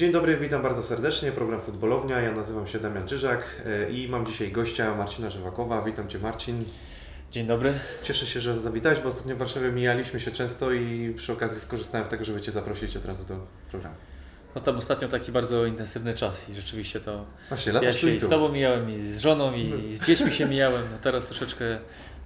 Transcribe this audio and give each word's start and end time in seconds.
Dzień 0.00 0.12
dobry, 0.12 0.36
witam 0.36 0.62
bardzo 0.62 0.82
serdecznie. 0.82 1.32
Program 1.32 1.60
Futbolownia. 1.60 2.20
Ja 2.20 2.32
nazywam 2.32 2.66
się 2.66 2.78
Damian 2.78 3.08
Czyżak 3.08 3.44
e, 3.66 3.90
i 3.90 4.08
mam 4.08 4.26
dzisiaj 4.26 4.52
gościa 4.52 4.94
Marcina 4.94 5.30
Żywakowa. 5.30 5.82
Witam 5.82 6.08
Cię 6.08 6.18
Marcin. 6.18 6.64
Dzień 7.30 7.46
dobry. 7.46 7.74
Cieszę 8.02 8.26
się, 8.26 8.40
że 8.40 8.56
zawitałeś, 8.56 9.00
bo 9.00 9.08
ostatnio 9.08 9.36
w 9.36 9.38
Warszawie 9.38 9.72
mijaliśmy 9.72 10.20
się 10.20 10.30
często 10.30 10.72
i 10.72 11.14
przy 11.16 11.32
okazji 11.32 11.60
skorzystałem 11.60 12.06
z 12.06 12.10
tego, 12.10 12.24
żeby 12.24 12.40
Cię 12.40 12.52
zaprosić 12.52 12.96
od 12.96 13.04
razu 13.04 13.24
do 13.24 13.36
programu. 13.70 13.96
No 14.54 14.60
tam 14.60 14.76
ostatnio 14.76 15.08
taki 15.08 15.32
bardzo 15.32 15.66
intensywny 15.66 16.14
czas 16.14 16.48
i 16.48 16.54
rzeczywiście 16.54 17.00
to 17.00 17.24
Właśnie, 17.48 17.72
ja 17.82 17.92
się 17.92 18.10
i 18.10 18.20
z 18.20 18.28
Tobą 18.28 18.48
mijałem, 18.48 18.90
i 18.90 18.98
z 18.98 19.20
żoną, 19.20 19.54
i 19.54 19.94
z 19.94 20.06
dziećmi 20.06 20.32
się 20.32 20.46
mijałem. 20.46 20.82
No 20.92 20.98
teraz 20.98 21.26
troszeczkę, 21.26 21.64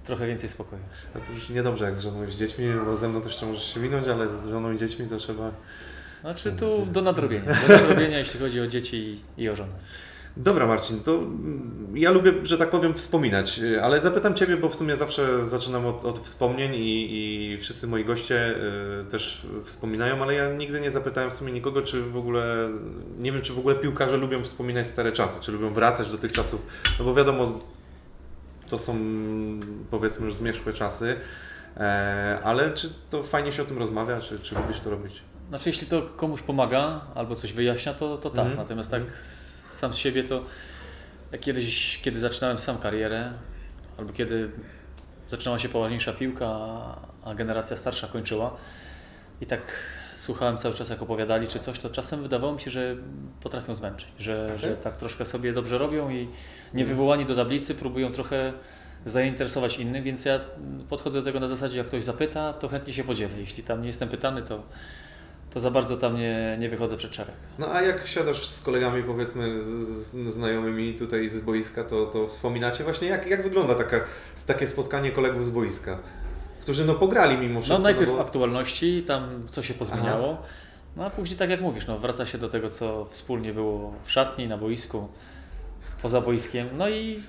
trochę 0.05 0.27
więcej 0.27 0.49
spokoju. 0.49 0.83
No 1.15 1.21
to 1.27 1.33
już 1.33 1.51
niedobrze 1.51 1.85
jak 1.85 1.97
z 1.97 2.01
żoną 2.01 2.27
i 2.27 2.31
z 2.31 2.37
dziećmi, 2.37 2.67
bo 2.85 2.97
ze 2.97 3.09
mną 3.09 3.21
to 3.21 3.27
jeszcze 3.27 3.47
możesz 3.47 3.75
się 3.75 3.81
minąć, 3.81 4.09
ale 4.09 4.29
z 4.29 4.47
żoną 4.47 4.73
i 4.73 4.79
dziećmi 4.79 5.07
to 5.07 5.17
trzeba... 5.17 5.51
Znaczy 6.25 6.53
tu 6.53 6.87
do 6.87 7.03
nadrobienia, 7.03 7.53
do 7.69 7.75
nadrobienia 7.75 8.19
jeśli 8.19 8.41
chodzi 8.41 8.61
o 8.61 8.67
dzieci 8.67 9.21
i, 9.39 9.49
o 9.49 9.57
żonę. 9.57 9.73
Dobra 10.37 10.67
Marcin, 10.67 11.01
to 11.01 11.15
mm, 11.15 11.93
ja 11.95 12.11
lubię, 12.11 12.33
że 12.43 12.59
tak 12.59 12.71
powiem, 12.71 12.95
wspominać, 12.95 13.59
y, 13.59 13.83
ale 13.83 14.01
zapytam 14.01 14.35
Ciebie, 14.35 14.57
bo 14.57 14.69
w 14.69 14.75
sumie 14.75 14.97
zawsze 14.97 15.45
zaczynam 15.45 15.87
od, 15.87 16.05
od 16.05 16.19
wspomnień 16.19 16.75
i, 16.75 17.53
i 17.53 17.59
wszyscy 17.59 17.87
moi 17.87 18.05
goście 18.05 18.55
y, 19.01 19.05
też 19.11 19.47
wspominają, 19.65 20.23
ale 20.23 20.35
ja 20.35 20.53
nigdy 20.53 20.81
nie 20.81 20.91
zapytałem 20.91 21.31
w 21.31 21.35
sumie 21.35 21.53
nikogo, 21.53 21.83
czy 21.83 22.03
w 22.03 22.17
ogóle, 22.17 22.69
nie 23.19 23.33
wiem, 23.33 23.43
czy 23.43 23.53
w 23.53 23.59
ogóle 23.59 23.75
piłkarze 23.75 24.17
lubią 24.17 24.43
wspominać 24.43 24.87
stare 24.87 25.13
czasy, 25.13 25.41
czy 25.41 25.53
lubią 25.53 25.73
wracać 25.73 26.11
do 26.11 26.19
tych 26.19 26.33
czasów, 26.33 26.67
no 26.99 27.05
bo 27.05 27.15
wiadomo, 27.15 27.59
to 28.69 28.79
są 28.79 28.99
powiedzmy 29.91 30.27
już 30.27 30.35
zmierzchłe 30.35 30.73
czasy, 30.73 31.17
e, 31.77 32.39
ale 32.45 32.71
czy 32.71 32.93
to 33.11 33.23
fajnie 33.23 33.53
się 33.53 33.63
o 33.63 33.67
tym 33.67 33.79
rozmawia, 33.79 34.21
czy, 34.21 34.39
czy 34.39 34.55
lubisz 34.55 34.81
to 34.81 34.91
robić? 34.91 35.23
Znaczy 35.49 35.69
jeśli 35.69 35.87
to 35.87 36.03
komuś 36.03 36.43
pomaga 36.43 37.01
albo 37.15 37.35
coś 37.37 37.53
wyjaśnia, 37.53 37.95
to, 37.95 38.19
to 38.19 38.31
tak. 38.31 38.39
Mhm. 38.39 38.57
Natomiast 38.57 38.91
tak 38.91 39.03
s- 39.03 39.73
sam 39.79 39.95
z 39.95 39.97
siebie 39.97 40.25
to 40.25 40.43
jak 41.33 41.41
kiedyś, 41.41 42.01
kiedy 42.03 42.21
zaczynałem 42.21 42.59
sam 42.59 42.79
karierę, 42.79 43.33
albo 43.99 44.13
kiedy 44.13 44.51
zaczynała 45.29 45.59
się 45.59 45.69
poważniejsza 45.69 46.13
piłka, 46.13 46.47
a- 47.25 47.35
generacja 47.35 47.77
starsza 47.77 48.07
kończyła 48.09 48.57
i 49.41 49.47
tak 49.47 49.61
słuchałem 50.17 50.59
cały 50.59 50.75
czas 50.75 50.89
jak 50.91 51.03
opowiadali 51.03 51.47
czy 51.47 51.59
coś, 51.59 51.79
to 51.79 51.91
czasem 51.91 52.23
wydawało 52.23 52.53
mi 52.53 52.61
się, 52.61 52.71
że 52.71 52.97
potrafią 53.43 53.75
zmęczyć, 53.75 54.09
że, 54.19 54.59
że 54.59 54.77
tak 54.77 54.97
troszkę 54.97 55.25
sobie 55.25 55.53
dobrze 55.53 55.79
robią 55.79 56.11
i 56.11 56.29
nie 56.75 56.85
wywołani 56.85 57.25
do 57.25 57.35
tablicy 57.37 57.75
próbują 57.75 58.13
trochę 58.13 58.53
zainteresować 59.07 59.79
innych, 59.79 60.03
więc 60.03 60.25
ja 60.25 60.41
podchodzę 60.89 61.19
do 61.19 61.25
tego 61.25 61.41
na 61.41 61.49
zasadzie, 61.49 61.79
jak 61.79 61.87
ktoś 61.87 62.05
zapyta, 62.05 62.53
to 62.53 62.69
chętnie 62.69 62.93
się 62.93 63.05
podzielę. 63.05 63.39
Jeśli 63.39 63.63
tam 63.63 63.81
nie 63.81 63.87
jestem 63.87 64.09
pytany, 64.09 64.43
to, 64.43 64.63
to 65.55 65.61
za 65.61 65.71
bardzo 65.71 65.97
tam 65.97 66.17
nie, 66.17 66.57
nie 66.61 66.69
wychodzę 66.69 66.97
przed 66.97 67.15
szereg. 67.15 67.35
No 67.59 67.73
a 67.73 67.83
jak 67.83 68.07
siadasz 68.07 68.47
z 68.47 68.63
kolegami, 68.63 69.03
powiedzmy, 69.03 69.61
z, 69.61 69.65
z 69.65 70.35
znajomymi 70.35 70.95
tutaj 70.95 71.29
z 71.29 71.41
boiska, 71.41 71.85
to, 71.85 72.07
to 72.07 72.29
wspominacie 72.29 72.85
właśnie, 72.85 73.09
jak, 73.09 73.27
jak 73.27 73.43
wygląda 73.43 73.75
taka, 73.75 74.01
takie 74.47 74.67
spotkanie 74.67 75.11
kolegów 75.11 75.45
z 75.45 75.51
boiska, 75.51 75.99
którzy 76.63 76.85
no 76.85 76.95
pograli 76.95 77.39
mimo 77.39 77.61
wszystko. 77.61 77.79
No 77.79 77.83
najpierw 77.83 78.11
bo... 78.11 78.21
aktualności, 78.21 79.03
tam 79.03 79.47
co 79.51 79.63
się 79.63 79.75
pozmieniało, 79.75 80.43
no 80.97 81.05
a 81.05 81.11
później 81.11 81.39
tak 81.39 81.51
jak 81.51 81.61
mówisz, 81.61 81.87
no 81.87 81.99
wraca 81.99 82.27
się 82.27 82.39
do 82.39 82.49
tego, 82.49 82.71
co 82.71 83.07
wspólnie 83.11 83.53
było 83.53 83.95
w 84.05 84.11
szatni, 84.11 84.49
na 84.49 84.59
boisku, 84.59 85.09
poza 86.03 86.21
boiskiem, 86.21 86.69
no 86.79 86.89
i 86.89 87.23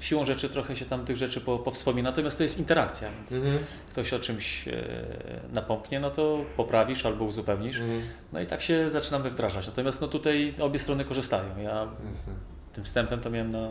siłą 0.00 0.24
rzeczy 0.24 0.48
trochę 0.48 0.76
się 0.76 0.84
tam 0.84 1.04
tych 1.04 1.16
rzeczy 1.16 1.40
po, 1.40 1.58
powspomina, 1.58 2.10
natomiast 2.10 2.36
to 2.38 2.42
jest 2.42 2.58
interakcja, 2.58 3.08
więc 3.12 3.32
Mhm. 3.32 3.58
ktoś 3.90 4.12
o 4.12 4.18
czymś 4.18 4.68
e, 4.68 4.72
napomknie, 5.52 6.00
no 6.00 6.10
to 6.10 6.44
poprawisz 6.56 7.06
albo 7.06 7.24
uzupełnisz, 7.24 7.80
Mhm. 7.80 8.00
no 8.32 8.40
i 8.40 8.46
tak 8.46 8.62
się 8.62 8.90
zaczynamy 8.90 9.30
wdrażać. 9.30 9.66
Natomiast 9.66 10.00
no 10.00 10.08
tutaj 10.08 10.54
obie 10.60 10.78
strony 10.78 11.04
korzystają. 11.04 11.58
Ja 11.62 11.86
Jasne. 12.08 12.32
tym 12.72 12.84
wstępem 12.84 13.20
to 13.20 13.30
miałem 13.30 13.50
na, 13.52 13.68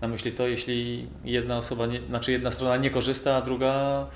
na 0.00 0.08
myśli 0.08 0.32
to, 0.32 0.48
jeśli 0.48 1.08
jedna 1.24 1.56
osoba, 1.56 1.86
nie, 1.86 2.00
znaczy 2.00 2.32
jedna 2.32 2.50
strona 2.50 2.76
nie 2.76 2.90
korzysta, 2.90 3.36
a 3.36 3.42
druga 3.42 4.06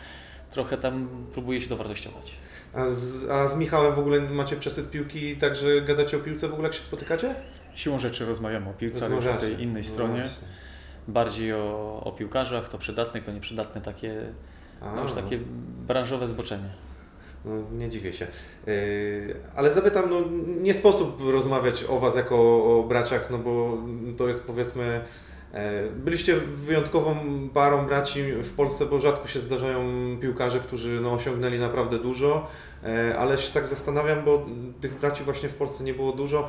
trochę 0.51 0.77
tam 0.77 1.09
próbuje 1.33 1.61
się 1.61 1.69
dowartościować. 1.69 2.33
A 2.75 2.87
z, 2.91 3.29
a 3.31 3.49
z 3.49 3.57
Michałem 3.57 3.95
w 3.95 3.99
ogóle 3.99 4.21
macie 4.21 4.57
przesyt 4.57 4.91
piłki, 4.91 5.37
tak 5.37 5.57
że 5.57 5.83
gadacie 5.83 6.17
o 6.17 6.21
piłce 6.21 6.49
w 6.49 6.53
ogóle 6.53 6.69
jak 6.69 6.77
się 6.77 6.83
spotykacie? 6.83 7.35
Siłą 7.75 7.99
rzeczy 7.99 8.27
rozmawiamy 8.27 8.71
o 8.71 8.73
piłce, 8.73 9.05
ale 9.05 9.15
już 9.15 9.25
Rozmawiacie. 9.25 9.55
tej 9.55 9.65
innej 9.65 9.83
No 9.83 9.89
stronie. 9.89 10.21
właśnie. 10.21 10.49
Bardziej 11.09 11.53
o, 11.53 12.01
o 12.05 12.13
piłkarzach, 12.13 12.69
to 12.69 12.79
przydatne, 12.79 13.21
kto 13.21 13.33
nieprzydatne, 13.33 13.81
takie, 13.81 14.15
A, 14.81 14.95
no 14.95 15.03
już 15.03 15.13
takie 15.13 15.39
branżowe 15.87 16.27
zboczenie. 16.29 16.69
No, 17.45 17.53
nie 17.73 17.89
dziwię 17.89 18.13
się. 18.13 18.27
Yy, 18.67 19.37
ale 19.57 19.71
zapytam, 19.73 20.11
no 20.11 20.17
nie 20.61 20.75
sposób 20.75 21.21
rozmawiać 21.31 21.85
o 21.85 21.99
Was 22.01 22.17
jako 22.17 22.35
o, 22.37 22.79
o 22.81 22.83
braciach, 22.83 23.31
no 23.31 23.39
bo 23.39 23.79
to 24.19 24.29
jest 24.29 24.47
powiedzmy. 24.47 25.01
e, 25.53 25.91
Byliście 25.91 26.37
wyjątkową 26.37 27.17
parą 27.55 27.87
braci 27.87 28.33
w 28.33 28.55
Polsce, 28.57 28.87
bo 28.87 29.01
rzadko 29.01 29.29
się 29.29 29.41
zdarzają 29.41 29.81
piłkarze, 30.21 30.61
którzy 30.61 31.01
no, 31.01 31.13
osiągnęli 31.13 31.59
naprawdę 31.59 31.99
dużo, 31.99 32.47
e, 32.85 33.19
ale 33.19 33.39
się 33.39 33.53
tak 33.53 33.67
zastanawiam, 33.67 34.25
bo 34.25 34.47
tych 34.81 34.99
braci 34.99 35.25
właśnie 35.25 35.49
w 35.49 35.55
Polsce 35.55 35.85
nie 35.85 35.95
było 35.95 36.13
dużo. 36.13 36.49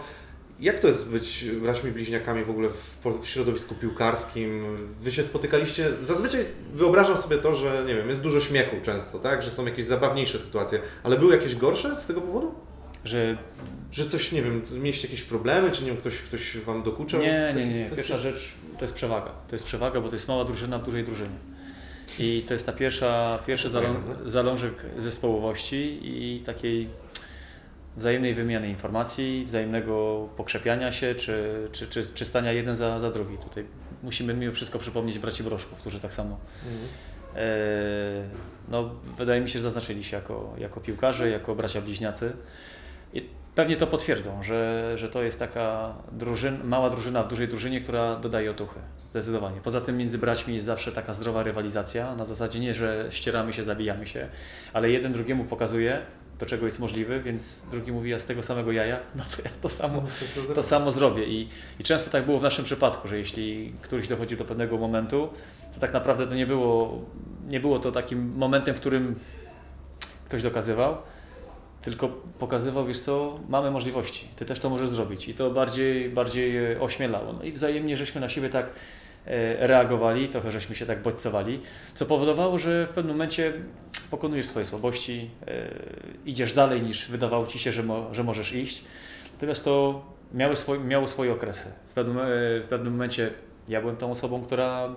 Jak 0.59 0.79
to 0.79 0.87
jest 0.87 1.09
być 1.09 1.45
braćmi 1.61 1.91
bliźniakami 1.91 2.43
w 2.43 2.49
ogóle 2.49 2.69
w, 2.69 2.97
w 3.21 3.27
środowisku 3.27 3.75
piłkarskim? 3.75 4.77
Wy 5.01 5.11
się 5.11 5.23
spotykaliście, 5.23 5.89
zazwyczaj 6.01 6.41
wyobrażam 6.73 7.17
sobie 7.17 7.37
to, 7.37 7.55
że 7.55 7.83
nie 7.87 7.95
wiem, 7.95 8.09
jest 8.09 8.21
dużo 8.21 8.39
śmiechu 8.39 8.75
często, 8.83 9.19
tak? 9.19 9.41
Że 9.41 9.51
są 9.51 9.65
jakieś 9.65 9.85
zabawniejsze 9.85 10.39
sytuacje, 10.39 10.79
ale 11.03 11.17
były 11.19 11.35
jakieś 11.35 11.55
gorsze 11.55 11.95
z 11.95 12.05
tego 12.05 12.21
powodu? 12.21 12.53
Że 13.05 13.37
Że 13.91 14.05
coś, 14.05 14.31
nie 14.31 14.41
wiem, 14.41 14.61
mieliście 14.81 15.07
jakieś 15.07 15.21
problemy, 15.23 15.71
czy 15.71 15.81
nie 15.83 15.87
wiem, 15.87 15.97
ktoś, 15.97 16.17
ktoś 16.17 16.57
Wam 16.57 16.83
dokuczał? 16.83 17.21
nie, 17.21 17.53
nie, 17.55 17.65
nie. 17.65 17.85
kwestii? 17.85 17.95
Pierwsza 17.95 18.17
rzecz 18.17 18.53
to 18.77 18.85
jest 18.85 18.93
przewaga. 18.95 19.31
To 19.47 19.55
jest 19.55 19.65
przewaga, 19.65 20.01
bo 20.01 20.09
to 20.09 20.15
jest 20.15 20.27
mała 20.27 20.45
drużyna 20.45 20.79
w 20.79 20.85
dużej 20.85 21.03
drużynie. 21.03 21.35
I 22.19 22.43
to 22.47 22.53
jest 22.53 22.65
ta 22.65 22.73
pierwsza, 22.73 23.39
pierwszy 23.47 23.69
zalą, 23.69 23.95
zalążek 24.25 24.73
zespołowości 24.97 25.99
i 26.03 26.41
takiej 26.41 26.87
wzajemnej 27.97 28.33
wymiany 28.33 28.69
informacji, 28.69 29.43
wzajemnego 29.45 30.27
pokrzepiania 30.37 30.91
się, 30.91 31.15
czy, 31.15 31.67
czy, 31.71 31.87
czy, 31.87 32.03
czy 32.13 32.25
stania 32.25 32.51
jeden 32.51 32.75
za, 32.75 32.99
za 32.99 33.09
drugi. 33.09 33.37
Tutaj 33.37 33.65
musimy 34.03 34.33
mimo 34.33 34.51
wszystko 34.53 34.79
przypomnieć 34.79 35.19
braci 35.19 35.43
Broszków, 35.43 35.79
którzy 35.79 35.99
tak 35.99 36.13
samo 36.13 36.37
Mhm. 36.65 36.87
e, 37.35 37.49
no, 38.69 38.89
wydaje 39.17 39.41
mi 39.41 39.49
się, 39.49 39.59
że 39.59 39.63
zaznaczyli 39.63 40.03
się 40.03 40.17
jako, 40.17 40.53
jako 40.57 40.81
piłkarze, 40.81 41.29
jako 41.29 41.55
bracia 41.55 41.81
bliźniacy. 41.81 42.31
I 43.13 43.25
pewnie 43.59 43.75
to 43.75 43.87
potwierdzą, 43.87 44.43
że, 44.43 44.91
że 44.97 45.09
to 45.09 45.23
jest 45.23 45.39
taka 45.39 45.93
drużyn, 46.11 46.59
mała 46.63 46.89
drużyna 46.89 47.23
w 47.23 47.27
dużej 47.27 47.47
drużynie, 47.47 47.81
która 47.81 48.15
dodaje 48.15 48.51
otuchy. 48.51 48.79
Zdecydowanie. 49.11 49.61
Poza 49.63 49.81
tym 49.81 49.97
między 49.97 50.17
braćmi 50.17 50.53
jest 50.55 50.65
zawsze 50.65 50.91
taka 50.91 51.13
zdrowa 51.13 51.43
rywalizacja. 51.43 52.15
Na 52.15 52.25
zasadzie 52.25 52.59
nie, 52.59 52.73
że 52.73 53.07
ścieramy 53.09 53.53
się, 53.53 53.63
zabijamy 53.63 54.07
się, 54.07 54.27
ale 54.73 54.91
jeden 54.91 55.13
drugiemu 55.13 55.45
pokazuje, 55.45 56.01
do 56.39 56.45
czego 56.45 56.65
jest 56.65 56.79
możliwy, 56.79 57.21
więc 57.21 57.63
drugi 57.71 57.91
mówi, 57.91 58.09
ja 58.09 58.19
z 58.19 58.25
tego 58.25 58.43
samego 58.43 58.71
jaja, 58.71 58.99
no 59.15 59.23
to 59.35 59.41
ja 59.45 59.51
to 59.61 59.69
samo, 59.69 60.03
To, 60.47 60.53
to, 60.53 60.63
samo 60.63 60.91
zrobię. 60.91 61.25
I, 61.25 61.49
I 61.79 61.83
często 61.83 62.11
tak 62.11 62.25
było 62.25 62.39
w 62.39 62.43
naszym 62.43 62.65
przypadku, 62.65 63.07
że 63.07 63.17
jeśli 63.17 63.73
któryś 63.81 64.07
dochodził 64.07 64.37
do 64.37 64.45
pewnego 64.45 64.77
momentu, 64.77 65.29
to 65.73 65.79
tak 65.79 65.93
naprawdę 65.93 66.27
to 66.27 66.35
nie 66.35 66.47
było, 66.47 67.01
nie 67.47 67.59
było 67.59 67.79
to 67.79 67.91
takim 67.91 68.33
momentem, 68.35 68.75
w 68.75 68.79
którym 68.79 69.15
ktoś 70.25 70.43
dokazywał, 70.43 70.97
tylko 71.81 72.07
pokazywał, 72.39 72.85
wiesz 72.85 72.99
co, 72.99 73.39
mamy 73.49 73.71
możliwości, 73.71 74.27
ty 74.35 74.45
też 74.45 74.59
to 74.59 74.69
możesz 74.69 74.89
zrobić. 74.89 75.27
I 75.27 75.33
to 75.33 75.49
bardziej, 75.51 76.09
bardziej 76.09 76.71
e, 76.71 76.81
ośmielało. 76.81 77.33
No 77.33 77.43
i 77.43 77.51
wzajemnie 77.51 77.97
żeśmy 77.97 78.21
na 78.21 78.29
siebie 78.29 78.49
tak 78.49 78.65
e, 79.25 79.67
reagowali, 79.67 80.27
trochę 80.27 80.51
żeśmy 80.51 80.75
się 80.75 80.85
tak 80.85 81.01
bodźcowali, 81.01 81.59
co 81.93 82.05
powodowało, 82.05 82.59
że 82.59 82.87
w 82.87 82.89
pewnym 82.89 83.15
momencie 83.15 83.53
pokonujesz 84.11 84.47
swoje 84.47 84.65
słabości, 84.65 85.29
e, 85.47 85.69
idziesz 86.25 86.53
dalej 86.53 86.81
niż 86.81 87.07
wydawało 87.07 87.47
ci 87.47 87.59
się, 87.59 87.71
że, 87.71 87.83
mo, 87.83 88.13
że 88.13 88.23
możesz 88.23 88.53
iść. 88.53 88.83
Natomiast 89.33 89.65
to 89.65 90.05
miały 90.33 90.55
swoi, 90.55 90.79
miało 90.79 91.07
swoje 91.07 91.31
okresy. 91.31 91.71
W 91.89 91.93
pewnym, 91.93 92.17
w 92.63 92.65
pewnym 92.69 92.93
momencie 92.93 93.31
ja 93.69 93.81
byłem 93.81 93.97
tą 93.97 94.11
osobą, 94.11 94.41
która 94.41 94.95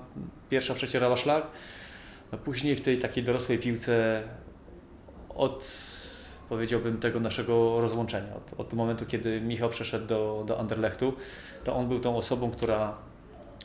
pierwsza 0.51 0.75
przecierała 0.75 1.17
szlak, 1.17 1.47
no 2.33 2.39
później 2.39 2.77
w 2.77 2.81
tej 2.81 2.99
takiej 2.99 3.25
dorosłej 3.25 3.59
piłce 3.59 4.23
od 5.29 5.92
powiedziałbym 6.49 6.99
tego 6.99 7.21
naszego 7.21 7.81
rozłączenia, 7.81 8.35
od, 8.37 8.61
od 8.61 8.73
momentu 8.73 9.07
kiedy 9.07 9.41
Michał 9.41 9.71
przeszedł 9.71 10.07
do, 10.07 10.45
do 10.47 10.59
Anderlechtu, 10.59 11.13
to 11.65 11.77
on 11.77 11.89
był 11.89 12.01
tą 12.01 12.17
osobą, 12.17 12.51
która, 12.51 12.95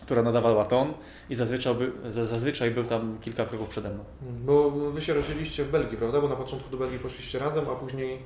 która 0.02 0.22
nadawała 0.22 0.66
ton 0.66 0.94
i 1.30 1.36
zazwyczaj, 1.36 1.76
by, 1.76 1.92
zazwyczaj 2.12 2.72
był 2.72 2.84
tam 2.84 3.18
kilka 3.22 3.46
kroków 3.46 3.70
przede 3.70 3.90
mną. 3.90 4.04
Bo 4.22 4.72
Wy 4.72 5.02
się 5.02 5.14
rozdzieliliście 5.14 5.64
w 5.64 5.72
Belgii, 5.72 5.98
prawda? 5.98 6.22
Bo 6.22 6.28
na 6.28 6.36
początku 6.36 6.70
do 6.70 6.78
Belgii 6.78 7.00
poszliście 7.00 7.40
razem, 7.40 7.70
a 7.70 7.76
później 7.76 8.20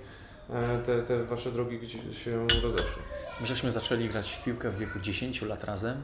e, 0.49 0.79
te, 0.79 1.01
te 1.01 1.23
Wasze 1.23 1.51
drogi 1.51 1.79
gdzie 1.79 2.13
się 2.13 2.47
rozeszły. 2.63 3.01
My 3.41 3.47
żeśmy 3.47 3.71
zaczęli 3.71 4.09
grać 4.09 4.31
w 4.31 4.43
piłkę 4.43 4.69
w 4.69 4.77
wieku 4.77 4.99
10 4.99 5.41
lat 5.41 5.63
razem, 5.63 5.97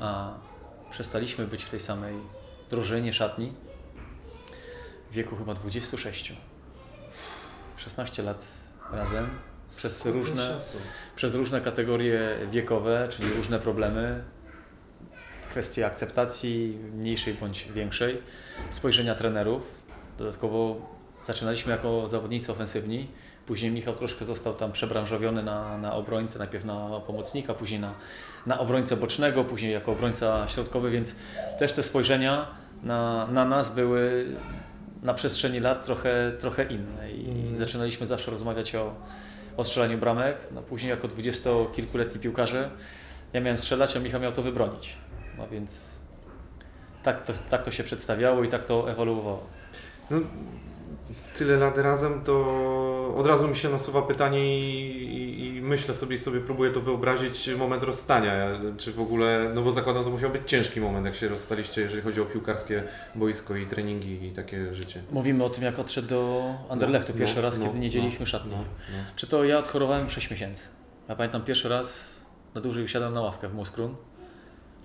a 0.00 0.34
przestaliśmy 0.90 1.46
być 1.46 1.64
w 1.64 1.70
tej 1.70 1.80
samej 1.80 2.14
drużynie, 2.70 3.12
szatni 3.12 3.52
w 5.10 5.14
wieku 5.14 5.36
chyba 5.36 5.54
26. 5.54 6.32
16 7.84 8.22
lat 8.22 8.46
razem. 8.92 9.28
przez 9.76 10.06
różne, 10.06 10.58
przez 11.16 11.34
różne 11.34 11.60
kategorie 11.60 12.20
wiekowe, 12.50 13.08
czyli 13.10 13.32
różne 13.32 13.58
problemy, 13.58 14.22
kwestie 15.50 15.86
akceptacji 15.86 16.78
mniejszej 16.92 17.34
bądź 17.34 17.68
większej, 17.74 18.22
spojrzenia 18.70 19.14
trenerów. 19.14 19.62
Dodatkowo 20.18 20.88
zaczynaliśmy 21.24 21.72
jako 21.72 22.08
zawodnicy 22.08 22.52
ofensywni, 22.52 23.08
później 23.46 23.70
Michał 23.70 23.94
troszkę 23.94 24.24
został 24.24 24.54
tam 24.54 24.72
przebranżowiony 24.72 25.42
na, 25.42 25.78
na 25.78 25.94
obrońcę, 25.94 26.38
najpierw 26.38 26.64
na 26.64 27.00
pomocnika, 27.06 27.54
później 27.54 27.80
na, 27.80 27.94
na 28.46 28.58
obrońcę 28.58 28.96
bocznego, 28.96 29.44
później 29.44 29.72
jako 29.72 29.92
obrońca 29.92 30.48
środkowy, 30.48 30.90
więc 30.90 31.16
też 31.58 31.72
te 31.72 31.82
spojrzenia 31.82 32.46
na, 32.82 33.26
na 33.26 33.44
nas 33.44 33.74
były 33.74 34.26
na 35.02 35.14
przestrzeni 35.14 35.60
lat 35.60 35.84
trochę, 35.84 36.32
trochę 36.38 36.64
inne 36.64 37.12
i 37.12 37.41
Zaczynaliśmy 37.56 38.06
zawsze 38.06 38.30
rozmawiać 38.30 38.74
o, 38.74 38.94
o 39.56 39.64
strzelaniu 39.64 39.98
bramek. 39.98 40.36
No 40.54 40.62
później 40.62 40.90
jako 40.90 41.08
dwudziestokilkuletni 41.08 42.20
piłkarze 42.20 42.70
ja 43.32 43.40
miałem 43.40 43.58
strzelać, 43.58 43.96
a 43.96 44.00
Michał 44.00 44.20
miał 44.20 44.32
to 44.32 44.42
wybronić. 44.42 44.96
No 45.38 45.48
więc 45.48 45.98
tak 47.02 47.24
to, 47.24 47.32
tak 47.50 47.62
to 47.62 47.70
się 47.70 47.84
przedstawiało 47.84 48.44
i 48.44 48.48
tak 48.48 48.64
to 48.64 48.90
ewoluowało. 48.90 49.46
No, 50.10 50.18
tyle 51.34 51.56
lat 51.56 51.78
razem, 51.78 52.22
to 52.24 53.14
od 53.16 53.26
razu 53.26 53.48
mi 53.48 53.56
się 53.56 53.68
nasuwa 53.68 54.02
pytanie 54.02 54.58
i 54.58 55.21
myślę 55.62 55.94
sobie 55.94 56.14
i 56.16 56.18
sobie 56.18 56.40
próbuję 56.40 56.70
to 56.70 56.80
wyobrazić 56.80 57.50
moment 57.58 57.82
rozstania. 57.82 58.60
Czy 58.76 58.92
w 58.92 59.00
ogóle, 59.00 59.50
no 59.54 59.62
bo 59.62 59.72
zakładam, 59.72 60.04
to 60.04 60.10
musiał 60.10 60.30
być 60.30 60.42
ciężki 60.46 60.80
moment, 60.80 61.06
jak 61.06 61.16
się 61.16 61.28
rozstaliście, 61.28 61.80
jeżeli 61.80 62.02
chodzi 62.02 62.20
o 62.20 62.24
piłkarskie 62.24 62.82
boisko 63.14 63.56
i 63.56 63.66
treningi 63.66 64.26
i 64.26 64.32
takie 64.32 64.74
życie. 64.74 65.02
Mówimy 65.10 65.44
o 65.44 65.50
tym, 65.50 65.64
jak 65.64 65.78
odszedł 65.78 66.08
do 66.08 66.54
Anderlechtu 66.68 67.12
No, 67.12 67.18
pierwszy 67.18 67.36
no, 67.36 67.42
raz, 67.42 67.58
no, 67.58 67.66
kiedy 67.66 67.78
nie 67.78 67.90
dzieliliśmy 67.90 68.20
no, 68.20 68.26
szatni. 68.26 68.50
No, 68.50 68.58
no. 68.58 69.04
Czy 69.16 69.26
to 69.26 69.44
ja 69.44 69.58
odchorowałem 69.58 70.10
6 70.10 70.30
miesięcy. 70.30 70.68
Ja 71.08 71.16
pamiętam 71.16 71.42
pierwszy 71.42 71.68
raz 71.68 72.20
na 72.54 72.60
dłużej 72.60 72.84
usiadłem 72.84 73.14
na 73.14 73.20
ławkę 73.20 73.48
w 73.48 73.54
Muskrun. 73.54 73.94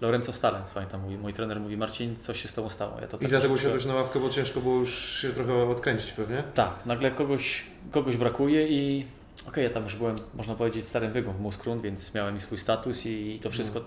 Lorenzo 0.02 0.34
Stalens, 0.34 0.72
pamiętam, 0.72 1.02
mój, 1.02 1.18
mój 1.18 1.34
trener 1.34 1.60
mówi, 1.60 1.78
Marcin, 1.78 2.16
coś 2.16 2.42
się 2.42 2.48
z 2.48 2.54
Tobą 2.54 2.70
stało. 2.70 3.02
Ja 3.02 3.08
to 3.08 3.18
I 3.18 3.20
tak 3.20 3.30
dlatego 3.30 3.54
usiadłeś 3.54 3.86
na 3.86 3.94
ławkę, 3.94 4.20
bo 4.20 4.30
ciężko 4.30 4.60
było 4.60 4.80
już 4.80 5.22
się 5.22 5.32
trochę 5.32 5.70
odkręcić 5.70 6.12
pewnie? 6.12 6.44
Tak, 6.54 6.86
nagle 6.86 7.12
kogoś, 7.12 7.66
kogoś 7.92 8.18
brakuje 8.18 8.68
i 8.68 9.06
okej, 9.48 9.64
ja 9.64 9.70
tam 9.70 9.84
już 9.84 9.96
byłem, 9.96 10.16
można 10.34 10.56
powiedzieć, 10.56 10.86
starym 10.86 11.12
wygą 11.12 11.34
w 11.34 11.40
Muskrun, 11.40 11.82
więc 11.82 12.14
miałem 12.14 12.36
i 12.36 12.40
swój 12.40 12.58
status 12.58 13.06
i 13.06 13.40
to 13.44 13.50
wszystko, 13.50 13.82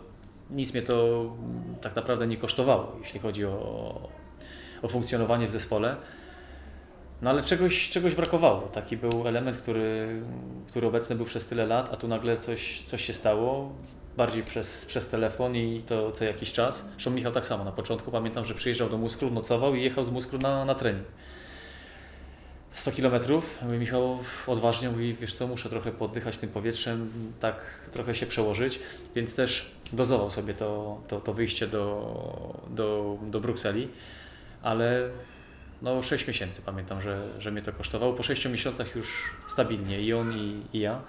nic 0.51 0.73
mnie 0.73 0.83
to 0.83 1.21
mm, 1.39 1.75
tak 1.81 1.97
naprawdę 1.97 2.27
nie 2.27 2.37
kosztowało, 2.37 2.97
jeśli 3.01 3.21
chodzi 3.21 3.45
o, 3.45 4.09
o 4.83 4.89
funkcjonowanie 4.89 5.47
w 5.47 5.51
zespole. 5.51 5.97
No 7.23 7.31
ale 7.31 7.43
czegoś, 7.43 7.91
czegoś 7.91 8.15
brakowało. 8.15 8.61
Taki 8.61 8.97
był 8.97 9.29
element, 9.29 9.57
który, 9.57 10.23
który 10.69 10.87
obecny 10.87 11.17
był 11.17 11.27
przez 11.27 11.47
tyle 11.47 11.67
lat, 11.67 11.93
a 11.93 11.97
tu 11.97 12.09
nagle 12.09 12.37
coś, 12.37 12.83
coś 12.83 13.05
się 13.05 13.12
stało. 13.12 13.73
Bardziej 14.17 14.45
przez, 14.45 14.87
przez 14.87 15.09
telefon 15.09 15.57
i 15.57 15.83
to 15.83 16.12
co 16.12 16.25
jakiś 16.25 16.53
czas. 16.53 16.85
Zresztą 16.93 17.11
Michał 17.11 17.33
tak 17.33 17.47
samo. 17.47 17.65
Na 17.65 17.73
początku 17.73 18.11
pamiętam, 18.11 18.45
że 18.45 18.55
przyjeżdżał 18.55 18.89
do 18.89 18.99
Muskru, 18.99 19.31
nocował 19.31 19.75
i 19.75 19.83
jechał 19.83 20.05
z 20.05 20.11
Muskru 20.11 20.39
na, 20.39 20.65
na 20.65 20.75
trening. 20.75 21.07
100 22.71 22.93
kilometrów. 22.93 23.63
Mówi 23.63 23.79
Michał 23.79 24.19
odważnie, 24.47 24.91
mówi, 24.91 25.15
wiesz 25.15 25.35
co, 25.35 25.47
muszę 25.47 25.69
trochę 25.69 25.93
poddychać 25.93 26.37
tym 26.37 26.51
powietrzem, 26.51 27.11
tak 27.41 27.57
trochę 27.93 28.15
się 28.15 28.27
przełożyć, 28.27 28.81
więc 29.15 29.35
też 29.35 29.71
dozował 29.93 30.31
sobie 30.31 30.55
to, 30.55 31.01
to, 31.09 31.21
to 31.21 31.35
wyjście 31.35 31.67
do, 31.67 32.61
do, 32.71 33.19
do 33.23 33.41
Brukseli, 33.41 33.89
ale 34.63 35.09
no 35.83 36.03
6 36.03 36.27
miesięcy 36.27 36.63
pamiętam, 36.63 37.03
że, 37.03 37.29
że 37.39 37.51
mnie 37.51 37.63
to 37.63 37.73
kosztowało. 37.73 38.13
Po 38.13 38.23
6 38.23 38.49
miesiącach 38.49 38.97
już 38.97 39.31
stabilnie 39.49 40.01
i 40.01 40.13
on 40.13 40.33
i, 40.33 40.63
i 40.73 40.81
ja. 40.81 41.01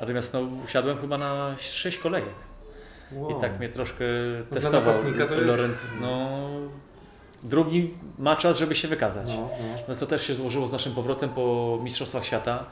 Natomiast 0.00 0.32
no 0.32 0.40
usiadłem 0.40 0.98
chyba 0.98 1.18
na 1.18 1.56
6 1.58 1.98
kolejek 1.98 2.34
Wow. 3.12 3.30
i 3.30 3.40
tak 3.40 3.58
mnie 3.58 3.68
troszkę 3.68 4.04
dla 4.50 4.60
testował 4.60 4.94
Lorenz. 5.40 5.86
No, 6.00 6.38
drugi 7.48 7.94
ma 8.18 8.36
czas, 8.36 8.58
żeby 8.58 8.74
się 8.74 8.88
wykazać. 8.88 9.28
No, 9.28 9.36
no. 9.36 9.72
Natomiast 9.76 10.00
to 10.00 10.06
też 10.06 10.26
się 10.26 10.34
złożyło 10.34 10.68
z 10.68 10.72
naszym 10.72 10.94
powrotem 10.94 11.30
po 11.30 11.78
Mistrzostwach 11.82 12.24
Świata. 12.24 12.64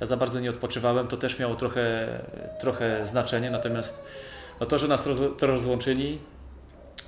Ja 0.00 0.06
za 0.06 0.16
bardzo 0.16 0.40
nie 0.40 0.50
odpoczywałem, 0.50 1.08
to 1.08 1.16
też 1.16 1.38
miało 1.38 1.54
trochę, 1.54 2.08
trochę 2.60 3.06
znaczenie, 3.06 3.50
natomiast 3.50 4.02
no 4.60 4.66
to, 4.66 4.78
że 4.78 4.88
nas 4.88 5.06
roz, 5.06 5.18
to 5.38 5.46
rozłączyli, 5.46 6.18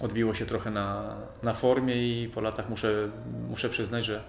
odbiło 0.01 0.35
się 0.35 0.47
trochę 0.47 0.71
na, 0.71 1.17
na 1.43 1.55
formie 1.55 1.95
i 1.97 2.29
po 2.29 2.41
latach 2.41 2.69
muszę, 2.69 3.11
muszę 3.49 3.69
przyznać, 3.69 4.05
że 4.05 4.23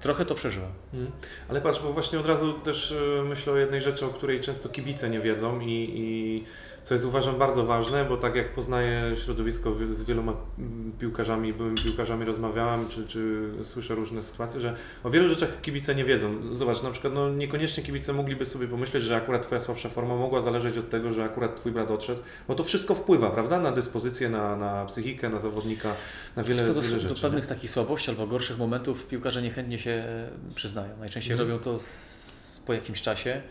trochę 0.00 0.24
to 0.24 0.34
przeżyłem. 0.34 0.70
Mm. 0.94 1.10
Ale 1.48 1.60
patrz, 1.60 1.80
bo 1.80 1.92
właśnie 1.92 2.18
od 2.20 2.26
razu 2.26 2.52
też 2.52 2.90
y, 2.90 3.22
myślę 3.24 3.52
o 3.52 3.56
jednej 3.56 3.80
rzeczy, 3.80 4.06
o 4.06 4.08
której 4.08 4.40
często 4.40 4.68
kibice 4.68 5.10
nie 5.10 5.20
wiedzą 5.20 5.60
i, 5.60 5.92
i 5.94 6.44
co 6.82 6.94
jest 6.94 7.04
uważam 7.04 7.38
bardzo 7.38 7.64
ważne, 7.66 8.04
bo 8.04 8.16
tak 8.16 8.34
jak 8.36 8.54
poznaję 8.54 9.16
środowisko 9.16 9.74
wi- 9.74 9.94
z 9.94 10.02
wieloma 10.02 10.32
mm, 10.58 10.92
piłkarzami, 10.98 11.52
byłymi 11.52 11.76
piłkarzami 11.84 12.24
rozmawiałem, 12.24 12.88
czy, 12.88 13.06
czy 13.06 13.50
słyszę 13.62 13.94
różne 13.94 14.22
sytuacje, 14.22 14.60
że 14.60 14.76
o 15.04 15.10
wielu 15.10 15.28
rzeczach 15.28 15.60
kibice 15.60 15.94
nie 15.94 16.04
wiedzą. 16.04 16.54
Zobacz, 16.54 16.82
na 16.82 16.90
przykład 16.90 17.14
no, 17.14 17.30
niekoniecznie 17.30 17.82
kibice 17.84 18.12
mogliby 18.12 18.46
sobie 18.46 18.68
pomyśleć, 18.68 19.02
że 19.04 19.16
akurat 19.16 19.42
Twoja 19.46 19.60
słabsza 19.60 19.88
forma 19.88 20.16
mogła 20.16 20.40
zależeć 20.40 20.78
od 20.78 20.90
tego, 20.90 21.12
że 21.12 21.24
akurat 21.24 21.56
Twój 21.56 21.72
brat 21.72 21.90
odszedł, 21.90 22.20
bo 22.48 22.54
to 22.54 22.64
wszystko 22.64 22.94
wpływa, 22.94 23.30
prawda, 23.30 23.60
na 23.60 23.72
dyspozycję, 23.72 24.28
na, 24.30 24.56
na 24.56 24.86
psychikę, 24.86 25.28
na 25.28 25.38
zawodnika, 25.38 25.88
na 26.36 26.42
wiele, 26.44 26.66
Co 26.66 26.74
do, 26.74 26.80
wiele 26.80 26.94
do 26.96 27.08
rzeczy. 27.08 27.22
pewnych 27.22 27.46
takich 27.46 27.70
słabości 27.70 28.10
albo 28.10 28.26
gorszych 28.26 28.58
momentów 28.58 29.06
piłkarze 29.06 29.42
niechętnie 29.42 29.78
się 29.78 29.90
e, 29.90 30.28
przyznają. 30.54 30.98
Najczęściej 31.00 31.32
Mhm. 31.32 31.50
robią 31.50 31.62
to 31.64 31.78
z, 31.78 32.62
po 32.66 32.72
jakimś 32.72 33.02
czasie, 33.02 33.42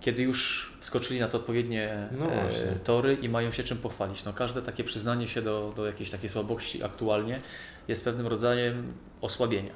kiedy 0.00 0.22
już 0.22 0.72
wskoczyli 0.80 1.20
na 1.20 1.28
te 1.28 1.36
odpowiednie 1.36 2.08
No 2.18 2.26
e, 2.32 2.48
tory 2.84 3.14
i 3.14 3.28
mają 3.28 3.52
się 3.52 3.62
czym 3.62 3.78
pochwalić. 3.78 4.24
No, 4.24 4.32
każde 4.32 4.62
takie 4.62 4.84
przyznanie 4.84 5.28
się 5.28 5.42
do, 5.42 5.72
do 5.76 5.86
jakiejś 5.86 6.10
takiej 6.10 6.28
słabości 6.28 6.84
aktualnie 6.84 7.40
jest 7.88 8.04
pewnym 8.04 8.26
rodzajem 8.26 8.92
osłabienia. 9.20 9.72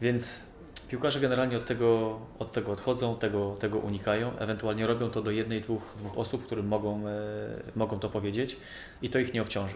Więc 0.00 0.46
piłkarze 0.88 1.20
generalnie 1.20 1.56
od 1.56 1.66
tego, 1.66 2.20
od 2.38 2.52
tego 2.52 2.72
odchodzą, 2.72 3.16
tego, 3.16 3.56
tego 3.56 3.78
unikają, 3.78 4.38
ewentualnie 4.38 4.86
robią 4.86 5.10
to 5.10 5.22
do 5.22 5.30
jednej, 5.30 5.60
dwóch, 5.60 5.82
dwóch 5.98 6.18
osób, 6.18 6.46
którym 6.46 6.66
mogą, 6.66 7.08
e, 7.08 7.12
mogą 7.76 7.98
to 7.98 8.08
powiedzieć 8.08 8.56
i 9.02 9.08
to 9.08 9.18
ich 9.18 9.34
nie 9.34 9.42
obciąży. 9.42 9.74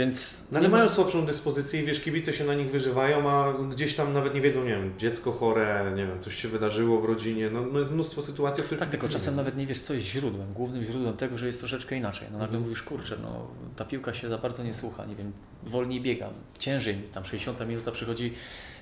Więc 0.00 0.44
No 0.52 0.58
ale 0.58 0.68
mają 0.68 0.88
słabszą 0.88 1.26
dyspozycję 1.26 1.82
i 1.82 1.84
wiesz, 1.84 2.00
kibice 2.00 2.32
się 2.32 2.44
na 2.44 2.54
nich 2.54 2.70
wyżywają, 2.70 3.30
a 3.30 3.52
gdzieś 3.70 3.94
tam 3.94 4.12
nawet 4.12 4.34
nie 4.34 4.40
wiedzą, 4.40 4.64
nie 4.64 4.70
wiem, 4.70 4.92
dziecko 4.98 5.32
chore, 5.32 5.92
nie 5.96 6.06
wiem, 6.06 6.20
coś 6.20 6.34
się 6.42 6.48
wydarzyło 6.48 7.00
w 7.00 7.04
rodzinie, 7.04 7.50
no, 7.50 7.62
no 7.72 7.78
jest 7.78 7.92
mnóstwo 7.92 8.22
sytuacji, 8.22 8.62
o 8.62 8.64
których 8.64 8.80
Tak, 8.80 8.90
tylko 8.90 9.08
czasem 9.08 9.36
nawet 9.36 9.56
nie 9.56 9.66
wiesz, 9.66 9.80
co 9.80 9.94
jest 9.94 10.06
źródłem, 10.06 10.52
głównym 10.52 10.84
źródłem 10.84 11.16
tego, 11.16 11.38
że 11.38 11.46
jest 11.46 11.58
troszeczkę 11.60 11.96
inaczej. 11.96 12.28
No 12.32 12.38
nagle 12.38 12.46
Mhm. 12.56 12.62
mówisz, 12.62 12.82
kurczę, 12.82 13.16
no 13.22 13.46
ta 13.76 13.84
piłka 13.84 14.14
się 14.14 14.28
za 14.28 14.38
bardzo 14.38 14.62
nie 14.62 14.74
słucha, 14.74 15.04
nie 15.04 15.16
wiem, 15.16 15.32
wolniej 15.62 16.00
biegam, 16.00 16.32
ciężej 16.58 16.96
mi, 16.96 17.02
tam 17.08 17.24
60 17.24 17.68
minuta 17.68 17.92
przychodzi 17.92 18.32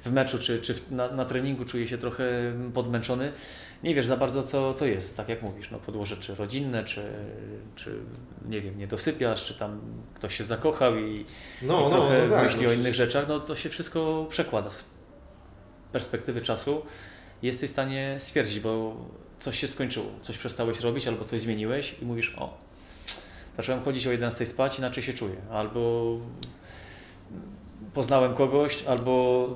w 0.05 0.13
meczu, 0.13 0.39
czy, 0.39 0.59
czy 0.59 0.75
na, 0.91 1.11
na 1.11 1.25
treningu 1.25 1.65
czuję 1.65 1.89
się 1.89 1.99
trochę 1.99 2.53
podmęczony. 2.75 3.33
Nie 3.83 3.95
wiesz 3.95 4.07
za 4.07 4.17
bardzo, 4.17 4.43
co, 4.43 4.75
co 4.75 4.87
jest, 4.87 5.17
tak 5.17 5.29
jak 5.29 5.43
mówisz, 5.43 5.71
no 5.71 5.79
podłoże 5.79 6.17
czy 6.17 6.35
rodzinne, 6.35 6.85
czy, 6.85 7.03
czy 7.77 7.99
nie 8.49 8.61
wiem, 8.61 8.79
nie 8.79 8.87
dosypiasz, 8.87 9.45
czy 9.45 9.55
tam 9.55 9.81
ktoś 10.15 10.39
się 10.39 10.45
zakochał 10.45 10.97
i, 10.97 11.25
No, 11.63 11.81
i 11.81 11.83
no, 11.83 11.91
trochę 11.91 12.27
no 12.29 12.35
tak, 12.35 12.45
myśli 12.45 12.63
no 12.63 12.71
o 12.71 12.73
innych 12.73 12.95
rzeczach, 12.95 13.29
no 13.29 13.41
to 13.41 13.57
się 13.57 13.69
wszystko 13.69 14.27
przekłada 14.31 14.71
z 14.71 14.85
perspektywy 15.93 16.41
czasu. 16.41 16.83
Jesteś 17.43 17.71
w 17.71 17.73
stanie 17.73 18.17
stwierdzić, 18.19 18.61
bo 18.61 18.97
coś 19.39 19.59
się 19.59 19.69
skończyło, 19.69 20.07
coś 20.21 20.39
przestałeś 20.39 20.81
robić 20.81 21.09
albo 21.09 21.25
coś 21.25 21.41
zmieniłeś 21.41 21.95
i 22.03 22.05
mówisz, 22.05 22.35
o, 22.39 22.59
zacząłem 23.57 23.83
chodzić 23.83 24.07
o 24.07 24.11
11 24.11 24.47
spać, 24.47 24.79
inaczej 24.79 25.03
się 25.03 25.13
czuję, 25.13 25.37
albo 25.51 26.13
poznałem 27.95 28.35
kogoś, 28.35 28.85
albo 28.85 29.49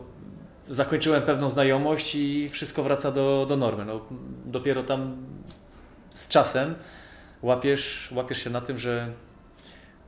zakończyłem 0.69 1.23
pewną 1.23 1.51
znajomość 1.51 2.15
i 2.15 2.49
wszystko 2.49 2.83
wraca 2.83 3.13
do, 3.13 3.47
do 3.49 3.57
normy. 3.57 3.85
No, 3.85 4.01
dopiero 4.45 4.83
tam 4.83 5.17
z 6.11 6.29
czasem 6.29 6.75
łapiesz, 7.43 8.13
łapiesz 8.17 8.45
się 8.45 8.51
na 8.51 8.61
tym, 8.61 8.79
że 8.79 9.13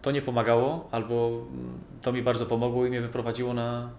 to 0.02 0.10
nie 0.10 0.22
pomagało, 0.22 0.88
albo 0.90 1.46
to 2.02 2.12
mi 2.12 2.22
bardzo 2.22 2.46
pomogło 2.46 2.86
i 2.86 2.90
mnie 2.90 3.00
wyprowadziło 3.00 3.54
na, 3.54 3.90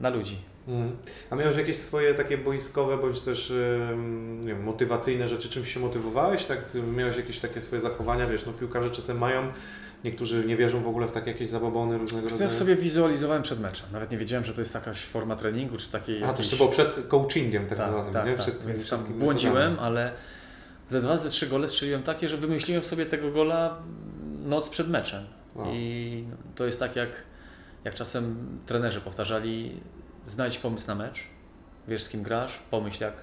na 0.00 0.08
ludzi. 0.08 0.36
Mhm. 0.68 0.96
A 1.30 1.36
miałeś 1.36 1.56
jakieś 1.56 1.76
swoje 1.76 2.14
takie 2.14 2.38
boiskowe, 2.38 2.98
bądź 2.98 3.20
też 3.20 3.52
nie 4.40 4.48
wiem, 4.48 4.62
motywacyjne 4.62 5.28
rzeczy, 5.28 5.48
czymś 5.48 5.74
się 5.74 5.80
motywowałeś? 5.80 6.44
Tak, 6.44 6.58
miałeś 6.96 7.16
jakieś 7.16 7.40
takie 7.40 7.62
swoje 7.62 7.80
zachowania, 7.80 8.26
wiesz, 8.26 8.46
no 8.46 8.52
piłkarze 8.52 8.90
czasem 8.90 9.18
mają, 9.18 9.52
niektórzy 10.04 10.46
nie 10.46 10.56
wierzą 10.56 10.82
w 10.82 10.88
ogóle 10.88 11.06
w 11.06 11.12
takie 11.12 11.30
jakieś 11.30 11.48
zabobony 11.50 11.98
różnego 11.98 12.26
Ja 12.26 12.32
rodzaju. 12.32 12.54
sobie 12.54 12.76
wizualizowałem 12.76 13.42
przed 13.42 13.60
meczem. 13.60 13.86
Nawet 13.92 14.10
nie 14.10 14.18
wiedziałem, 14.18 14.44
że 14.44 14.54
to 14.54 14.60
jest 14.60 14.74
jakaś 14.74 15.00
forma 15.00 15.36
treningu, 15.36 15.76
czy 15.76 15.90
takiej. 15.90 16.16
A, 16.16 16.20
to 16.20 16.26
jakiejś... 16.26 16.38
jeszcze 16.38 16.56
było 16.56 16.68
przed 16.68 17.08
coachingiem 17.08 17.66
tak, 17.66 17.78
tak, 17.78 17.88
zwanym, 17.90 18.12
tak, 18.12 18.26
nie? 18.26 18.32
tak. 18.32 18.42
Przed 18.42 18.58
tym 18.58 18.68
Więc 18.68 18.88
tam 18.90 19.04
błądziłem, 19.04 19.70
metodami. 19.70 19.78
ale 19.86 20.12
ze 20.88 21.00
dwa, 21.00 21.16
ze 21.18 21.28
trzy 21.30 21.46
gole 21.46 21.68
strzeliłem 21.68 22.02
takie, 22.02 22.28
że 22.28 22.36
wymyśliłem 22.36 22.84
sobie 22.84 23.06
tego 23.06 23.30
gola 23.30 23.78
noc 24.44 24.70
przed 24.70 24.88
meczem. 24.88 25.24
Wow. 25.54 25.66
I 25.74 26.24
to 26.54 26.66
jest 26.66 26.80
tak, 26.80 26.96
jak, 26.96 27.08
jak 27.84 27.94
czasem 27.94 28.36
trenerzy 28.66 29.00
powtarzali, 29.00 29.80
znajdź 30.26 30.58
pomysł 30.58 30.88
na 30.88 30.94
mecz, 30.94 31.20
wiesz 31.88 32.02
z 32.02 32.08
kim 32.08 32.22
grasz, 32.22 32.58
pomyśl 32.70 33.02
jak, 33.02 33.14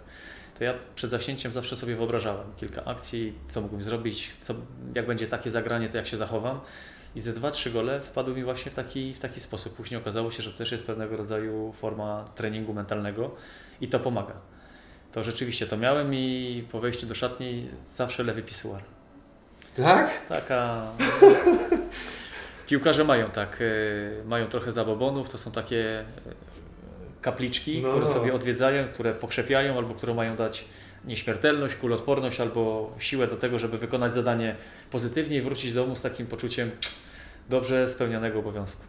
to 0.58 0.64
ja 0.64 0.74
przed 0.96 1.10
zaśnięciem 1.10 1.52
zawsze 1.52 1.76
sobie 1.76 1.96
wyobrażałem 1.96 2.48
kilka 2.58 2.86
akcji, 2.86 3.34
co 3.48 3.62
mógłbym 3.62 3.84
zrobić, 3.84 4.36
co, 4.40 4.54
jak 4.96 5.08
będzie 5.08 5.28
takie 5.28 5.52
zagranie, 5.52 5.90
to 5.90 5.98
jak 5.98 6.08
się 6.08 6.18
zachowam. 6.18 6.60
I 7.16 7.22
ze 7.22 7.34
dwa, 7.34 7.52
trzy 7.52 7.72
gole 7.72 8.02
wpadły 8.02 8.36
mi 8.36 8.44
właśnie 8.44 8.72
w 8.72 8.76
taki, 8.76 9.14
w 9.14 9.20
taki 9.20 9.40
sposób. 9.40 9.74
Później 9.74 10.02
okazało 10.02 10.32
się, 10.32 10.44
że 10.44 10.52
to 10.52 10.58
też 10.58 10.72
jest 10.72 10.86
pewnego 10.86 11.18
rodzaju 11.18 11.74
forma 11.74 12.26
treningu 12.36 12.74
mentalnego 12.74 13.32
i 13.82 13.88
to 13.88 14.00
pomaga. 14.00 14.34
To 15.12 15.24
rzeczywiście 15.24 15.68
to 15.68 15.78
miałem 15.78 16.14
i 16.14 16.68
po 16.72 16.80
wejściu 16.80 17.08
do 17.08 17.16
szatni 17.16 17.70
zawsze 17.86 18.24
lewy 18.24 18.44
pisuar. 18.44 18.82
Tak? 19.76 20.28
Taka. 20.28 20.92
Piłkarze 22.68 23.04
mają 23.04 23.30
tak, 23.30 23.58
e, 23.62 24.26
mają 24.26 24.48
trochę 24.48 24.72
zabobonów, 24.72 25.30
to 25.30 25.38
są 25.38 25.52
takie 25.52 26.00
e, 26.00 26.06
kapliczki, 27.25 27.82
No, 27.82 27.89
które 27.89 28.05
no. 28.05 28.12
sobie 28.12 28.34
odwiedzają, 28.34 28.88
które 28.88 29.13
pokrzepiają 29.13 29.77
albo 29.77 29.94
które 29.94 30.13
mają 30.13 30.36
dać 30.36 30.65
nieśmiertelność, 31.05 31.75
kulotporność 31.75 32.39
albo 32.41 32.94
siłę 33.00 33.27
do 33.27 33.36
tego, 33.36 33.60
żeby 33.60 33.77
wykonać 33.77 34.13
zadanie 34.13 34.55
pozytywnie 34.91 35.38
i 35.38 35.41
wrócić 35.41 35.74
do 35.74 35.82
domu 35.84 35.96
z 35.96 36.01
takim 36.01 36.27
poczuciem 36.27 36.72
dobrze 37.50 37.89
spełnionego 37.89 38.39
obowiązku. 38.39 38.84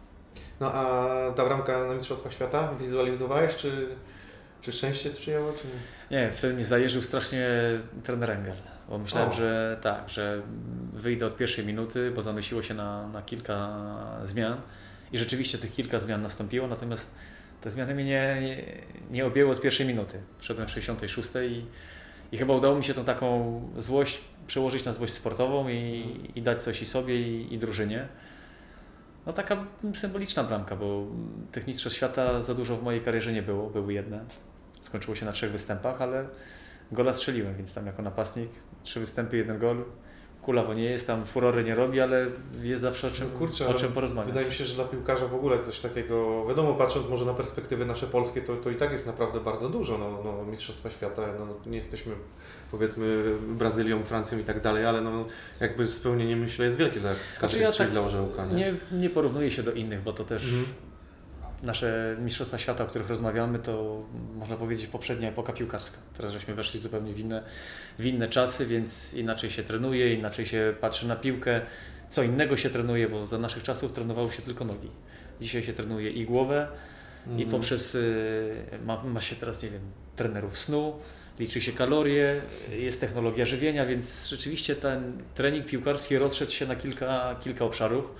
No 0.59 0.73
a 0.73 0.83
ta 1.31 1.45
bramka 1.45 1.87
na 1.87 1.93
Mistrzostwach 1.93 2.33
Świata 2.33 2.73
wizualizowałeś, 2.79 3.55
czy, 3.55 3.87
czy 4.61 4.71
szczęście 4.71 5.09
sprzyjało, 5.09 5.53
czy 5.61 5.67
nie? 5.67 6.21
Nie, 6.21 6.31
wtedy 6.31 6.53
mnie 6.53 6.65
zajeżył 6.65 7.01
strasznie 7.01 7.47
trener 8.03 8.31
Engel, 8.31 8.55
bo 8.89 8.97
myślałem, 8.97 9.29
O. 9.29 9.33
że 9.33 9.77
tak, 9.81 10.09
że 10.09 10.41
wyjdę 10.93 11.25
od 11.25 11.37
pierwszej 11.37 11.65
minuty, 11.65 12.11
bo 12.15 12.21
zanosiło 12.21 12.61
się 12.61 12.73
na, 12.73 13.07
na 13.07 13.21
kilka 13.21 13.77
zmian 14.23 14.61
i 15.11 15.17
rzeczywiście 15.17 15.57
tych 15.57 15.73
kilka 15.73 15.99
zmian 15.99 16.21
nastąpiło, 16.21 16.67
natomiast 16.67 17.15
te 17.67 17.71
zmiany 17.71 17.95
mnie 17.95 18.05
nie, 18.05 18.37
nie, 19.11 19.25
objęły 19.25 19.51
od 19.51 19.61
pierwszej 19.61 19.85
minuty. 19.85 20.19
Wszedłem 20.39 20.67
w 20.67 20.71
66 20.71 21.29
i, 21.49 21.65
i 22.31 22.37
chyba 22.37 22.53
udało 22.53 22.75
mi 22.75 22.83
się 22.83 22.93
tą 22.93 23.05
taką 23.05 23.61
złość 23.77 24.21
przełożyć 24.47 24.85
na 24.85 24.93
złość 24.93 25.13
sportową 25.13 25.69
i, 25.69 26.31
i 26.35 26.41
dać 26.41 26.61
coś 26.61 26.81
i 26.81 26.85
sobie 26.85 27.21
i, 27.21 27.53
i 27.53 27.57
drużynie. 27.57 28.07
No 29.25 29.33
taka 29.33 29.65
symboliczna 29.95 30.43
bramka, 30.43 30.75
bo 30.75 31.07
tych 31.51 31.67
mistrzostw 31.67 31.97
świata 31.97 32.41
za 32.41 32.53
dużo 32.53 32.77
w 32.77 32.83
mojej 32.83 33.01
karierze 33.01 33.33
nie 33.33 33.41
było, 33.41 33.69
były 33.69 33.93
jedne. 33.93 34.19
Skończyło 34.81 35.15
się 35.15 35.25
na 35.25 35.31
trzech 35.31 35.51
występach, 35.51 36.01
ale 36.01 36.25
gola 36.91 37.13
strzeliłem, 37.13 37.55
więc 37.55 37.73
tam 37.73 37.85
jako 37.85 38.01
napastnik 38.01 38.49
trzy 38.83 38.99
występy, 38.99 39.37
jeden 39.37 39.59
gol. 39.59 39.85
Kulawo 40.47 40.73
nie 40.73 40.83
jest, 40.83 41.07
tam 41.07 41.25
furory 41.25 41.63
nie 41.63 41.75
robi, 41.75 42.01
ale 42.01 42.25
jest 42.63 42.81
zawsze 42.81 43.07
o 43.07 43.09
czym, 43.09 43.27
No 43.33 43.39
kurczę, 43.39 43.67
o 43.67 43.73
czym 43.73 43.91
porozmawiać. 43.91 44.27
Wydaje 44.27 44.47
mi 44.47 44.53
się, 44.53 44.65
że 44.65 44.75
dla 44.75 44.83
piłkarza 44.85 45.27
w 45.27 45.35
ogóle 45.35 45.59
coś 45.59 45.79
takiego, 45.79 46.45
wiadomo, 46.47 46.73
patrząc 46.73 47.09
może 47.09 47.25
na 47.25 47.33
perspektywy 47.33 47.85
nasze 47.85 48.07
polskie, 48.07 48.41
to, 48.41 48.55
to 48.55 48.69
i 48.69 48.75
tak 48.75 48.91
jest 48.91 49.07
naprawdę 49.07 49.39
bardzo 49.39 49.69
dużo. 49.69 49.97
No, 49.97 50.19
no, 50.23 50.45
Mistrzostwa 50.45 50.89
Świata, 50.89 51.21
no, 51.39 51.71
nie 51.71 51.77
jesteśmy 51.77 52.13
powiedzmy 52.71 53.23
Brazylią, 53.47 54.03
Francją 54.03 54.39
i 54.39 54.43
tak 54.43 54.61
dalej, 54.61 54.85
ale 54.85 55.01
no, 55.01 55.25
jakby 55.59 55.87
spełnienie 55.87 56.35
myślę 56.35 56.65
jest 56.65 56.77
wielkie 56.77 56.99
dla 56.99 57.11
każdej 57.39 57.61
Znaczy 57.61 57.81
ja 57.81 57.85
tak 57.85 57.91
dla 57.91 58.01
orzełka. 58.01 58.45
Nie? 58.45 58.55
Nie, 58.55 58.73
nie 58.99 59.09
porównuję 59.09 59.51
się 59.51 59.63
do 59.63 59.71
innych, 59.71 60.01
bo 60.01 60.13
to 60.13 60.23
też 60.23 60.43
Mhm. 60.43 60.65
Nasze 61.63 62.17
Mistrzostwa 62.19 62.57
Świata, 62.57 62.83
o 62.83 62.87
których 62.87 63.09
rozmawiamy, 63.09 63.59
to 63.59 64.03
można 64.35 64.57
powiedzieć 64.57 64.87
poprzednia 64.87 65.29
epoka 65.29 65.53
piłkarska. 65.53 65.97
Teraz 66.17 66.33
żeśmy 66.33 66.55
weszli 66.55 66.79
zupełnie 66.79 67.13
w 67.13 67.19
inne, 67.19 67.43
w 67.99 68.05
inne 68.05 68.27
czasy, 68.27 68.65
więc 68.65 69.13
inaczej 69.13 69.49
się 69.49 69.63
trenuje, 69.63 70.13
inaczej 70.13 70.45
się 70.45 70.73
patrzy 70.81 71.07
na 71.07 71.15
piłkę, 71.15 71.61
co 72.09 72.23
innego 72.23 72.57
się 72.57 72.69
trenuje, 72.69 73.09
bo 73.09 73.27
za 73.27 73.37
naszych 73.37 73.63
czasów 73.63 73.91
trenowało 73.91 74.31
się 74.31 74.41
tylko 74.41 74.65
nogi. 74.65 74.89
Dzisiaj 75.41 75.63
się 75.63 75.73
trenuje 75.73 76.11
i 76.11 76.25
głowę, 76.25 76.67
i 77.27 77.29
Mhm. 77.29 77.49
poprzez, 77.49 77.95
y, 77.95 78.51
ma, 78.85 79.03
ma 79.03 79.21
się 79.21 79.35
teraz, 79.35 79.63
nie 79.63 79.69
wiem, 79.69 79.81
trenerów 80.15 80.57
snu, 80.57 80.93
liczy 81.39 81.61
się 81.61 81.71
kalorie, 81.71 82.41
jest 82.71 83.01
technologia 83.01 83.45
żywienia, 83.45 83.85
więc 83.85 84.27
rzeczywiście 84.27 84.75
ten 84.75 85.13
trening 85.35 85.65
piłkarski 85.65 86.17
rozszedł 86.17 86.51
się 86.51 86.65
na 86.65 86.75
kilka, 86.75 87.35
kilka 87.43 87.65
obszarów. 87.65 88.11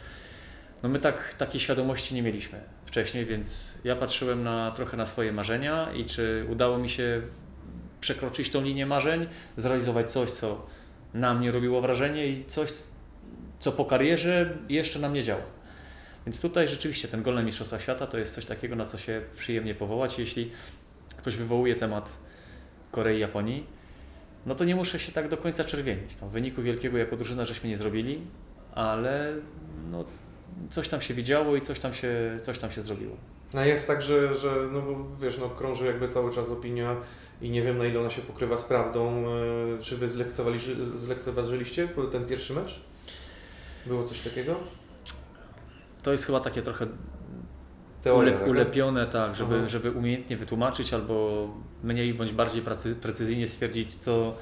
No 0.84 0.89
my 0.89 1.00
tak, 1.00 1.34
takiej 1.38 1.62
świadomości 1.62 2.15
nie 2.15 2.22
mieliśmy 2.24 2.60
wcześniej, 2.88 3.25
więc 3.25 3.77
ja 3.84 3.96
patrzyłem 3.96 4.44
na, 4.44 4.72
trochę 4.72 4.98
na 4.98 5.06
swoje 5.06 5.32
marzenia 5.32 5.91
i 5.94 6.06
czy 6.06 6.46
udało 6.50 6.77
mi 6.77 6.89
się 6.89 7.22
przekroczyć 8.01 8.50
tą 8.50 8.62
linię 8.62 8.86
marzeń, 8.86 9.27
zrealizować 9.58 10.12
coś, 10.12 10.32
co 10.32 10.65
na 11.13 11.34
mnie 11.34 11.51
robiło 11.51 11.82
wrażenie 11.82 12.27
i 12.27 12.46
coś, 12.46 12.72
co 13.60 13.72
po 13.72 13.86
karierze 13.86 14.58
jeszcze 14.70 15.00
nam 15.00 15.13
nie 15.13 15.24
działa. 15.24 15.41
Więc 16.25 16.41
tutaj 16.41 16.67
rzeczywiście 16.67 17.08
ten 17.08 17.24
gol 17.24 17.36
na 17.36 17.44
Mistrzostwa 17.44 17.79
Świata 17.79 18.08
to 18.08 18.17
jest 18.17 18.36
coś 18.36 18.46
takiego, 18.46 18.75
na 18.75 18.86
co 18.86 18.98
się 18.98 19.22
przyjemnie 19.38 19.75
powołać. 19.75 20.20
Jeśli 20.20 20.51
ktoś 21.17 21.36
wywołuje 21.36 21.75
temat 21.75 22.13
Korei, 22.91 23.20
Japonii, 23.20 23.65
no 24.46 24.56
to 24.56 24.65
nie 24.65 24.75
muszę 24.75 25.00
się 25.00 25.12
tak 25.12 25.29
do 25.29 25.38
końca 25.38 25.63
czerwienić. 25.63 26.15
Tam 26.15 26.29
wyniku 26.29 26.62
wielkiego 26.62 26.98
jako 26.98 27.17
drużyna 27.17 27.46
żeśmy 27.46 27.70
nie 27.70 27.77
zrobili, 27.77 28.22
ale 28.72 29.34
no, 29.91 30.06
coś 30.70 30.88
tam 30.89 31.01
się 31.01 31.13
widziało 31.13 31.56
i 31.56 31.62
coś 31.62 31.80
tam 31.80 31.94
się, 31.94 32.39
coś 32.42 32.60
tam 32.60 32.72
się 32.72 32.82
zrobiło. 32.82 33.16
No 33.54 33.66
jest 33.66 33.88
tak, 33.88 34.01
że, 34.01 34.36
że 34.36 34.51
no 34.72 34.82
bo 34.82 35.16
wiesz, 35.22 35.38
no 35.38 35.50
krąży 35.50 35.86
jakby 35.86 36.08
cały 36.08 36.34
czas 36.36 36.50
opinia 36.51 36.96
i 37.42 37.50
nie 37.50 37.62
wiem 37.62 37.77
na 37.77 37.86
ile 37.86 38.00
ona 38.00 38.10
się 38.10 38.22
pokrywa 38.22 38.58
z 38.58 38.63
prawdą. 38.63 39.25
e, 39.27 39.80
Czy 39.82 39.98
wy 39.98 40.08
zlekceważyli- 40.08 40.84
zlekceważyliście 40.96 41.88
ten 42.12 42.25
pierwszy 42.25 42.54
mecz? 42.54 42.82
Było 43.86 44.04
coś 44.04 44.22
takiego? 44.22 44.56
To 46.04 46.12
jest 46.12 46.25
chyba 46.25 46.39
takie 46.39 46.62
trochę 46.62 46.88
Teoria, 48.01 48.30
ulep, 48.32 48.39
tak? 48.39 48.50
ulepione, 48.50 49.08
tak, 49.08 49.36
żeby, 49.36 49.56
Aha. 49.58 49.68
żeby 49.68 49.92
umiejętnie 49.92 50.38
wytłumaczyć 50.38 50.94
albo 50.94 51.48
mniej 51.84 52.13
bądź 52.13 52.32
bardziej 52.32 52.63
precyzyjnie 53.01 53.48
stwierdzić, 53.48 53.96
co. 53.96 54.36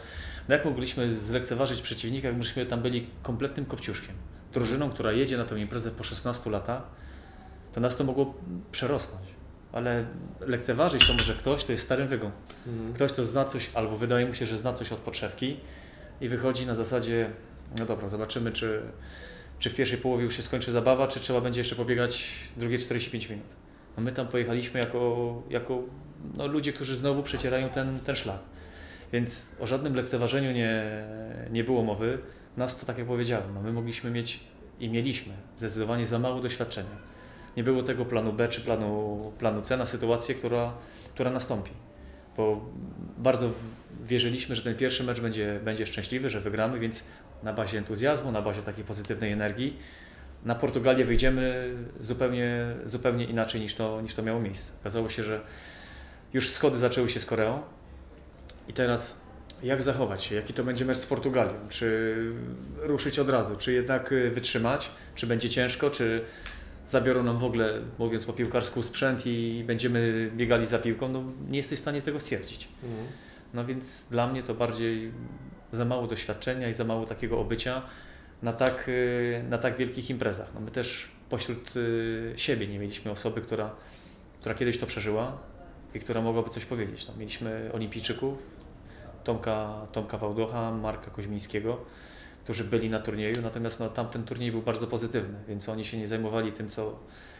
No 0.50 0.56
jak 0.56 0.66
mogliśmy 0.66 1.16
zlekceważyć 1.16 1.82
przeciwnika, 1.82 2.28
jak 2.28 2.38
myśmy 2.38 2.66
tam 2.66 2.82
byli 2.82 3.08
kompletnym 3.24 3.66
kopciuszkiem. 3.66 4.16
Drużyną, 4.56 4.90
która 4.90 5.12
jedzie 5.12 5.38
na 5.38 5.46
tę 5.46 5.60
imprezę 5.60 5.92
po 5.92 6.04
16 6.04 6.50
latach, 6.50 6.82
to 7.74 7.80
nas 7.82 7.98
to 7.98 8.04
mogło 8.04 8.34
przerosnąć. 8.72 9.24
Ale 9.72 10.06
lekceważyć 10.40 11.08
to 11.08 11.14
może 11.14 11.34
ktoś, 11.34 11.64
kto 11.64 11.72
jest 11.72 11.84
starym 11.84 12.08
wygą. 12.08 12.32
Mhm. 12.68 12.94
Ktoś, 12.94 13.12
kto 13.12 13.26
zna 13.26 13.46
coś, 13.46 13.70
albo 13.74 13.98
wydaje 13.98 14.26
mu 14.26 14.34
się, 14.34 14.46
że 14.46 14.58
zna 14.58 14.74
coś 14.74 14.92
od 14.92 15.00
podszewki 15.00 15.60
i 16.22 16.30
wychodzi 16.30 16.66
na 16.66 16.76
zasadzie, 16.76 17.30
no 17.80 17.86
dobra, 17.86 18.08
zobaczymy, 18.08 18.52
czy, 18.52 18.82
czy 19.60 19.70
w 19.70 19.76
pierwszej 19.76 19.98
połowie 19.98 20.24
już 20.24 20.36
się 20.36 20.44
skończy 20.44 20.72
zabawa, 20.72 21.08
czy 21.08 21.20
trzeba 21.20 21.42
będzie 21.42 21.60
jeszcze 21.60 21.76
pobiegać 21.76 22.32
drugie 22.58 22.80
45 22.80 23.30
minut. 23.30 23.48
No 23.98 24.04
my 24.04 24.12
tam 24.12 24.28
pojechaliśmy 24.28 24.80
jako, 24.80 25.44
jako 25.50 25.84
no, 26.38 26.48
ludzie, 26.48 26.74
którzy 26.74 26.96
znowu 26.96 27.24
przecierają 27.24 27.70
ten, 27.70 28.00
ten 28.00 28.16
szlak. 28.16 28.40
Więc 29.14 29.52
o 29.60 29.68
żadnym 29.68 29.96
lekceważeniu 29.96 30.52
nie, 30.52 31.04
nie 31.52 31.64
było 31.64 31.84
mowy. 31.84 32.18
Nas 32.58 32.78
to, 32.80 32.86
tak 32.86 32.98
jak 32.98 33.08
powiedziałem, 33.08 33.54
no 33.54 33.62
my 33.62 33.74
mogliśmy 33.74 34.12
mieć 34.12 34.40
i 34.80 34.90
mieliśmy 34.90 35.34
zdecydowanie 35.58 36.08
za 36.08 36.20
mało 36.20 36.42
doświadczenia. 36.42 37.16
Nie 37.58 37.64
było 37.64 37.84
tego 37.84 38.06
planu 38.06 38.34
B 38.34 38.48
czy 38.48 38.62
planu, 38.62 39.22
planu 39.38 39.62
C 39.62 39.78
na 39.78 39.86
sytuację, 39.86 40.36
która, 40.36 40.74
która 41.14 41.32
nastąpi 41.32 41.72
bo 42.38 42.66
bardzo 43.18 43.50
wierzyliśmy, 44.04 44.56
że 44.56 44.62
ten 44.62 44.76
pierwszy 44.76 45.04
mecz 45.04 45.22
będzie, 45.22 45.60
będzie 45.64 45.86
szczęśliwy, 45.86 46.30
że 46.30 46.42
wygramy, 46.42 46.80
więc 46.80 47.04
na 47.44 47.54
bazie 47.54 47.78
entuzjazmu, 47.78 48.32
na 48.32 48.42
bazie 48.42 48.62
takiej 48.62 48.84
pozytywnej 48.84 49.32
energii 49.32 49.78
na 50.46 50.56
Portugalię 50.56 51.06
wyjdziemy 51.06 51.76
zupełnie, 52.00 52.76
zupełnie 52.86 53.26
inaczej 53.26 53.62
niż 53.62 53.74
to, 53.74 54.02
niż 54.02 54.14
to 54.14 54.24
miało 54.24 54.40
miejsce. 54.40 54.74
Okazało 54.82 55.10
się, 55.10 55.24
że 55.24 55.42
już 56.34 56.50
schody 56.50 56.78
zaczęły 56.78 57.10
się 57.10 57.20
z 57.20 57.26
Koreą 57.26 57.62
i 58.68 58.74
teraz 58.74 59.25
jak 59.64 59.82
zachować 59.82 60.24
się, 60.24 60.36
jaki 60.36 60.54
to 60.54 60.64
będzie 60.64 60.86
mecz 60.86 60.98
z 60.98 61.06
Portugalią, 61.06 61.54
czy 61.70 62.16
ruszyć 62.78 63.20
od 63.20 63.30
razu, 63.30 63.56
czy 63.56 63.74
jednak 63.74 64.12
y, 64.12 64.32
wytrzymać, 64.32 64.92
czy 65.16 65.28
będzie 65.28 65.50
ciężko, 65.50 65.90
czy 65.90 66.26
zabiorą 66.88 67.24
nam 67.24 67.38
w 67.38 67.44
ogóle, 67.44 67.82
mówiąc 68.00 68.26
po 68.26 68.34
piłkarsku, 68.34 68.84
sprzęt 68.84 69.26
i 69.26 69.64
będziemy 69.68 70.32
biegali 70.36 70.66
za 70.66 70.80
piłką, 70.80 71.08
no 71.08 71.24
nie 71.50 71.58
jesteś 71.58 71.80
w 71.80 71.82
stanie 71.82 72.02
tego 72.02 72.20
stwierdzić. 72.20 72.68
Mhm. 72.84 73.08
No 73.54 73.66
więc 73.66 74.08
dla 74.12 74.28
mnie 74.28 74.44
to 74.44 74.54
bardziej 74.54 75.12
za 75.72 75.86
mało 75.86 76.08
doświadczenia 76.08 76.70
i 76.70 76.74
za 76.74 76.84
mało 76.84 77.06
takiego 77.06 77.40
obycia 77.40 77.82
na 78.42 78.54
tak, 78.54 78.90
y, 78.90 79.44
na 79.50 79.58
tak 79.58 79.78
wielkich 79.78 80.10
imprezach. 80.10 80.48
No 80.54 80.62
my 80.62 80.72
też 80.72 81.08
pośród 81.30 81.76
y, 81.76 82.34
siebie 82.36 82.68
nie 82.68 82.80
mieliśmy 82.80 83.12
osoby, 83.12 83.42
która, 83.42 83.76
która 84.40 84.56
kiedyś 84.56 84.78
to 84.78 84.86
przeżyła 84.86 85.38
i 85.94 86.00
która 86.00 86.22
mogłaby 86.22 86.50
coś 86.50 86.66
powiedzieć. 86.66 87.08
No, 87.08 87.14
mieliśmy 87.18 87.70
olimpijczyków, 87.74 88.38
Tomka, 89.26 89.88
Tomka 89.92 90.18
Wałdocha, 90.18 90.72
Marka 90.72 91.12
Koźmińskiego, 91.12 91.78
którzy 92.44 92.64
byli 92.64 92.90
na 92.90 93.00
turnieju, 93.00 93.42
natomiast 93.42 93.80
no, 93.80 93.90
tamten 93.90 94.24
turniej 94.24 94.52
był 94.52 94.62
bardzo 94.62 94.88
pozytywny, 94.88 95.38
więc 95.48 95.70
oni 95.70 95.86
się 95.86 95.98
nie 95.98 96.08
zajmowali 96.08 96.52
tym, 96.52 96.70
co, 96.70 97.00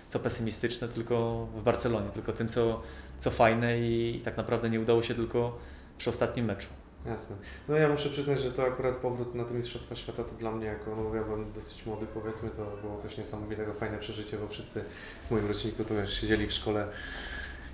co 0.10 0.20
pesymistyczne, 0.20 0.88
tylko 0.88 1.48
w 1.56 1.64
Barcelonie, 1.64 2.10
tylko 2.10 2.34
tym, 2.34 2.48
co, 2.48 2.82
co 3.18 3.32
fajne 3.32 3.80
i, 3.80 4.18
i 4.18 4.22
tak 4.22 4.38
naprawdę 4.38 4.70
nie 4.70 4.80
udało 4.80 5.04
się 5.04 5.16
tylko 5.16 5.58
przy 5.98 6.10
ostatnim 6.10 6.46
meczu. 6.46 6.68
Jasne. 7.06 7.36
No 7.70 7.76
ja 7.76 7.90
muszę 7.90 8.10
przyznać, 8.10 8.42
że 8.42 8.52
to 8.52 8.64
akurat 8.64 8.98
powrót 8.98 9.36
na 9.36 9.44
te 9.44 9.54
Mistrzostwa 9.54 9.96
Świata 9.96 10.24
to 10.24 10.36
dla 10.36 10.52
mnie, 10.52 10.66
jako 10.66 10.96
no 10.96 11.16
ja 11.16 11.24
byłem 11.24 11.52
dosyć 11.52 11.86
młody 11.86 12.06
powiedzmy, 12.14 12.50
to 12.50 12.78
było 12.82 12.98
coś 12.98 13.18
niesamowitego, 13.18 13.74
fajne 13.74 13.98
przeżycie, 13.98 14.38
bo 14.38 14.48
wszyscy 14.48 14.84
w 15.28 15.32
moim 15.32 15.48
roczniku 15.48 15.84
to 15.84 15.94
już 15.94 16.14
siedzieli 16.14 16.48
w 16.48 16.54
szkole 16.54 16.88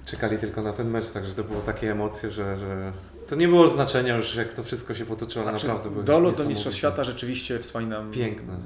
czekali 0.05 0.37
tylko 0.37 0.61
na 0.61 0.73
ten 0.73 0.89
mecz, 0.89 1.11
także 1.11 1.33
to 1.33 1.43
było 1.43 1.61
takie 1.61 1.91
emocje, 1.91 2.31
że, 2.31 2.57
że 2.57 2.91
to 3.31 3.35
nie 3.35 3.47
było 3.47 3.69
znaczenia 3.69 4.15
już 4.17 4.35
jak 4.35 4.53
to 4.53 4.63
wszystko 4.63 4.95
się 4.95 5.05
potoczyło, 5.05 5.45
Znaczy, 5.45 5.67
naprawdę 5.67 5.89
było 5.89 6.03
dolot 6.03 6.37
do. 6.37 6.43
Mistrzostw 6.45 6.77
Świata 6.79 7.03
rzeczywiście 7.03 7.59
wspominam 7.59 8.11
Piękne. 8.11 8.57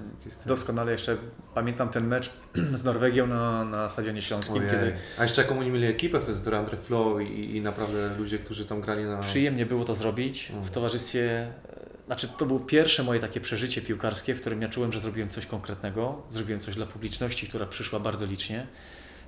doskonale. 0.45 0.91
Jeszcze 0.91 1.17
pamiętam 1.53 1.89
ten 1.89 2.07
mecz 2.07 2.29
z 2.73 2.83
Norwegią 2.83 3.27
na, 3.27 3.65
na 3.65 3.89
Stadionie 3.89 4.21
Śląskim, 4.21 4.55
Ojej. 4.55 4.69
kiedy 4.69 4.93
A 5.17 5.23
jeszcze 5.23 5.41
jaką 5.41 5.59
oni 5.59 5.69
mieli 5.69 5.85
ekipę 5.85 6.19
wtedy, 6.19 6.39
to 6.51 6.57
Andre 6.57 6.77
Flow 6.77 7.21
i, 7.21 7.55
i 7.55 7.61
naprawdę 7.61 8.15
ludzie, 8.17 8.39
którzy 8.39 8.65
tam 8.65 8.81
grali 8.81 9.03
na... 9.03 9.17
przyjemnie 9.17 9.65
było 9.65 9.85
to 9.85 9.95
zrobić 9.95 10.51
Mm. 10.51 10.63
w 10.63 10.71
towarzystwie. 10.71 11.47
e, 11.69 11.85
Znaczy, 12.05 12.27
to 12.37 12.45
było 12.45 12.59
pierwsze 12.59 13.03
moje 13.03 13.19
takie 13.19 13.41
przeżycie 13.41 13.81
piłkarskie, 13.81 14.35
w 14.35 14.41
którym 14.41 14.61
ja 14.61 14.69
czułem, 14.69 14.91
że 14.91 14.99
zrobiłem 14.99 15.29
coś 15.29 15.45
konkretnego, 15.45 16.21
zrobiłem 16.29 16.61
coś 16.61 16.75
dla 16.75 16.85
publiczności, 16.85 17.47
która 17.47 17.65
przyszła 17.65 17.99
bardzo 17.99 18.25
licznie, 18.25 18.67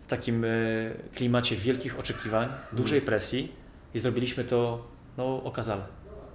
w 0.03 0.07
takim 0.07 0.43
e, 0.45 0.47
klimacie 1.15 1.55
wielkich 1.55 1.99
oczekiwań, 1.99 2.49
dużej 2.71 3.01
presji 3.01 3.51
i 3.93 3.99
zrobiliśmy 3.99 4.43
to 4.43 4.87
no, 5.17 5.43
okazale. 5.43 5.81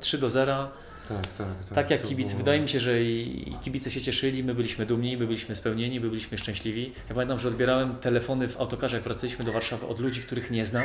3 0.01 0.19
do 0.19 0.31
0. 0.31 0.69
Tak, 1.09 1.27
tak, 1.27 1.47
tak. 1.65 1.75
Tak 1.75 1.91
jak 1.91 2.03
To 2.03 2.09
kibice, 2.09 2.29
było- 2.31 2.39
wydaje 2.39 2.61
mi 2.61 2.69
się, 2.69 2.81
że 2.81 3.03
i 3.03 3.57
kibice 3.63 3.91
się 3.91 4.01
cieszyli, 4.01 4.45
my 4.45 4.55
byliśmy 4.55 4.87
dumni, 4.87 5.17
my 5.17 5.27
byliśmy 5.27 5.57
spełnieni, 5.57 6.01
my 6.01 6.09
byliśmy 6.09 6.39
szczęśliwi. 6.39 6.93
Ja 7.09 7.15
pamiętam, 7.15 7.39
że 7.41 7.49
odbierałem 7.49 7.95
telefony 7.97 8.49
w 8.49 8.61
autokarze, 8.61 8.97
jak 8.97 9.05
wracaliśmy 9.05 9.45
do 9.45 9.53
Warszawy 9.53 9.87
od 9.87 10.01
ludzi, 10.01 10.21
których 10.21 10.51
nie 10.51 10.65
znam. 10.65 10.85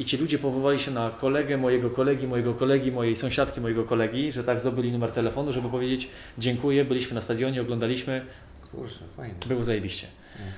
I 0.00 0.04
ci 0.04 0.16
ludzie 0.16 0.38
powoływali 0.38 0.78
się 0.80 0.90
na 0.90 1.10
kolegę, 1.10 1.56
mojego 1.56 1.90
kolegi, 1.90 2.26
mojego 2.26 2.54
kolegi, 2.54 2.92
mojej 2.92 3.16
sąsiadki, 3.16 3.60
mojego 3.60 3.84
kolegi, 3.84 4.32
że 4.32 4.44
tak 4.44 4.60
zdobyli 4.60 4.92
numer 4.92 5.12
telefonu, 5.12 5.52
żeby 5.52 5.68
powiedzieć 5.68 6.08
dziękuję, 6.38 6.84
byliśmy 6.84 7.14
na 7.14 7.22
stadionie, 7.22 7.62
oglądaliśmy, 7.62 8.26
Kurczę, 8.72 8.98
fajnie. 9.16 9.34
było 9.46 9.64
zajebiście. 9.64 10.06
Mm. 10.40 10.52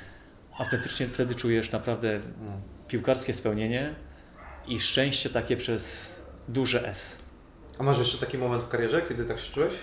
Autentycznie 0.59 1.07
wtedy 1.07 1.35
czujesz 1.35 1.71
naprawdę 1.73 2.11
Mm. 2.11 2.23
piłkarskie 2.89 3.35
spełnienie 3.35 3.95
i 4.69 4.81
szczęście 4.81 5.31
takie 5.31 5.57
przez 5.57 6.18
duże 6.49 6.89
S. 6.89 7.19
A 7.79 7.83
masz 7.83 7.99
jeszcze 7.99 8.19
taki 8.19 8.39
moment 8.39 8.63
w 8.63 8.69
karierze, 8.69 9.03
kiedy 9.03 9.25
tak 9.25 9.39
się 9.39 9.53
czułeś? 9.53 9.75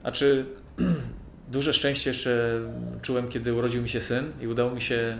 Znaczy, 0.00 0.46
duże 1.52 1.74
szczęście 1.74 2.10
jeszcze 2.10 2.60
czułem, 3.02 3.28
kiedy 3.28 3.54
urodził 3.54 3.82
mi 3.82 3.88
się 3.88 4.00
syn 4.00 4.32
i 4.40 4.46
udało 4.46 4.70
mi 4.70 4.80
się 4.80 5.18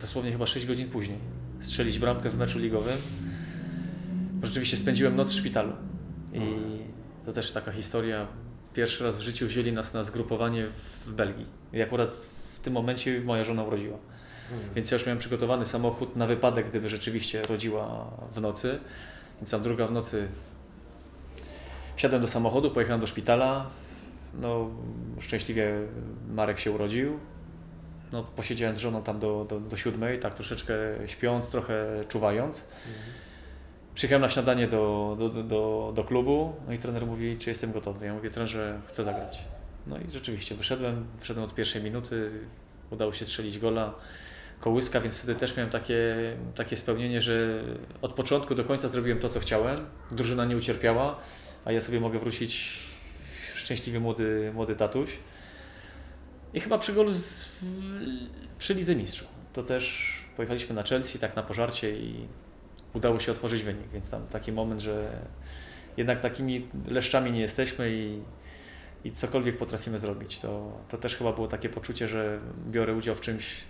dosłownie 0.00 0.32
chyba 0.32 0.46
6 0.46 0.66
godzin 0.66 0.88
później 0.88 1.18
strzelić 1.60 1.98
bramkę 1.98 2.30
w 2.30 2.38
meczu 2.38 2.58
ligowym. 2.58 2.96
Rzeczywiście 4.42 4.76
spędziłem 4.76 5.16
noc 5.16 5.30
w 5.30 5.38
szpitalu 5.38 5.72
i 6.32 6.40
to 7.26 7.32
też 7.32 7.52
taka 7.52 7.72
historia. 7.72 8.26
Pierwszy 8.74 9.04
raz 9.04 9.18
w 9.18 9.20
życiu 9.20 9.46
wzięli 9.46 9.72
nas 9.72 9.94
na 9.94 10.04
zgrupowanie 10.04 10.66
w 11.06 11.12
Belgii. 11.12 11.46
I 11.72 11.82
akurat 11.82 12.10
w 12.60 12.64
tym 12.64 12.72
momencie 12.72 13.20
moja 13.20 13.44
żona 13.44 13.62
urodziła. 13.62 13.98
Więc 14.74 14.90
ja 14.90 14.94
już 14.96 15.06
miałem 15.06 15.18
przygotowany 15.18 15.64
samochód 15.64 16.16
na 16.16 16.26
wypadek, 16.26 16.68
gdyby 16.70 16.88
rzeczywiście 16.88 17.42
rodziła 17.42 18.10
w 18.34 18.40
nocy. 18.40 18.78
Więc 19.36 19.50
tam 19.50 19.62
druga 19.62 19.86
w 19.86 19.92
nocy 19.92 20.28
wsiadłem 21.96 22.22
do 22.22 22.28
samochodu, 22.28 22.70
pojechałem 22.70 23.00
do 23.00 23.06
szpitala. 23.06 23.66
No, 24.34 24.70
szczęśliwie 25.20 25.72
Marek 26.30 26.58
się 26.58 26.70
urodził. 26.72 27.18
No, 28.12 28.22
posiedziałem 28.24 28.76
z 28.76 28.78
żoną 28.78 29.02
tam 29.02 29.18
do, 29.18 29.44
do, 29.48 29.60
do 29.60 29.76
siódmej, 29.76 30.18
tak 30.18 30.34
troszeczkę 30.34 30.74
śpiąc, 31.06 31.50
trochę 31.50 31.86
czuwając. 32.08 32.64
Przyjechałem 33.94 34.22
na 34.22 34.28
śniadanie 34.28 34.68
do, 34.68 35.16
do, 35.18 35.28
do- 35.28 35.42
do, 35.42 35.92
do 35.96 36.04
klubu, 36.04 36.52
no 36.66 36.72
i 36.72 36.78
trener 36.78 37.06
mówi, 37.06 37.36
czy 37.38 37.50
jestem 37.50 37.72
gotowy. 37.72 38.06
Ja 38.06 38.14
mówię, 38.14 38.30
trenerze, 38.30 38.80
chcę 38.88 39.04
zagrać. 39.04 39.44
No 39.90 39.98
i 39.98 40.10
rzeczywiście 40.10 40.54
wyszedłem, 40.54 41.06
wyszedłem 41.20 41.44
od 41.44 41.54
pierwszej 41.54 41.82
minuty, 41.82 42.30
udało 42.90 43.12
się 43.12 43.24
strzelić 43.24 43.58
gola, 43.58 43.94
kołyska, 44.60 45.00
więc 45.00 45.18
wtedy 45.18 45.34
też 45.34 45.56
miałem 45.56 45.70
takie, 45.70 46.14
takie 46.54 46.76
spełnienie, 46.76 47.22
że 47.22 47.64
od 48.02 48.12
początku 48.12 48.54
do 48.54 48.64
końca 48.64 48.88
zrobiłem 48.88 49.18
to, 49.18 49.28
co 49.28 49.40
chciałem, 49.40 49.76
drużyna 50.10 50.44
nie 50.44 50.56
ucierpiała, 50.56 51.18
a 51.64 51.72
ja 51.72 51.80
sobie 51.80 52.00
mogę 52.00 52.18
wrócić 52.18 52.78
szczęśliwy 53.54 54.00
młody, 54.00 54.50
młody 54.54 54.76
tatuś. 54.76 55.10
I 56.54 56.60
chyba 56.60 56.78
przy 56.78 56.92
golu 56.92 57.12
z, 57.12 57.48
przy 58.58 58.74
Lidze 58.74 58.96
Mistrzów. 58.96 59.28
To 59.52 59.62
też 59.62 60.14
pojechaliśmy 60.36 60.74
na 60.74 60.82
Chelsea, 60.82 61.18
tak 61.18 61.36
na 61.36 61.42
pożarcie 61.42 61.96
i 61.96 62.28
udało 62.94 63.20
się 63.20 63.32
otworzyć 63.32 63.62
wynik, 63.62 63.88
więc 63.92 64.10
tam 64.10 64.26
taki 64.26 64.52
moment, 64.52 64.80
że 64.80 65.26
jednak 65.96 66.20
takimi 66.20 66.68
leszczami 66.88 67.32
nie 67.32 67.40
jesteśmy 67.40 67.90
i, 67.92 68.22
i 69.04 69.10
cokolwiek 69.12 69.56
potrafimy 69.56 69.98
zrobić. 69.98 70.40
To, 70.40 70.72
to 70.88 70.98
też 70.98 71.16
chyba 71.16 71.32
było 71.32 71.46
takie 71.46 71.68
poczucie, 71.68 72.08
że 72.08 72.38
biorę 72.70 72.94
udział 72.94 73.14
w 73.14 73.20
czymś, 73.20 73.64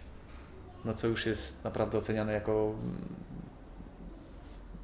no 0.84 0.94
co 0.94 1.06
już 1.06 1.26
jest 1.26 1.64
naprawdę 1.64 1.98
oceniane 1.98 2.32
jako 2.32 2.74
mm, 2.82 2.96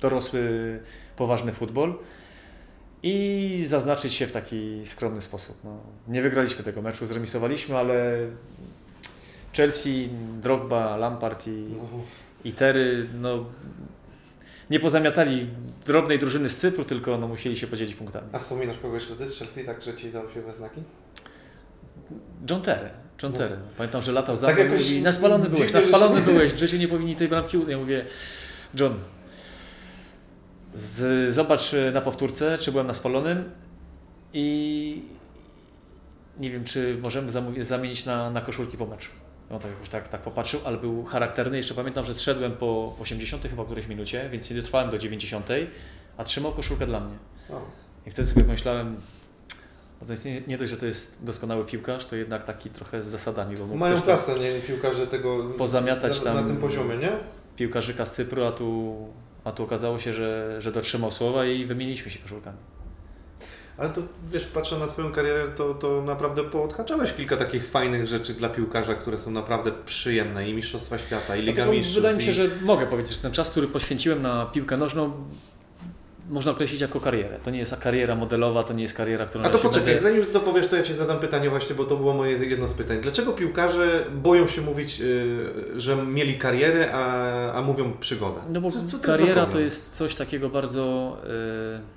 dorosły, 0.00 0.80
poważny 1.16 1.52
futbol 1.52 1.94
i 3.02 3.64
zaznaczyć 3.66 4.12
się 4.12 4.26
w 4.26 4.32
taki 4.32 4.86
skromny 4.86 5.20
sposób. 5.20 5.56
No, 5.64 5.78
nie 6.08 6.22
wygraliśmy 6.22 6.64
tego 6.64 6.82
meczu, 6.82 7.06
zremisowaliśmy, 7.06 7.76
ale 7.76 8.18
Chelsea, 9.52 10.08
Drogba, 10.42 10.96
Lampard 10.96 11.46
i, 11.46 11.66
i 12.44 12.52
Tery, 12.52 13.06
no 13.14 13.44
nie 14.70 14.80
pozamiatali 14.80 15.46
drobnej 15.86 16.18
drużyny 16.18 16.48
z 16.48 16.56
Cypru, 16.58 16.84
tylko 16.84 17.18
no, 17.18 17.28
musieli 17.28 17.56
się 17.58 17.66
podzielić 17.66 17.94
punktami. 17.94 18.28
A 18.32 18.38
wspominasz 18.38 18.78
kogoś 18.78 19.02
wtedy 19.04 19.28
z 19.28 19.38
Chelsea, 19.38 19.64
tak, 19.64 19.82
że 19.82 19.94
Ci 19.94 20.10
dał 20.12 20.30
się 20.30 20.42
we 20.42 20.52
znaki? 20.52 20.82
John 22.50 22.62
Terry, 22.62 22.90
John 23.22 23.32
No. 23.32 23.38
Terry. 23.38 23.56
Pamiętam, 23.76 24.02
że 24.02 24.12
latał 24.12 24.36
za 24.36 24.46
Tak 24.46 24.56
mną 24.56 24.64
i 24.64 24.70
jakoś 24.70 24.86
mówi, 24.88 25.02
na 25.02 25.12
spalony 25.12 25.44
byłeś, 25.44 25.58
dziwnie, 25.60 25.74
na 25.74 25.80
że 25.80 25.86
spalony 25.88 26.20
się- 26.20 26.26
byłeś, 26.26 26.52
w 26.52 26.56
życiu 26.56 26.76
nie 26.76 26.88
powinni 26.88 27.16
tej 27.16 27.28
bramki. 27.28 27.58
Ja 27.68 27.78
mówię, 27.78 28.04
John, 28.80 28.94
z, 30.74 31.34
zobacz 31.34 31.74
e, 31.74 31.90
na 31.92 32.00
powtórce, 32.00 32.58
czy 32.58 32.72
byłem 32.72 32.86
na 32.86 32.94
spalonym 32.94 33.50
i 34.32 35.02
nie 36.40 36.50
wiem, 36.50 36.64
czy 36.64 36.98
możemy 37.02 37.30
zamienić 37.60 38.04
na, 38.04 38.30
na 38.30 38.40
koszulki 38.40 38.76
po 38.76 38.86
meczu. 38.86 39.10
On 39.50 39.60
tak 39.60 39.70
jakoś 39.70 39.88
tak, 39.88 40.08
tak 40.08 40.20
popatrzył, 40.20 40.60
ale 40.64 40.76
był 40.76 41.04
charakterny. 41.04 41.56
Jeszcze 41.56 41.74
pamiętam, 41.74 42.04
że 42.04 42.14
zszedłem 42.14 42.52
po 42.52 42.94
w 42.98 43.00
80 43.00 43.42
chyba 43.42 43.64
którejś 43.64 43.86
minucie, 43.86 44.28
więc 44.32 44.50
nie 44.50 44.56
dotrwałem 44.56 44.90
do 44.90 44.98
90, 44.98 45.48
a 46.16 46.24
trzymał 46.24 46.52
koszulkę 46.52 46.86
dla 46.86 47.00
mnie. 47.00 47.16
O. 47.50 47.60
I 48.06 48.10
wtedy 48.10 48.28
sobie 48.28 48.44
pomyślałem, 48.44 48.96
no 50.00 50.06
to 50.06 50.12
jest 50.12 50.24
nie, 50.24 50.40
nie 50.40 50.58
dość, 50.58 50.70
że 50.70 50.76
to 50.76 50.86
jest 50.86 51.24
doskonały 51.24 51.64
piłkarz, 51.64 52.04
to 52.04 52.16
jednak 52.16 52.44
taki 52.44 52.70
trochę 52.70 53.02
z 53.02 53.06
zasadami, 53.06 53.56
bo 53.56 53.66
Mają 53.66 54.00
klasę, 54.02 54.34
nie? 54.34 54.60
Piłkarze 54.60 55.06
tego 55.06 55.44
Pozamiatać 55.58 56.18
na, 56.18 56.24
tam- 56.24 56.42
na 56.42 56.48
tym 56.48 56.56
poziomie, 56.56 56.96
nie? 56.96 57.12
piłkarzyka 57.56 58.06
z 58.06 58.12
Cypru, 58.12 58.44
a 58.44 58.52
tu, 58.52 58.96
a 59.44 59.52
tu 59.52 59.62
okazało 59.62 59.98
się, 59.98 60.12
że, 60.12 60.56
że 60.60 60.72
dotrzymał 60.72 61.10
słowa 61.10 61.44
i 61.44 61.64
wymieniliśmy 61.64 62.10
się 62.10 62.18
koszulkami. 62.18 62.58
Ale 63.78 63.88
to 63.90 64.02
wiesz, 64.28 64.44
patrzę 64.44 64.78
na 64.78 64.86
Twoją 64.86 65.12
karierę, 65.12 65.46
to, 65.56 65.74
to 65.74 66.02
naprawdę 66.02 66.44
poodhaczałeś 66.44 67.12
kilka 67.12 67.36
takich 67.36 67.68
fajnych 67.70 68.06
rzeczy 68.06 68.34
dla 68.34 68.48
piłkarza, 68.48 68.94
które 68.94 69.18
są 69.18 69.30
naprawdę 69.30 69.72
przyjemne. 69.86 70.48
I 70.50 70.54
Mistrzostwa 70.54 70.98
Świata, 70.98 71.36
i 71.36 71.40
Liga 71.40 71.52
Dlatego 71.54 71.72
Mistrzów. 71.72 71.94
wydaje 71.96 72.16
mi 72.16 72.22
się, 72.22 72.30
i... 72.30 72.34
że 72.34 72.48
mogę 72.62 72.86
powiedzieć, 72.86 73.16
że 73.16 73.22
ten 73.22 73.32
czas, 73.32 73.50
który 73.50 73.66
poświęciłem 73.66 74.22
na 74.22 74.46
piłkę 74.46 74.76
nożną, 74.76 75.12
można 76.30 76.52
określić 76.52 76.80
jako 76.80 77.00
karierę. 77.00 77.38
To 77.44 77.50
nie 77.50 77.58
jest 77.58 77.76
kariera 77.76 78.14
modelowa, 78.14 78.62
to 78.64 78.74
nie 78.74 78.82
jest 78.82 78.94
kariera, 78.94 79.26
którą 79.26 79.44
A 79.44 79.48
to 79.50 79.58
poczekaj, 79.58 79.86
będę... 79.86 80.00
zanim 80.00 80.24
to 80.26 80.40
powiesz, 80.40 80.66
to 80.66 80.76
ja 80.76 80.82
Ci 80.82 80.94
zadam 80.94 81.18
pytanie 81.18 81.50
właśnie, 81.50 81.76
bo 81.76 81.84
to 81.84 81.96
było 81.96 82.14
moje 82.14 82.32
jedno 82.46 82.66
z 82.68 82.72
pytań. 82.72 82.98
Dlaczego 83.00 83.32
piłkarze 83.32 84.04
boją 84.22 84.46
się 84.46 84.62
mówić, 84.62 84.98
yy, 84.98 85.54
że 85.76 85.96
mieli 85.96 86.38
karierę, 86.38 86.92
a, 86.92 87.52
a 87.52 87.62
mówią 87.62 87.92
przygoda? 88.00 88.40
No 88.52 88.60
bo 88.60 88.70
Co- 88.70 88.80
co 88.86 88.98
to 88.98 89.04
kariera 89.06 89.46
to 89.46 89.60
jest 89.60 89.90
coś 89.90 90.14
takiego 90.14 90.48
bardzo. 90.48 91.16
e, 91.24 91.95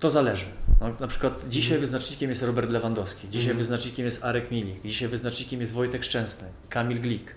to 0.00 0.10
zależy. 0.10 0.44
No, 0.80 0.90
na 1.00 1.06
przykład 1.06 1.48
dzisiaj 1.48 1.72
Mhm. 1.76 1.80
wyznacznikiem 1.80 2.30
jest 2.30 2.42
Robert 2.42 2.70
Lewandowski, 2.70 3.28
dzisiaj 3.28 3.40
Mhm. 3.50 3.58
wyznacznikiem 3.58 4.04
jest 4.04 4.24
Arek 4.24 4.50
Milik, 4.50 4.82
dzisiaj 4.84 5.08
wyznacznikiem 5.08 5.60
jest 5.60 5.72
Wojtek 5.72 6.04
Szczęsny, 6.04 6.48
Kamil 6.68 7.00
Glik. 7.00 7.34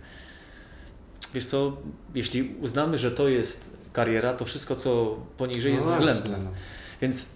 Wiesz 1.33 1.45
co, 1.45 1.77
jeśli 2.15 2.55
uznamy, 2.61 2.97
że 2.97 3.11
to 3.11 3.27
jest 3.27 3.71
kariera, 3.93 4.33
to 4.33 4.45
wszystko 4.45 4.75
co 4.75 5.17
poniżej 5.37 5.73
jest 5.73 5.85
No 5.85 5.91
względne. 5.91 6.37
no. 6.43 6.49
Więc 7.01 7.29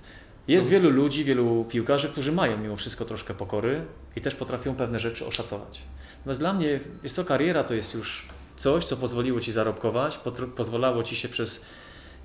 jest 0.48 0.68
To- 0.68 0.72
wielu 0.72 0.90
ludzi, 0.90 1.24
wielu 1.24 1.66
piłkarzy, 1.70 2.10
którzy 2.10 2.32
mają 2.32 2.58
mimo 2.58 2.76
wszystko 2.76 3.06
troszkę 3.06 3.34
pokory 3.34 3.82
i 4.16 4.22
też 4.22 4.36
potrafią 4.36 4.76
pewne 4.76 5.00
rzeczy 5.00 5.26
oszacować. 5.26 5.82
Natomiast 6.18 6.40
dla 6.40 6.54
mnie, 6.54 6.80
jest 7.04 7.16
to 7.16 7.26
kariera, 7.26 7.64
to 7.64 7.74
jest 7.74 7.94
już 7.94 8.26
coś, 8.58 8.86
co 8.86 8.98
pozwoliło 8.98 9.40
Ci 9.40 9.52
zarobkować, 9.52 10.20
pozwalało 10.56 11.04
Ci 11.04 11.16
się 11.16 11.30
przez 11.30 11.62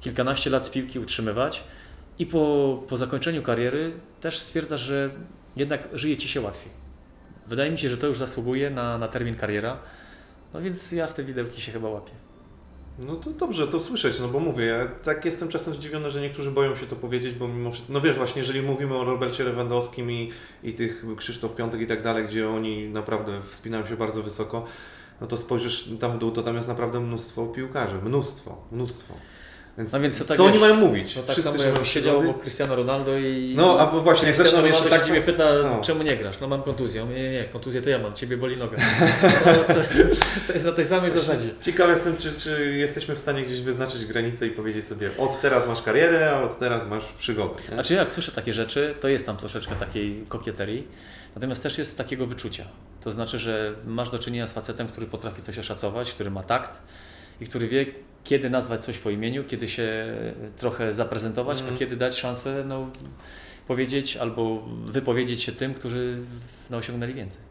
kilkanaście 0.01 0.51
lat 0.51 0.67
z 0.67 0.71
piłki 0.71 0.99
utrzymywać 0.99 1.65
i 2.19 2.27
po, 2.27 2.83
po 2.89 2.97
zakończeniu 2.97 3.43
kariery 3.43 3.93
też 4.21 4.39
stwierdzasz, 4.39 4.81
że 4.81 5.11
jednak 5.57 5.89
żyje 5.93 6.17
Ci 6.17 6.29
się 6.29 6.41
łatwiej. 6.41 6.73
Wydaje 7.47 7.71
mi 7.71 7.79
się, 7.79 7.91
że 7.91 7.97
to 7.97 8.07
już 8.07 8.19
zasługuje 8.19 8.71
na, 8.71 8.99
na 8.99 9.09
termin 9.09 9.35
kariera, 9.35 9.79
no 10.55 10.61
więc 10.61 10.93
ja 10.93 11.07
w 11.07 11.15
te 11.15 11.25
widełki 11.25 11.61
się 11.61 11.73
chyba 11.73 11.89
łapię. 11.89 12.13
No 12.99 13.17
to 13.17 13.31
dobrze 13.31 13.67
to 13.67 13.81
słyszeć, 13.81 14.21
no 14.21 14.29
bo 14.29 14.41
mówię, 14.41 14.65
ja 14.65 14.89
tak 15.03 15.25
jestem 15.25 15.49
czasem 15.49 15.75
zdziwiony, 15.75 16.11
że 16.11 16.21
niektórzy 16.21 16.51
boją 16.51 16.75
się 16.75 16.87
to 16.87 16.97
powiedzieć, 16.97 17.35
bo 17.35 17.49
mimo 17.49 17.71
wszystko, 17.71 17.93
no 17.93 18.01
wiesz 18.01 18.17
właśnie, 18.17 18.43
jeżeli 18.43 18.63
mówimy 18.63 18.95
o 18.97 19.05
Robercie 19.05 19.45
Lewandowskim 19.45 20.11
i, 20.11 20.31
i 20.63 20.73
tych 20.73 21.05
Krzysztof 21.17 21.57
Piątek 21.57 21.81
i 21.81 21.87
tak 21.87 22.03
dalej, 22.03 22.25
gdzie 22.25 22.49
oni 22.49 22.89
naprawdę 22.89 23.41
wspinają 23.41 23.87
się 23.87 23.97
bardzo 23.97 24.23
wysoko, 24.23 24.65
no 25.21 25.27
to 25.27 25.37
spojrzysz 25.37 25.89
tam 26.01 26.13
w 26.13 26.19
dół, 26.19 26.31
to 26.31 26.43
tam 26.43 26.57
jest 26.57 26.69
naprawdę 26.69 27.01
mnóstwo 27.01 27.47
piłkarzy, 27.47 27.97
mnóstwo, 28.05 28.65
mnóstwo. 28.73 29.15
Więc, 29.79 29.93
No 29.93 30.01
więc 30.01 30.19
to 30.19 30.25
tak 30.25 30.37
co 30.37 30.45
oni 30.45 30.59
mają 30.59 30.75
mówić? 30.75 31.17
No 31.17 31.23
tak 31.23 31.31
Wszyscy 31.31 31.53
samo 31.53 31.65
się 31.65 31.71
jak 31.71 31.87
siedział 31.87 32.19
obok 32.19 32.43
Cristiano 32.43 32.77
Ronaldo 32.77 33.19
i... 33.19 33.55
No, 33.57 33.81
a 33.81 33.87
bo 33.87 34.01
właśnie, 34.01 34.25
Cristiano 34.25 34.51
zaczynam 34.51 34.65
Ronaldo 34.65 34.85
jeszcze 34.85 34.97
się 34.97 35.01
tak... 35.01 35.09
ciebie 35.09 35.33
pyta, 35.33 35.45
no. 35.63 35.81
czemu 35.81 36.03
nie 36.03 36.17
grasz? 36.17 36.41
No 36.41 36.49
mam 36.49 36.63
kontuzję. 36.63 37.05
Mówię, 37.05 37.23
Nie, 37.23 37.31
nie, 37.31 37.45
kontuzję 37.45 37.83
to 37.83 37.91
ja 37.91 37.99
mam, 37.99 38.15
ciebie 38.15 38.37
boli 38.37 38.57
noga. 38.57 38.77
No, 39.47 39.75
to, 39.75 39.81
to 40.47 40.53
jest 40.53 40.67
na 40.67 40.73
tej 40.73 40.85
samej 40.85 41.11
zasadzie. 41.11 41.49
Ciekaw 41.61 41.89
jestem, 41.89 42.17
czy, 42.17 42.33
czy 42.33 42.77
jesteśmy 42.77 43.15
w 43.15 43.19
stanie 43.19 43.43
gdzieś 43.43 43.61
wyznaczyć 43.61 44.07
granicę 44.07 44.47
i 44.47 44.51
powiedzieć 44.51 44.85
sobie, 44.85 45.11
od 45.19 45.41
teraz 45.41 45.69
masz 45.69 45.83
karierę, 45.83 46.31
a 46.31 46.43
od 46.43 46.59
teraz 46.59 46.87
masz 46.87 47.05
przygodę. 47.05 47.55
Nie? 47.69 47.75
Znaczy 47.75 47.95
jak 47.95 48.13
słyszę 48.13 48.33
takie 48.33 48.53
rzeczy, 48.53 48.95
to 49.01 49.09
jest 49.09 49.27
tam 49.27 49.37
troszeczkę 49.37 49.75
takiej 49.75 50.25
kokieterii, 50.29 50.89
natomiast 51.35 51.63
też 51.63 51.79
jest 51.79 51.99
takiego 51.99 52.27
wyczucia. 52.27 52.65
To 53.01 53.11
znaczy, 53.11 53.39
że 53.39 53.75
masz 53.87 54.11
do 54.11 54.19
czynienia 54.19 54.47
z 54.47 54.53
facetem, 54.53 54.89
który 54.89 55.07
potrafi 55.07 55.43
coś 55.43 55.59
oszacować, 55.59 56.13
który 56.13 56.31
ma 56.31 56.43
takt 56.43 56.83
i 57.41 57.47
który 57.47 57.69
wie, 57.69 57.87
kiedy 58.25 58.51
nazwać 58.51 58.85
coś 58.85 58.99
po 58.99 59.11
imieniu, 59.11 59.45
kiedy 59.45 59.69
się 59.69 60.07
trochę 60.57 60.95
zaprezentować, 60.95 61.59
Mhm. 61.59 61.75
a 61.77 61.79
kiedy 61.79 61.97
dać 61.97 62.17
szansę 62.19 62.65
no, 62.69 62.91
powiedzieć 63.69 64.17
albo 64.17 64.63
wypowiedzieć 64.87 65.43
się 65.43 65.53
tym, 65.53 65.75
którzy 65.75 66.19
no, 66.71 66.77
osiągnęli 66.77 67.15
więcej. 67.15 67.43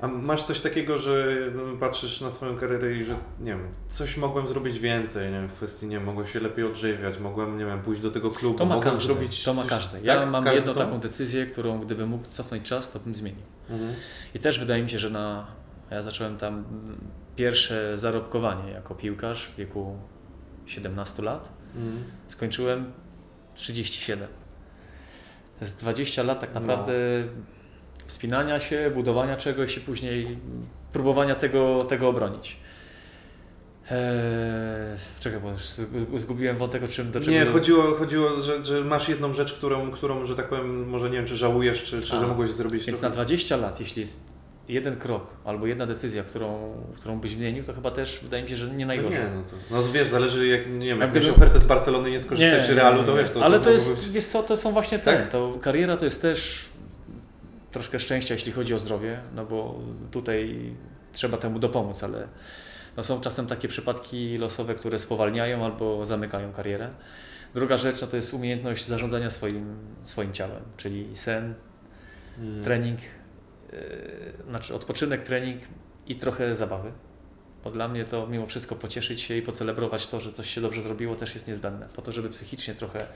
A 0.00 0.08
masz 0.08 0.42
coś 0.44 0.60
takiego, 0.60 0.98
że 0.98 1.36
no, 1.54 1.62
patrzysz 1.80 2.20
na 2.20 2.30
swoją 2.30 2.56
karierę 2.56 2.92
i 2.96 3.04
że, 3.04 3.14
nie 3.40 3.50
wiem, 3.52 3.68
coś 3.88 4.16
mogłem 4.16 4.48
zrobić 4.48 4.78
więcej, 4.78 5.26
nie 5.26 5.38
wiem, 5.38 5.48
w 5.48 5.52
kwestii, 5.52 5.86
nie 5.86 5.96
wiem, 5.96 6.04
mogłem 6.04 6.26
się 6.26 6.40
lepiej 6.40 6.64
odżywiać, 6.64 7.18
mogłem, 7.18 7.58
nie 7.58 7.64
wiem, 7.66 7.82
pójść 7.82 8.00
do 8.00 8.10
tego 8.10 8.30
klubu, 8.30 8.58
To 8.58 8.64
ma 8.66 8.74
mogłem 8.74 8.90
każdy. 8.94 9.06
zrobić 9.06 9.44
to 9.44 9.54
ma 9.54 9.60
coś... 9.62 9.70
każdy. 9.70 9.98
Ja 10.02 10.16
Tak? 10.20 10.28
mam 10.30 10.44
Każdy 10.44 10.56
jedną 10.58 10.72
to 10.74 10.80
taką 10.80 11.00
decyzję, 11.00 11.46
którą 11.46 11.80
gdybym 11.80 12.08
mógł 12.08 12.26
cofnąć 12.30 12.62
czas, 12.68 12.92
to 12.92 13.00
bym 13.00 13.14
zmienił. 13.14 13.42
Mhm. 13.70 13.92
I 14.34 14.38
też 14.38 14.58
wydaje 14.58 14.82
mi 14.82 14.90
się, 14.90 14.98
że 14.98 15.10
na, 15.10 15.46
ja 15.90 16.02
zacząłem 16.02 16.36
tam 16.38 16.54
mm, 16.54 16.98
pierwsze 17.36 17.98
zarobkowanie 17.98 18.72
jako 18.72 18.94
piłkarz 18.94 19.46
w 19.46 19.56
wieku 19.56 19.98
17 20.66 21.22
lat. 21.22 21.52
Mhm. 21.76 22.04
Skończyłem 22.28 22.92
37. 23.54 24.28
To 25.58 25.64
jest 25.64 25.80
20 25.80 26.22
lat 26.22 26.40
tak 26.40 26.54
No. 26.54 26.60
naprawdę 26.60 26.92
wspinania 28.06 28.60
się, 28.60 28.90
budowania 28.94 29.36
czegoś 29.36 29.76
i 29.76 29.80
później 29.80 30.38
próbowania 30.92 31.34
tego, 31.34 31.84
tego 31.84 32.08
obronić. 32.08 32.56
Eee, 33.90 33.96
czekaj, 35.20 35.40
bo 35.40 36.18
zgubiłem 36.18 36.56
wątek, 36.56 36.82
o 36.84 36.88
czym 36.88 37.10
do 37.10 37.20
czego... 37.20 37.30
Nie, 37.32 37.46
chodziło, 37.46 37.94
chodziło 37.94 38.40
że, 38.40 38.64
że 38.64 38.84
masz 38.84 39.08
jedną 39.08 39.34
rzecz, 39.34 39.52
którą, 39.52 39.90
którą, 39.90 40.24
że 40.24 40.34
tak 40.34 40.48
powiem, 40.48 40.88
może 40.88 41.10
nie 41.10 41.16
wiem, 41.16 41.26
czy 41.26 41.36
żałujesz, 41.36 41.82
czy, 41.82 42.00
czy 42.02 42.16
A, 42.16 42.20
że 42.20 42.26
mogłeś 42.26 42.50
zrobić 42.52 42.86
Więc 42.86 43.00
to. 43.00 43.06
na 43.08 43.14
20 43.14 43.56
lat, 43.56 43.80
jeśli 43.80 44.00
jest 44.00 44.20
jeden 44.68 44.96
krok 44.96 45.26
albo 45.44 45.66
jedna 45.66 45.86
decyzja, 45.86 46.22
którą, 46.24 46.74
którą 46.96 47.20
byś 47.20 47.30
zmienił, 47.30 47.64
to 47.64 47.72
chyba 47.74 47.90
też 47.90 48.20
wydaje 48.22 48.42
mi 48.42 48.48
się, 48.48 48.56
że 48.56 48.68
nie 48.68 48.86
No 48.86 48.86
najgorzej. 48.86 49.20
nie, 49.20 49.26
no 49.36 49.42
to, 49.42 49.56
no 49.70 49.92
wiesz, 49.92 50.08
zależy 50.08 50.46
jak, 50.46 50.70
nie 50.70 50.86
wiem, 50.86 51.00
jak 51.00 51.10
gdyby- 51.10 51.30
ofertę 51.30 51.58
z 51.60 51.64
Barcelony 51.66 52.10
nie 52.10 52.20
skorzystać 52.20 52.66
z 52.66 52.70
Realu, 52.70 53.02
to 53.02 53.16
wiesz, 53.16 53.30
to 53.30 53.44
Ale 53.44 53.52
to, 53.52 53.58
mogło 53.58 53.72
jest, 53.72 53.94
być- 54.04 54.10
wiesz 54.12 54.24
co, 54.26 54.42
to 54.42 54.56
są 54.56 54.72
właśnie 54.72 54.98
te, 54.98 55.16
Tak? 55.18 55.28
to 55.28 55.58
kariera 55.62 55.96
to 55.96 56.04
jest 56.04 56.22
też 56.22 56.64
troszkę 57.72 57.98
szczęścia, 58.00 58.34
jeśli 58.34 58.52
chodzi 58.52 58.74
o 58.74 58.78
zdrowie, 58.78 59.18
no 59.34 59.44
bo 59.46 59.78
tutaj 60.10 60.72
trzeba 61.12 61.36
temu 61.38 61.58
dopomóc, 61.58 62.02
ale 62.04 62.28
no 62.96 63.02
są 63.04 63.20
czasem 63.20 63.46
takie 63.46 63.68
przypadki 63.68 64.38
losowe, 64.38 64.74
które 64.74 64.98
spowalniają 64.98 65.64
albo 65.64 66.04
zamykają 66.04 66.52
karierę. 66.52 66.88
Druga 67.54 67.76
rzecz 67.76 68.00
no 68.00 68.06
to 68.06 68.16
jest 68.16 68.34
umiejętność 68.34 68.86
zarządzania 68.86 69.30
swoim, 69.30 69.76
swoim 70.04 70.32
ciałem, 70.32 70.62
czyli 70.76 71.08
sen, 71.16 71.54
Mm. 72.38 72.64
trening, 72.64 72.98
znaczy 74.48 74.74
odpoczynek, 74.74 75.22
trening 75.22 75.60
i 76.06 76.16
trochę 76.16 76.54
zabawy. 76.54 76.92
Bo 77.64 77.70
dla 77.70 77.88
mnie 77.88 78.04
to 78.04 78.26
mimo 78.26 78.46
wszystko 78.46 78.74
pocieszyć 78.74 79.20
się 79.20 79.36
i 79.36 79.42
pocelebrować 79.42 80.06
to, 80.06 80.20
że 80.20 80.32
coś 80.32 80.50
się 80.50 80.60
dobrze 80.60 80.82
zrobiło, 80.82 81.16
też 81.16 81.34
jest 81.34 81.48
niezbędne. 81.48 81.88
Po 81.96 82.02
to, 82.02 82.12
żeby 82.12 82.30
psychicznie 82.30 82.74
trochę 82.74 83.06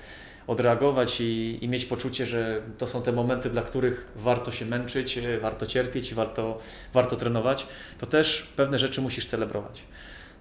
odreagować 0.47 1.21
i, 1.21 1.59
i 1.61 1.69
mieć 1.69 1.85
poczucie, 1.85 2.27
że 2.27 2.63
to 2.79 2.87
są 2.87 3.03
te 3.03 3.13
momenty, 3.13 3.51
dla 3.51 3.63
których 3.63 4.09
warto 4.17 4.53
się 4.53 4.67
męczyć, 4.67 5.17
yy, 5.17 5.41
warto 5.41 5.67
cierpieć 5.67 6.13
i 6.13 6.15
warto, 6.15 6.59
warto 6.95 7.17
trenować, 7.17 7.67
to 7.99 8.07
też 8.07 8.53
pewne 8.57 8.79
rzeczy 8.79 9.01
musisz 9.01 9.27
celebrować. 9.27 9.83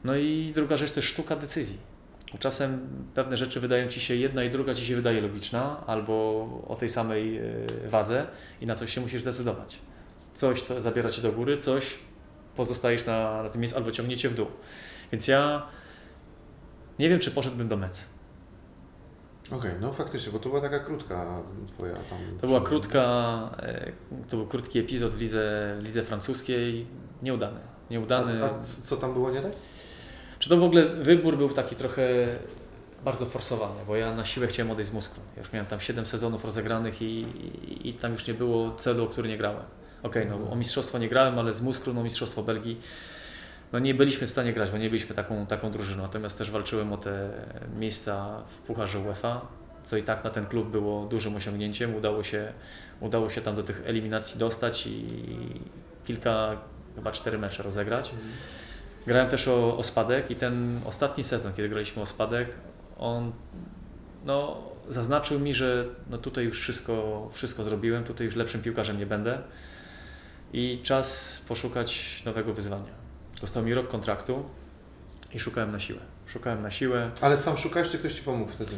No 0.04 0.16
i 0.16 0.52
druga 0.56 0.78
rzecz 0.78 0.92
to 0.92 1.00
jest 1.00 1.10
sztuka 1.10 1.36
decyzji. 1.36 1.78
Czasem 2.40 2.88
pewne 3.14 3.38
rzeczy 3.38 3.60
wydają 3.60 3.88
Ci 3.88 4.02
się 4.02 4.16
jedna 4.16 4.44
i 4.44 4.50
druga 4.50 4.76
Ci 4.76 4.86
się 4.86 4.96
wydaje 4.96 5.22
logiczna, 5.22 5.84
albo 5.88 6.14
o 6.68 6.76
tej 6.76 6.90
samej 6.90 7.34
yy, 7.34 7.90
wadze 7.90 8.28
i 8.62 8.66
na 8.66 8.76
coś 8.76 8.94
się 8.94 9.02
musisz 9.02 9.22
zdecydować. 9.22 9.80
Coś 10.38 10.62
to 10.62 10.82
zabiera 10.82 11.10
Cię 11.10 11.22
do 11.22 11.32
góry, 11.32 11.58
coś 11.58 11.98
pozostajesz 12.56 13.06
na, 13.06 13.44
na 13.44 13.50
tym 13.50 13.62
miejscu 13.62 13.78
albo 13.78 13.92
ciągniecie 13.92 14.30
w 14.30 14.34
dół. 14.34 14.48
Więc 15.12 15.28
ja 15.28 15.68
nie 17.00 17.10
wiem, 17.10 17.20
czy 17.20 17.32
poszedłbym 17.32 17.68
do 17.68 17.78
Mec. 17.78 18.10
Okej, 19.52 19.72
no 19.82 19.94
faktycznie, 19.94 20.32
bo 20.32 20.40
to 20.40 20.50
była 20.50 20.62
taka 20.62 20.80
krótka 20.80 21.42
twoja 21.68 21.94
tam... 21.94 22.20
To 22.42 22.48
była 22.48 22.62
krótka, 22.62 23.02
e, 23.60 23.92
to 24.30 24.38
był 24.38 24.48
krótki 24.48 24.80
epizod 24.80 25.14
w 25.16 25.22
lidze, 25.22 25.76
w 25.80 25.86
lidze 25.86 26.04
francuskiej, 26.04 26.88
nieudany. 27.22 27.60
Nieudany. 27.90 28.44
A, 28.44 28.50
a 28.50 28.60
co 28.60 28.98
tam 28.98 29.14
było 29.14 29.32
nie 29.32 29.42
tak? 29.42 29.52
Czy 30.40 30.50
to 30.50 30.58
w 30.58 30.64
ogóle 30.64 30.88
wybór 30.88 31.38
był 31.38 31.50
taki 31.50 31.76
trochę 31.76 32.28
bardzo 33.06 33.26
forsowany, 33.26 33.86
bo 33.88 33.96
ja 33.96 34.16
na 34.16 34.26
siłę 34.26 34.48
chciałem 34.48 34.72
odejść 34.72 34.92
z 34.92 34.94
Muskru. 34.94 35.22
Ja 35.36 35.42
już 35.42 35.54
miałem 35.54 35.66
tam 35.66 35.80
7 35.80 36.06
sezonów 36.06 36.46
rozegranych 36.46 37.02
i, 37.02 37.06
i, 37.06 37.90
i 37.90 37.94
tam 37.94 38.12
już 38.12 38.28
nie 38.28 38.34
było 38.34 38.76
celu, 38.76 39.04
o 39.04 39.08
który 39.08 39.30
nie 39.30 39.38
grałem. 39.38 39.64
Okej, 40.04 40.28
no 40.28 40.52
o 40.52 40.56
mistrzostwo 40.56 40.98
nie 40.98 41.10
grałem, 41.10 41.40
ale 41.40 41.54
z 41.54 41.62
Muskru, 41.62 41.94
no 41.94 42.04
mistrzostwo 42.04 42.44
Belgii, 42.44 42.82
no 43.72 43.80
nie 43.80 43.94
byliśmy 43.94 44.28
w 44.28 44.32
stanie 44.32 44.54
grać, 44.54 44.72
bo 44.72 44.78
nie 44.78 44.90
byliśmy 44.90 45.16
taką, 45.16 45.46
taką 45.46 45.72
drużyną. 45.72 46.04
Natomiast 46.04 46.38
też 46.38 46.52
walczyłem 46.52 46.94
o 46.94 46.98
te 46.98 47.30
miejsca 47.76 48.44
w 48.48 48.58
Pucharze 48.58 49.00
UEFA, 49.00 49.42
co 49.84 49.98
i 49.98 50.04
tak 50.04 50.24
na 50.24 50.30
ten 50.30 50.46
klub 50.46 50.70
było 50.70 51.06
dużym 51.06 51.36
osiągnięciem. 51.36 51.96
Udało 51.96 52.24
się, 52.24 52.54
udało 53.00 53.30
się 53.30 53.42
tam 53.42 53.56
do 53.56 53.64
tych 53.64 53.82
eliminacji 53.86 54.40
dostać 54.40 54.88
i 54.88 55.08
kilka, 56.06 56.58
chyba 56.96 57.12
cztery 57.12 57.38
mecze 57.38 57.64
rozegrać. 57.64 58.12
Grałem 59.08 59.30
też 59.30 59.48
o, 59.48 59.78
o 59.78 59.84
spadek 59.84 60.32
i 60.32 60.36
ten 60.36 60.80
ostatni 60.86 61.24
sezon, 61.24 61.54
kiedy 61.54 61.70
graliśmy 61.70 62.02
o 62.02 62.06
spadek, 62.06 62.50
on 62.98 63.32
no, 64.26 64.64
zaznaczył 64.90 65.40
mi, 65.40 65.54
że 65.54 65.86
no 66.10 66.18
tutaj 66.18 66.46
już 66.46 66.60
wszystko, 66.62 67.30
wszystko 67.34 67.64
zrobiłem, 67.64 68.04
tutaj 68.04 68.26
już 68.26 68.36
lepszym 68.36 68.62
piłkarzem 68.62 68.98
nie 68.98 69.06
będę 69.06 69.38
i 70.54 70.80
czas 70.84 71.42
poszukać 71.48 72.22
nowego 72.26 72.54
wyzwania. 72.54 72.94
Dostał 73.42 73.64
mi 73.64 73.74
rok 73.74 73.88
kontraktu 73.88 74.46
i 75.34 75.40
szukałem 75.40 75.72
na 75.72 75.80
siłę. 75.80 76.00
Szukałem 76.28 76.62
na 76.62 76.72
siłę. 76.72 77.12
Ale 77.22 77.38
sam 77.38 77.58
szukałeś, 77.58 77.90
czy 77.90 77.98
ktoś 77.98 78.14
Ci 78.14 78.22
pomógł 78.22 78.52
wtedy? 78.52 78.74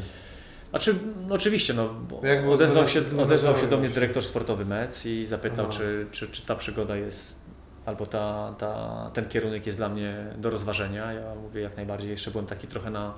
Znaczy, 0.69 0.95
no 1.27 1.36
oczywiście, 1.36 1.73
no, 1.73 1.89
bo 1.89 2.21
odezwał, 2.51 2.88
się, 2.88 3.01
odezwał 3.21 3.58
się 3.58 3.67
do 3.67 3.77
mnie 3.77 3.89
dyrektor 3.89 4.25
sportowy 4.25 4.65
MEC 4.65 5.05
i 5.05 5.25
zapytał, 5.25 5.65
Aha. 5.69 5.77
czy, 5.77 6.08
czy, 6.12 6.27
czy 6.27 6.45
ta 6.45 6.55
przygoda 6.55 6.95
jest, 6.95 7.39
albo 7.86 8.05
ta, 8.05 8.55
ta, 8.58 9.12
ten 9.13 9.25
kierunek 9.25 9.65
jest 9.67 9.77
dla 9.77 9.89
mnie 9.89 10.25
do 10.38 10.49
rozważenia. 10.49 11.13
Ja 11.13 11.36
mówię 11.36 11.62
jak 11.62 11.75
najbardziej, 11.75 12.10
jeszcze 12.10 12.32
byłem 12.32 12.45
taki 12.45 12.67
trochę 12.67 12.89
na, 12.89 13.13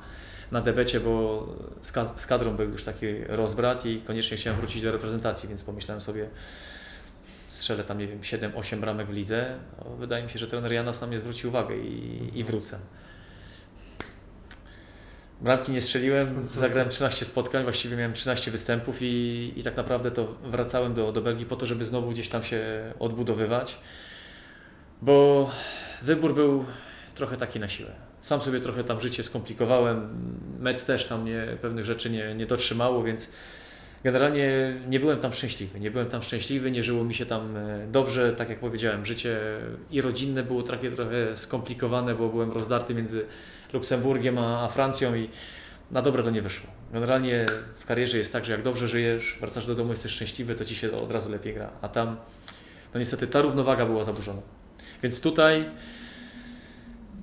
na 0.52 0.62
debecie, 0.62 1.00
bo 1.00 1.48
z 2.16 2.28
kadrą 2.28 2.56
był 2.56 2.70
już 2.70 2.84
taki 2.84 3.24
rozbrat 3.28 3.86
i 3.86 4.02
koniecznie 4.02 4.38
chciałem 4.38 4.60
wrócić 4.60 4.84
do 4.84 4.92
reprezentacji, 4.92 5.50
więc 5.50 5.64
pomyślałem 5.64 6.02
sobie, 6.02 6.30
strzelę 7.62 7.84
tam, 7.84 7.97
nie 7.97 8.08
wiem, 8.08 8.21
7-8 8.21 8.80
bramek 8.80 9.08
w 9.08 9.13
lidze. 9.13 9.58
No, 9.78 9.95
wydaje 9.95 10.24
mi 10.24 10.30
się, 10.30 10.39
że 10.39 10.47
trener 10.47 10.71
Janas 10.71 11.02
na 11.02 11.08
mnie 11.08 11.19
zwróci 11.19 11.47
uwagę 11.47 11.78
i, 11.78 12.30
i 12.39 12.43
wrócę. 12.43 12.80
Bramki 15.41 15.71
nie 15.71 15.82
strzeliłem, 15.82 16.47
zagrałem 16.54 16.89
13 16.89 17.26
spotkań, 17.26 17.63
właściwie 17.63 17.97
miałem 17.97 18.13
13 18.13 18.52
występów 18.52 18.97
i, 19.02 19.54
i 19.56 19.63
tak 19.63 19.78
naprawdę 19.78 20.12
to 20.12 20.28
wracałem 20.43 20.93
do, 20.93 21.12
do 21.12 21.21
Belgii 21.21 21.45
po 21.45 21.56
to, 21.56 21.65
żeby 21.65 21.86
znowu 21.86 22.12
gdzieś 22.12 22.30
tam 22.30 22.43
się 22.43 22.93
odbudowywać, 23.00 23.78
bo 25.02 25.50
wybór 26.02 26.36
był 26.36 26.65
trochę 27.15 27.38
taki 27.38 27.60
na 27.60 27.69
siłę. 27.69 27.91
Sam 28.21 28.41
sobie 28.41 28.60
trochę 28.60 28.84
tam 28.84 29.02
życie 29.02 29.24
skomplikowałem, 29.24 30.10
Mec 30.60 30.86
też 30.86 31.06
tam 31.06 31.21
mnie 31.21 31.58
pewnych 31.62 31.86
rzeczy 31.86 32.10
nie, 32.10 32.36
nie 32.36 32.45
dotrzymało, 32.45 33.04
więc 33.04 33.30
generalnie 34.04 34.74
nie 34.88 35.00
byłem 35.00 35.20
tam 35.20 35.34
szczęśliwy. 35.34 35.80
Nie 35.80 35.92
byłem 35.92 36.08
tam 36.08 36.24
szczęśliwy, 36.24 36.72
nie 36.72 36.84
żyło 36.84 37.04
mi 37.04 37.16
się 37.16 37.26
tam 37.26 37.58
e, 37.58 37.88
dobrze, 37.92 38.34
tak 38.34 38.50
jak 38.50 38.60
powiedziałem, 38.60 39.06
życie 39.06 39.40
i 39.92 40.02
rodzinne 40.02 40.44
było 40.44 40.64
takie 40.64 40.92
trochę 40.92 41.36
skomplikowane, 41.36 42.16
bo 42.16 42.30
byłem 42.30 42.52
rozdarty 42.52 42.96
między 42.96 43.26
Luksemburgiem 43.74 44.38
a, 44.38 44.64
a 44.64 44.68
Francją 44.68 45.16
i 45.16 45.30
na 45.92 46.02
dobre 46.02 46.24
to 46.24 46.30
nie 46.30 46.42
wyszło. 46.42 46.70
Generalnie 46.94 47.46
w 47.78 47.86
karierze 47.86 48.18
jest 48.18 48.34
tak, 48.34 48.46
że 48.46 48.52
jak 48.52 48.64
dobrze 48.64 48.88
żyjesz, 48.88 49.38
wracasz 49.42 49.66
do 49.66 49.76
domu, 49.76 49.92
jesteś 49.92 50.12
szczęśliwy, 50.12 50.56
to 50.56 50.66
ci 50.66 50.76
się 50.76 50.92
od 50.92 51.12
razu 51.12 51.32
lepiej 51.32 51.54
gra. 51.54 51.70
A 51.82 51.88
tam, 51.88 52.18
no 52.94 53.00
niestety, 53.00 53.28
ta 53.28 53.42
równowaga 53.42 53.86
była 53.86 54.04
zaburzona. 54.04 54.42
Więc 55.04 55.22
tutaj 55.22 55.66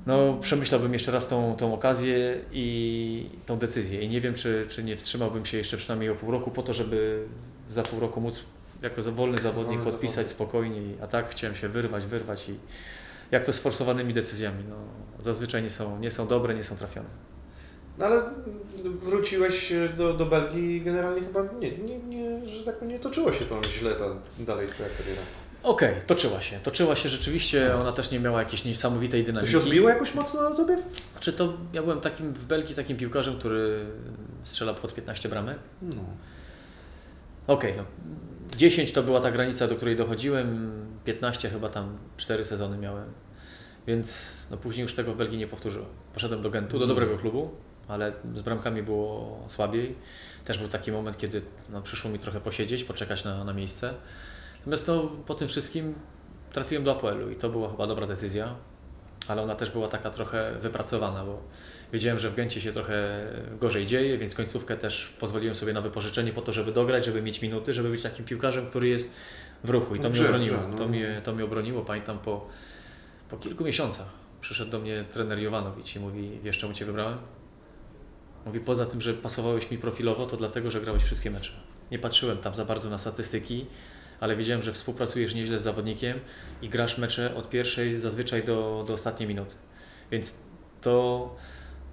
no, 0.09 0.39
przemyślałbym 0.41 0.93
jeszcze 0.93 1.13
raz 1.13 1.29
tą, 1.29 1.57
tą 1.57 1.75
okazję 1.75 2.41
i 2.53 3.31
tą 3.47 3.59
decyzję. 3.59 4.01
I 4.01 4.09
nie 4.09 4.21
wiem, 4.21 4.35
czy, 4.35 4.67
czy 4.69 4.85
nie 4.85 4.97
wstrzymałbym 4.97 5.47
się 5.47 5.57
jeszcze 5.57 5.77
przynajmniej 5.77 6.11
o 6.11 6.15
pół 6.15 6.31
roku 6.31 6.51
po 6.51 6.63
to, 6.63 6.73
żeby 6.73 7.27
za 7.71 7.83
pół 7.83 8.01
roku 8.01 8.21
móc 8.21 8.41
jako 8.83 9.03
wolny 9.03 9.39
zawodnik 9.39 9.79
Wolny 9.79 9.93
podpisać 9.93 10.15
zawodnik. 10.15 10.35
spokojnie. 10.35 10.81
A 11.03 11.07
tak 11.07 11.31
chciałem 11.31 11.57
się 11.57 11.69
wyrwać, 11.69 12.07
wyrwać 12.07 12.49
i 12.49 12.55
jak 13.31 13.45
to 13.45 13.53
z 13.53 13.59
forsowanymi 13.59 14.15
decyzjami. 14.15 14.65
No, 14.69 14.77
zazwyczaj 15.19 15.63
nie 15.63 15.71
są, 15.71 16.01
nie 16.01 16.11
są 16.11 16.27
dobre, 16.27 16.55
nie 16.55 16.65
są 16.65 16.77
trafione. 16.77 17.09
No 17.99 18.07
ale 18.07 18.23
wróciłeś 18.85 19.73
do, 19.97 20.13
do 20.15 20.27
Belgii 20.27 20.77
i 20.77 20.81
generalnie 20.81 21.21
chyba 21.27 21.41
nie, 21.61 21.79
nie, 21.79 21.99
nie, 21.99 22.47
że 22.47 22.65
tak 22.65 22.83
nie 22.83 22.99
toczyło 22.99 23.33
się 23.33 23.47
tam 23.47 23.65
źle 23.65 23.95
ta, 23.95 24.05
dalej 24.39 24.69
twoja 24.69 24.89
kariera. 24.99 25.23
Okej, 25.63 25.95
toczyła 26.07 26.41
się. 26.41 26.59
Toczyła 26.59 26.97
się 26.97 27.09
rzeczywiście. 27.09 27.75
Ona 27.77 27.93
też 27.93 28.11
nie 28.11 28.21
miała 28.21 28.39
jakiejś 28.39 28.65
niesamowitej 28.65 29.23
To 29.23 29.27
dynamiki. 29.27 29.53
się 29.53 29.59
odbiło 29.59 29.89
jakoś 29.89 30.15
mocno 30.15 30.51
na 30.51 30.57
tobie? 30.57 30.77
Czy 31.21 31.33
to 31.33 31.53
ja 31.73 31.83
byłem 31.83 32.01
takim 32.01 32.33
w 32.33 32.45
Belgii 32.45 32.75
takim 32.75 32.97
piłkarzem, 32.97 33.39
który 33.39 33.87
strzela 34.45 34.75
pod 34.75 34.95
15 34.95 35.29
bramek? 35.29 35.59
No. 35.83 36.03
Okej, 37.47 37.75
no. 37.77 37.85
10 38.57 38.93
to 38.93 39.03
była 39.03 39.21
ta 39.21 39.31
granica, 39.31 39.67
do 39.67 39.77
której 39.77 39.97
dochodziłem, 39.97 40.71
15 41.05 41.51
chyba 41.51 41.69
tam 41.69 41.99
4 42.17 42.45
sezony 42.45 42.79
miałem. 42.79 43.05
Więc 43.87 44.37
no 44.51 44.57
później 44.57 44.83
już 44.83 44.95
tego 44.95 45.13
w 45.13 45.17
Belgii 45.17 45.39
nie 45.39 45.47
powtórzyłem. 45.47 45.89
Poszedłem 46.15 46.43
do 46.43 46.51
Gentu, 46.51 46.79
do 46.79 46.85
Mhm. 46.85 46.89
dobrego 46.89 47.19
klubu, 47.21 47.51
ale 47.89 48.13
z 48.35 48.43
bramkami 48.43 48.83
było 48.83 49.39
słabiej. 49.49 49.95
Też 50.45 50.59
był 50.59 50.69
taki 50.69 50.93
moment, 50.93 51.17
kiedy 51.19 51.43
no, 51.71 51.83
przyszło 51.83 52.11
mi 52.11 52.19
trochę 52.19 52.41
posiedzieć, 52.41 52.85
poczekać 52.85 53.25
na, 53.25 53.45
na 53.45 53.53
miejsce. 53.53 53.95
Natomiast 54.59 54.89
no, 54.89 55.03
po 55.27 55.35
tym 55.35 55.49
wszystkim 55.49 55.95
trafiłem 56.53 56.85
do 56.85 56.93
APL-u 56.93 57.31
i 57.31 57.37
to 57.37 57.49
była 57.49 57.71
chyba 57.71 57.87
dobra 57.87 58.07
decyzja, 58.07 58.55
ale 59.29 59.43
ona 59.43 59.55
też 59.55 59.71
była 59.71 59.89
taka 59.89 60.11
trochę 60.11 60.53
wypracowana, 60.61 61.25
bo 61.25 61.43
wiedziałem, 61.93 62.19
że 62.19 62.31
w 62.31 62.35
Gencie 62.35 62.61
się 62.61 62.73
trochę 62.73 63.27
gorzej 63.61 63.87
dzieje, 63.87 64.19
więc 64.19 64.35
końcówkę 64.35 64.77
też 64.77 65.13
pozwoliłem 65.21 65.55
sobie 65.57 65.73
na 65.73 65.81
wypożyczenie 65.81 66.33
po 66.33 66.43
to, 66.43 66.53
żeby 66.53 66.73
dograć, 66.73 67.05
żeby 67.05 67.23
mieć 67.23 67.43
minuty, 67.43 67.75
żeby 67.75 67.91
być 67.91 68.03
takim 68.03 68.25
piłkarzem, 68.25 68.67
który 68.67 68.89
jest 68.89 69.13
w 69.65 69.71
ruchu 69.71 69.95
i 69.95 70.01
to 70.01 70.11
W 70.11 70.13
mnie 70.13 70.25
obroniło. 70.25 70.57
no. 70.71 70.77
To 70.77 70.89
mnie, 70.89 71.21
to 71.25 71.35
mnie 71.35 71.45
obroniło, 71.45 71.83
pamiętam 71.83 72.19
po, 72.19 72.47
po 73.29 73.37
kilku 73.37 73.65
miesiącach 73.65 74.07
przyszedł 74.41 74.71
do 74.71 74.79
mnie 74.79 75.05
trener 75.13 75.39
Jovanowicz 75.39 75.97
i 75.97 76.01
mówi, 76.01 76.39
wiesz 76.43 76.59
czemu 76.59 76.73
Cię 76.73 76.85
wybrałem? 76.85 77.19
Mówi, 78.47 78.61
poza 78.61 78.87
tym, 78.87 79.01
że 79.01 79.15
pasowałeś 79.15 79.71
mi 79.71 79.79
profilowo, 79.79 80.27
to 80.27 80.37
dlatego, 80.37 80.71
że 80.71 80.81
grałeś 80.81 81.03
wszystkie 81.03 81.31
mecze. 81.31 81.53
Nie 81.91 81.99
patrzyłem 81.99 82.39
tam 82.39 82.55
za 82.55 82.65
bardzo 82.65 82.91
na 82.91 82.99
statystyki, 82.99 83.67
ale 84.21 84.37
wiedziałem, 84.37 84.63
że 84.63 84.73
współpracujesz 84.73 85.35
nieźle 85.35 85.59
z 85.59 85.63
zawodnikiem 85.63 86.21
i 86.63 86.69
grasz 86.69 86.99
mecze 86.99 87.35
od 87.35 87.51
pierwszej 87.51 87.97
zazwyczaj 87.97 88.45
do, 88.45 88.85
do 88.87 88.95
ostatniej 88.95 89.29
minuty. 89.29 89.55
Więc 90.11 90.43
to 90.81 91.37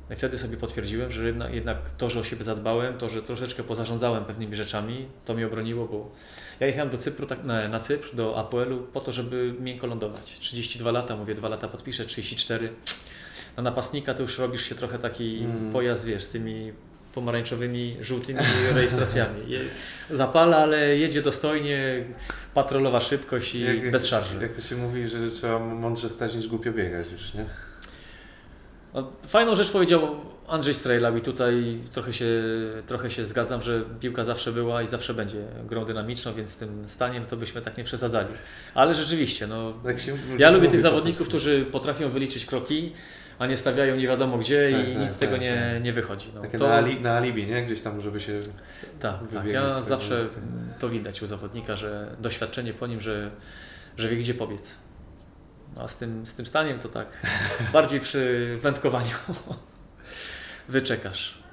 no 0.10 0.14
i 0.14 0.18
wtedy 0.18 0.38
sobie 0.38 0.58
potwierdziłem, 0.58 1.12
że 1.12 1.26
jednak, 1.52 1.90
to, 1.98 2.10
że 2.10 2.20
o 2.20 2.24
siebie 2.24 2.44
zadbałem, 2.44 2.98
to, 2.98 3.10
że 3.10 3.22
troszeczkę 3.22 3.64
pozarządzałem 3.64 4.26
pewnymi 4.26 4.56
rzeczami, 4.56 5.08
to 5.26 5.34
mnie 5.34 5.48
obroniło, 5.48 5.88
bo 5.88 6.12
ja 6.60 6.68
jechałem 6.68 6.90
do 6.90 6.98
Cypru, 6.98 7.28
tak, 7.28 7.44
na, 7.44 7.68
na 7.68 7.80
Cypr, 7.80 8.16
do 8.16 8.38
APL-u 8.38 8.80
po 8.80 9.02
to, 9.02 9.12
żeby 9.12 9.54
miękko 9.60 9.88
lądować. 9.88 10.40
32 10.40 10.92
lata, 10.92 11.16
mówię, 11.16 11.36
2 11.36 11.50
lata 11.50 11.68
podpiszę, 11.68 12.06
34. 12.06 12.74
Na 13.58 13.64
napastnika 13.64 14.14
to 14.14 14.22
już 14.22 14.38
robisz 14.38 14.62
się 14.62 14.76
trochę 14.76 15.00
taki 15.00 15.38
Mm. 15.44 15.74
pojazd, 15.74 16.06
wiesz, 16.06 16.24
z 16.24 16.32
tymi 16.32 16.74
pomarańczowymi, 17.16 17.98
żółtymi 18.02 18.40
rejestracjami. 18.76 19.40
Je, 19.48 19.60
zapala, 20.10 20.58
ale 20.58 20.98
jedzie 20.98 21.22
dostojnie, 21.22 22.06
patrolowa 22.54 23.00
szybkość 23.00 23.56
i 23.56 23.92
bez 23.92 24.08
szarży. 24.08 24.42
Jak 24.42 24.54
to 24.54 24.62
się 24.62 24.76
mówi, 24.76 25.08
że 25.08 25.32
trzeba 25.32 25.60
mądrze 25.60 26.10
stać 26.10 26.36
niż 26.36 26.48
głupio 26.48 26.72
biegać 26.72 27.12
już, 27.12 27.34
nie? 27.34 27.46
No, 28.94 29.12
fajną 29.28 29.56
rzecz 29.56 29.72
powiedział 29.72 30.16
Andrzej 30.48 30.74
Strejlał 30.74 31.18
i 31.18 31.22
tutaj 31.22 31.78
trochę 31.92 32.14
się, 32.14 32.26
trochę 32.88 33.10
się 33.10 33.26
zgadzam, 33.26 33.62
że 33.62 33.84
piłka 34.00 34.24
zawsze 34.24 34.52
była 34.52 34.84
i 34.84 34.88
zawsze 34.88 35.14
będzie 35.14 35.44
grą 35.70 35.86
dynamiczną, 35.86 36.34
więc 36.34 36.50
z 36.50 36.58
tym 36.58 36.84
staniem 36.90 37.26
to 37.26 37.38
byśmy 37.38 37.62
tak 37.62 37.78
nie 37.78 37.84
przesadzali. 37.84 38.30
Ale 38.74 38.94
rzeczywiście, 38.94 39.48
no, 39.48 39.74
Tak 39.86 40.00
się, 40.00 40.14
ja 40.38 40.50
lubię 40.50 40.60
mówi 40.60 40.72
tych 40.72 40.82
zawodników, 40.82 41.28
którzy 41.28 41.66
potrafią 41.72 42.10
wyliczyć 42.10 42.46
kroki, 42.46 42.94
a 43.40 43.48
nie 43.48 43.58
stawiają 43.58 43.96
nie 43.96 44.08
wiadomo 44.08 44.38
gdzie 44.38 44.72
Tak, 44.72 44.88
i 44.88 44.94
tak, 44.94 45.02
nic 45.02 45.14
z 45.14 45.18
tego 45.18 45.32
tak, 45.32 45.42
nie, 45.42 45.72
tak. 45.74 45.84
nie 45.84 45.94
wychodzi. 45.94 46.32
No, 46.36 46.42
Takie 46.42 46.58
to, 46.58 46.68
na, 46.68 46.74
ali, 46.74 47.02
na 47.02 47.18
alibi, 47.18 47.48
nie? 47.48 47.64
Gdzieś 47.64 47.82
tam, 47.82 48.02
żeby 48.02 48.22
się... 48.22 48.40
tak, 49.00 49.20
tak. 49.34 49.46
Ja 49.46 49.82
zawsze 49.82 50.16
miejsce. 50.16 50.42
to 50.80 50.90
widać 50.90 51.22
u 51.22 51.28
zawodnika, 51.28 51.76
że 51.76 52.16
doświadczenie 52.20 52.74
po 52.74 52.88
nim, 52.88 53.02
że, 53.02 53.32
że 53.98 54.10
wie 54.10 54.18
gdzie 54.18 54.34
pobiec. 54.34 54.76
A 55.80 55.88
z 55.88 55.98
tym, 55.98 56.26
z 56.26 56.36
tym 56.36 56.46
staniem 56.46 56.80
to 56.80 56.90
tak 56.90 57.08
bardziej 57.74 58.00
przy 58.00 58.58
wędkowaniu 58.62 59.16
wyczekasz. 60.70 61.46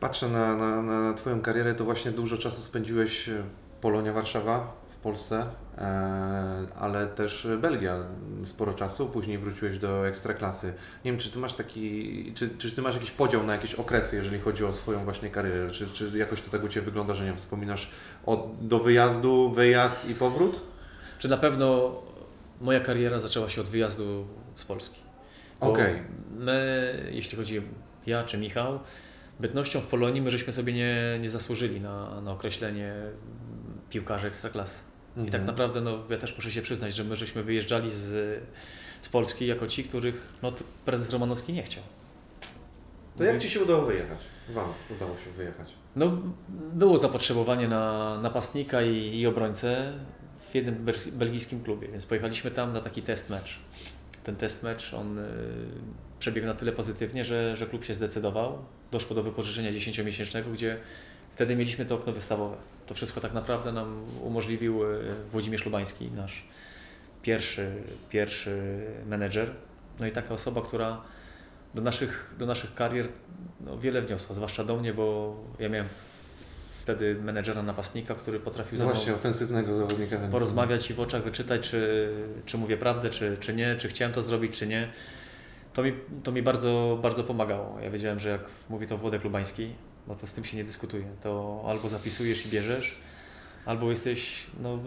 Patrzę 0.00 0.28
na, 0.28 0.56
na, 0.56 0.82
na 0.82 1.14
Twoją 1.14 1.40
karierę, 1.40 1.74
to 1.74 1.84
właśnie 1.84 2.10
dużo 2.10 2.38
czasu 2.38 2.62
spędziłeś 2.62 3.28
e, 3.28 3.42
Polonia 3.80 4.12
Warszawa 4.12 4.85
Polsce, 5.06 5.46
e, 5.78 6.66
ale 6.78 7.06
też 7.06 7.48
Belgia 7.58 8.04
sporo 8.42 8.74
czasu, 8.74 9.06
później 9.06 9.38
wróciłeś 9.38 9.78
do 9.78 10.08
Ekstraklasy. 10.08 10.66
Nie 11.04 11.12
wiem, 11.12 11.20
czy 11.20 11.30
Ty 11.30 11.38
masz 11.38 11.52
taki, 11.52 12.32
czy, 12.34 12.50
czy 12.58 12.72
Ty 12.72 12.82
masz 12.82 12.94
jakiś 12.94 13.10
podział 13.10 13.42
na 13.42 13.52
jakieś 13.52 13.74
okresy, 13.74 14.16
jeżeli 14.16 14.38
chodzi 14.38 14.64
o 14.64 14.72
swoją 14.72 15.04
właśnie 15.04 15.30
karierę, 15.30 15.70
czy, 15.70 15.86
czy 15.86 16.18
jakoś 16.18 16.40
to 16.42 16.50
tak 16.50 16.64
u 16.64 16.68
Ciebie 16.68 16.84
wygląda, 16.84 17.14
że 17.14 17.22
nie 17.22 17.28
wiem, 17.28 17.38
wspominasz 17.38 17.90
od, 18.26 18.48
do 18.60 18.78
wyjazdu, 18.78 19.50
wyjazd 19.50 20.10
i 20.10 20.14
powrót? 20.14 20.60
Czy 21.18 21.28
na 21.28 21.36
pewno 21.36 21.94
moja 22.60 22.80
kariera 22.80 23.18
zaczęła 23.18 23.48
się 23.48 23.60
od 23.60 23.68
wyjazdu 23.68 24.26
z 24.54 24.64
Polski? 24.64 25.00
Okej. 25.60 26.02
My, 26.38 27.10
jeśli 27.12 27.38
chodzi 27.38 27.62
ja 28.06 28.24
czy 28.24 28.38
Michał, 28.38 28.80
bytnością 29.40 29.80
w 29.80 29.86
Polonii 29.86 30.22
my 30.22 30.30
żeśmy 30.30 30.52
sobie 30.52 30.72
nie, 30.72 31.18
nie 31.20 31.30
zasłużyli 31.30 31.80
na, 31.80 32.20
na 32.20 32.32
określenie 32.32 32.94
piłkarzy 33.90 34.26
ekstraklasy. 34.26 34.95
I 35.16 35.24
tak 35.24 35.26
Mhm. 35.26 35.46
naprawdę, 35.46 35.80
no, 35.80 35.98
ja 36.10 36.18
też 36.18 36.36
muszę 36.36 36.50
się 36.50 36.62
przyznać, 36.62 36.94
że 36.94 37.04
my 37.04 37.16
żeśmy 37.16 37.42
wyjeżdżali 37.42 37.90
z, 37.90 38.40
z 39.02 39.08
Polski 39.08 39.46
jako 39.46 39.66
ci, 39.66 39.84
których 39.84 40.28
no, 40.42 40.52
prezes 40.84 41.10
Romanowski 41.10 41.52
nie 41.52 41.62
chciał. 41.62 41.82
To 43.16 43.24
jak 43.24 43.38
Ci 43.38 43.50
się 43.50 43.62
udało 43.62 43.86
wyjechać? 43.86 44.18
Wam 44.48 44.72
udało 44.96 45.16
się 45.24 45.30
wyjechać. 45.30 45.72
No, 45.96 46.18
było 46.74 46.98
zapotrzebowanie 46.98 47.68
na 47.68 48.18
napastnika 48.22 48.82
i, 48.82 49.18
i 49.18 49.26
obrońcę 49.26 49.92
w 50.50 50.54
jednym 50.54 50.86
belgijskim 51.12 51.62
klubie, 51.64 51.88
więc 51.88 52.06
pojechaliśmy 52.06 52.50
tam 52.50 52.72
na 52.72 52.80
taki 52.80 53.02
test 53.02 53.30
mecz. 53.30 53.58
Ten 54.24 54.36
test 54.36 54.62
mecz, 54.62 54.94
on 54.94 55.18
y, 55.18 55.22
przebiegł 56.18 56.46
na 56.46 56.54
tyle 56.54 56.72
pozytywnie, 56.72 57.24
że, 57.24 57.56
że 57.56 57.66
klub 57.66 57.84
się 57.84 57.94
zdecydował. 57.94 58.58
Doszło 58.92 59.16
do 59.16 59.22
wypożyczenia 59.22 59.72
10-miesięcznego, 59.72 60.52
gdzie 60.52 60.78
wtedy 61.36 61.56
mieliśmy 61.56 61.84
to 61.84 61.94
okno 61.94 62.12
wystawowe. 62.12 62.56
To 62.86 62.94
wszystko 62.94 63.20
tak 63.20 63.32
naprawdę 63.32 63.72
nam 63.72 64.04
umożliwił 64.22 64.84
y, 64.84 65.14
Włodzimierz 65.32 65.64
Lubański, 65.64 66.10
nasz 66.10 66.44
pierwszy, 67.22 67.70
pierwszy 68.10 68.82
menedżer. 69.06 69.50
No 70.00 70.06
i 70.06 70.12
taka 70.12 70.34
osoba, 70.34 70.62
która 70.62 71.02
do 71.74 71.82
naszych, 71.82 72.34
do 72.38 72.46
naszych 72.46 72.74
karier 72.74 73.08
no, 73.60 73.78
wiele 73.78 74.02
wniosła, 74.02 74.34
zwłaszcza 74.34 74.64
do 74.64 74.76
mnie, 74.76 74.94
bo 74.94 75.36
ja 75.58 75.68
miałem 75.68 75.88
wtedy 76.80 77.14
menedżera 77.14 77.62
napastnika, 77.62 78.14
który 78.14 78.40
potrafił 78.40 78.78
No 78.78 78.84
właśnie, 78.84 79.14
ofensywnego 79.14 79.74
zawodnika. 79.74 80.18
Porozmawiać 80.18 80.90
i 80.90 80.94
w 80.94 81.00
oczach 81.00 81.22
wyczytać, 81.22 81.70
czy, 81.70 82.10
czy 82.46 82.58
mówię 82.58 82.76
prawdę, 82.76 83.10
czy, 83.10 83.36
czy 83.40 83.54
nie, 83.54 83.76
czy 83.76 83.88
chciałem 83.88 84.14
to 84.14 84.22
zrobić, 84.22 84.58
czy 84.58 84.66
nie. 84.66 84.88
To 85.72 85.82
mi, 85.82 85.92
to 86.22 86.32
mi 86.32 86.42
bardzo, 86.42 86.98
bardzo 87.02 87.24
pomagało. 87.24 87.80
Ja 87.80 87.90
wiedziałem, 87.90 88.20
że 88.20 88.28
jak 88.28 88.40
mówi 88.68 88.86
to 88.86 88.98
Włodek 88.98 89.24
Lubański, 89.24 89.70
no 90.08 90.14
to 90.14 90.26
z 90.26 90.32
tym 90.32 90.44
się 90.44 90.56
nie 90.56 90.64
dyskutuje. 90.64 91.04
To 91.20 91.62
albo 91.68 91.88
zapisujesz 91.88 92.46
i 92.46 92.48
bierzesz, 92.48 92.94
albo 93.66 93.90
jesteś 93.90 94.46
no, 94.62 94.78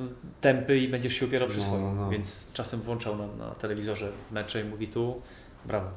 tępy 0.42 0.78
i 0.80 0.88
będziesz 0.88 1.14
się 1.14 1.26
opierał 1.26 1.48
przy 1.50 1.58
No, 1.58 1.64
swoim. 1.64 1.82
no, 1.82 1.94
no. 1.96 2.10
Więc 2.10 2.52
czasem 2.54 2.82
włączał 2.82 3.18
na, 3.18 3.28
na 3.28 3.56
telewizorze 3.56 4.12
mecze 4.32 4.62
i 4.62 4.64
mówi 4.64 4.88
tu, 4.88 5.22
brawo, 5.66 5.90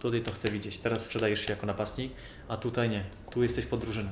tutaj 0.00 0.20
to 0.22 0.32
chcę 0.32 0.50
widzieć. 0.50 0.78
Teraz 0.78 1.02
sprzedajesz 1.02 1.40
się 1.46 1.52
jako 1.52 1.66
napastnik, 1.66 2.12
a 2.48 2.56
tutaj 2.56 2.88
nie. 2.90 3.04
Tu 3.30 3.42
jesteś 3.42 3.66
pod 3.66 3.80
drużynę. 3.80 4.10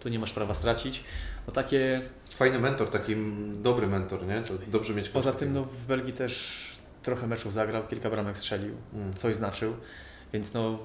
Tu 0.00 0.08
nie 0.08 0.18
masz 0.18 0.32
prawa 0.32 0.54
stracić. 0.54 1.04
No 1.46 1.52
takie 1.52 2.00
Fajny 2.30 2.58
mentor, 2.58 2.90
taki 2.90 3.16
dobry 3.54 3.86
mentor, 3.86 4.26
nie? 4.26 4.42
To 4.42 4.54
dobrze 4.66 4.94
mieć 4.94 5.08
Poza 5.08 5.32
tym 5.32 5.52
no, 5.52 5.64
w 5.64 5.86
Belgii 5.86 6.12
też 6.12 6.62
trochę 7.02 7.26
meczów 7.26 7.52
zagrał, 7.52 7.86
kilka 7.88 8.10
bramek 8.10 8.38
strzelił, 8.38 8.74
Mm. 8.94 9.14
coś 9.14 9.34
znaczył, 9.36 9.74
więc 10.32 10.54
no 10.54 10.78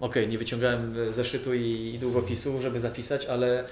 okej, 0.00 0.28
nie 0.28 0.38
wyciągałem 0.38 0.94
zeszytu 1.12 1.54
i, 1.54 1.92
i 1.94 1.98
długopisu, 1.98 2.62
żeby 2.62 2.80
zapisać, 2.80 3.26
ale 3.26 3.64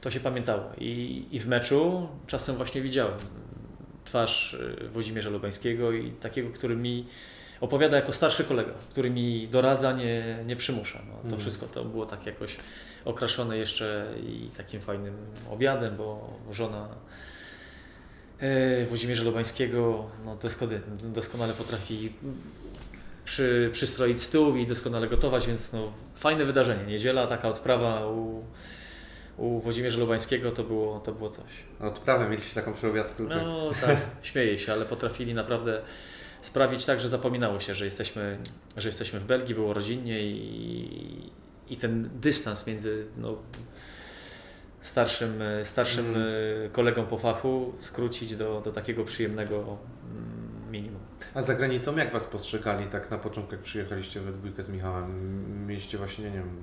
to 0.00 0.10
się 0.10 0.20
pamiętało. 0.20 0.62
I, 0.78 1.24
I 1.30 1.40
w 1.40 1.46
meczu 1.48 2.08
czasem 2.26 2.56
właśnie 2.56 2.82
widziałem 2.82 3.14
twarz 4.04 4.54
y, 4.54 4.88
Włodzimierza 4.92 5.30
Lubańskiego 5.30 5.92
i 5.92 6.10
takiego, 6.10 6.50
który 6.50 6.76
mi 6.76 7.06
opowiada 7.60 7.96
jako 7.96 8.12
starszy 8.12 8.44
kolega, 8.44 8.72
który 8.90 9.10
mi 9.10 9.48
doradza, 9.48 9.92
nie, 9.92 10.38
nie 10.46 10.56
przymusza. 10.56 10.98
No, 11.08 11.12
to 11.14 11.22
Mhm. 11.24 11.40
wszystko 11.40 11.66
to 11.66 11.84
było 11.84 12.06
tak 12.06 12.26
jakoś 12.26 12.56
okraszone 13.04 13.56
jeszcze 13.58 14.06
i 14.26 14.50
takim 14.56 14.80
fajnym 14.80 15.14
obiadem, 15.50 15.96
bo 15.96 16.30
żona 16.52 16.88
E, 18.40 18.84
Włodzimierza 18.84 19.24
Lobańskiego 19.24 20.06
no, 20.24 20.38
doskonale 21.02 21.52
potrafi 21.52 22.12
przy, 23.28 23.70
przystroić 23.72 24.22
stół 24.22 24.56
i 24.56 24.66
doskonale 24.66 25.06
gotować, 25.08 25.46
więc 25.46 25.72
no, 25.72 25.92
fajne 26.14 26.44
wydarzenie. 26.44 26.84
Niedziela, 26.84 27.26
taka 27.26 27.48
odprawa 27.48 28.06
u, 28.06 28.44
u 29.36 29.60
Włodzimierza 29.60 29.98
Lubańskiego 29.98 30.50
to 30.50 30.64
było, 30.64 31.00
to 31.00 31.12
było 31.12 31.30
coś. 31.30 31.44
Odprawę 31.80 32.28
mieliście 32.28 32.54
taką 32.54 32.74
przy 32.74 32.88
obiadku. 32.88 33.26
tak? 33.26 33.42
No 33.42 33.70
tak, 33.80 33.96
śmieję 34.22 34.58
się, 34.58 34.72
ale 34.72 34.84
potrafili 34.84 35.34
naprawdę 35.34 35.82
sprawić 36.42 36.86
tak, 36.86 37.00
że 37.00 37.08
zapominało 37.08 37.60
się, 37.60 37.74
że 37.74 37.84
jesteśmy, 37.84 38.38
że 38.76 38.88
jesteśmy 38.88 39.20
w 39.20 39.24
Belgii, 39.24 39.54
było 39.54 39.74
rodzinnie 39.74 40.22
i, 40.22 41.30
i 41.68 41.76
ten 41.76 42.10
dystans 42.20 42.66
między 42.66 43.06
no, 43.16 43.36
starszym, 44.80 45.42
starszym 45.62 46.06
Mm. 46.06 46.70
kolegą 46.72 47.06
po 47.06 47.18
fachu 47.18 47.72
skrócić 47.78 48.36
do, 48.36 48.60
do 48.60 48.72
takiego 48.72 49.04
przyjemnego 49.04 49.56
mm, 49.56 50.70
minimum. 50.70 51.07
A 51.38 51.42
za 51.42 51.54
granicą 51.54 51.96
jak 51.96 52.12
Was 52.12 52.26
postrzegali 52.26 52.86
tak 52.86 53.10
na 53.10 53.18
początku, 53.18 53.54
jak 53.54 53.62
przyjechaliście 53.62 54.20
we 54.20 54.32
dwójkę 54.32 54.62
z 54.62 54.68
Michałem? 54.68 55.66
Mieliście 55.66 55.98
właśnie, 55.98 56.24
nie 56.24 56.36
wiem, 56.36 56.62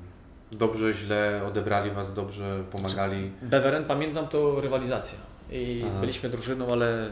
dobrze, 0.52 0.94
źle, 0.94 1.42
odebrali 1.48 1.92
Was 1.92 2.14
dobrze, 2.14 2.64
pomagali? 2.72 3.32
Beveren, 3.42 3.86
pamiętam 3.86 4.28
to 4.28 4.62
rywalizacja. 4.62 5.18
I 5.52 5.84
Aha. 5.88 6.00
byliśmy 6.00 6.30
drużyną, 6.30 6.74
ale 6.74 7.12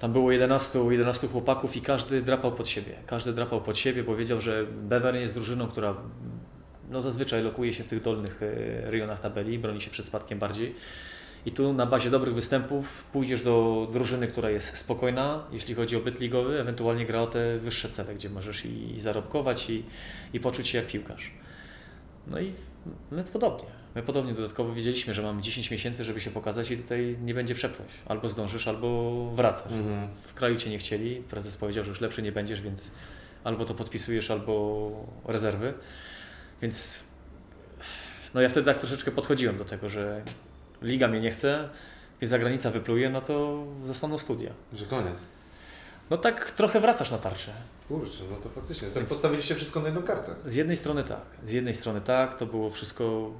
tam 0.00 0.12
było 0.12 0.32
11, 0.32 0.78
11 0.90 1.28
chłopaków 1.28 1.76
i 1.76 1.82
każdy 1.82 2.22
drapał 2.22 2.52
pod 2.52 2.68
siebie. 2.68 2.92
Każdy 3.06 3.32
drapał 3.32 3.60
pod 3.60 3.78
siebie, 3.78 4.02
bo 4.02 4.16
wiedział, 4.16 4.40
że 4.40 4.66
Beveren 4.66 5.20
jest 5.20 5.34
drużyną, 5.34 5.68
która 5.68 5.94
no, 6.90 7.00
zazwyczaj 7.00 7.42
lokuje 7.42 7.72
się 7.72 7.84
w 7.84 7.88
tych 7.88 8.02
dolnych 8.02 8.42
e, 8.42 8.90
rejonach 8.90 9.20
tabeli, 9.20 9.58
broni 9.58 9.80
się 9.80 9.90
przed 9.90 10.06
spadkiem 10.06 10.38
bardziej. 10.38 10.74
I 11.46 11.52
tu 11.52 11.72
na 11.72 11.86
bazie 11.86 12.10
dobrych 12.10 12.34
występów 12.34 13.04
pójdziesz 13.04 13.42
do 13.42 13.88
drużyny, 13.92 14.26
która 14.26 14.50
jest 14.50 14.76
spokojna, 14.76 15.44
jeśli 15.52 15.74
chodzi 15.74 15.96
o 15.96 16.00
byt 16.00 16.20
ligowy, 16.20 16.60
ewentualnie 16.60 17.06
gra 17.06 17.20
o 17.20 17.26
te 17.26 17.58
wyższe 17.58 17.88
cele, 17.88 18.14
gdzie 18.14 18.30
możesz 18.30 18.64
i 18.64 19.00
zarobkować 19.00 19.70
i, 19.70 19.84
i 20.32 20.40
poczuć 20.40 20.68
się 20.68 20.78
jak 20.78 20.86
piłkarz. 20.86 21.30
No 22.26 22.40
i 22.40 22.52
my 23.10 23.24
podobnie. 23.24 23.68
My 23.94 24.02
podobnie 24.02 24.34
dodatkowo 24.34 24.74
wiedzieliśmy, 24.74 25.14
że 25.14 25.22
mamy 25.22 25.42
10 25.42 25.70
miesięcy, 25.70 26.04
żeby 26.04 26.20
się 26.20 26.30
pokazać 26.30 26.70
i 26.70 26.76
tutaj 26.76 27.16
nie 27.22 27.34
będzie 27.34 27.54
przeproś. 27.54 27.88
Albo 28.06 28.28
zdążysz, 28.28 28.68
albo 28.68 29.30
wracasz. 29.34 29.72
Mhm. 29.72 30.08
W 30.22 30.34
kraju 30.34 30.56
Cię 30.56 30.70
nie 30.70 30.78
chcieli, 30.78 31.16
prezes 31.16 31.56
powiedział, 31.56 31.84
że 31.84 31.90
już 31.90 32.00
lepszy 32.00 32.22
nie 32.22 32.32
będziesz, 32.32 32.60
więc 32.60 32.90
albo 33.44 33.64
to 33.64 33.74
podpisujesz, 33.74 34.30
albo 34.30 34.90
rezerwy. 35.24 35.74
Więc 36.62 37.04
no 38.34 38.40
ja 38.40 38.48
wtedy 38.48 38.66
tak 38.66 38.78
troszeczkę 38.78 39.10
podchodziłem 39.10 39.58
do 39.58 39.64
tego, 39.64 39.88
że 39.88 40.22
liga 40.82 41.08
mnie 41.08 41.20
nie 41.20 41.30
chce, 41.30 41.68
więc 42.20 42.30
zagranica 42.30 42.70
wypluje, 42.70 43.10
no 43.10 43.20
to 43.20 43.64
zostaną 43.84 44.18
studia. 44.18 44.50
Że 44.72 44.86
koniec. 44.86 45.20
No 46.10 46.16
tak 46.16 46.50
trochę 46.50 46.80
wracasz 46.80 47.10
na 47.10 47.18
tarczę. 47.18 47.50
Kurczę, 47.88 48.22
no 48.30 48.36
to 48.36 48.48
faktycznie. 48.48 48.88
To 48.88 48.94
Więc- 48.94 49.10
postawiliście 49.10 49.54
wszystko 49.54 49.80
na 49.80 49.86
jedną 49.86 50.02
kartę. 50.02 50.34
Z 50.44 50.54
jednej 50.54 50.76
strony 50.76 51.04
tak, 51.04 51.22
z 51.44 51.52
jednej 51.52 51.74
strony 51.74 52.00
tak, 52.00 52.34
to 52.34 52.46
było 52.46 52.70
wszystko. 52.70 53.30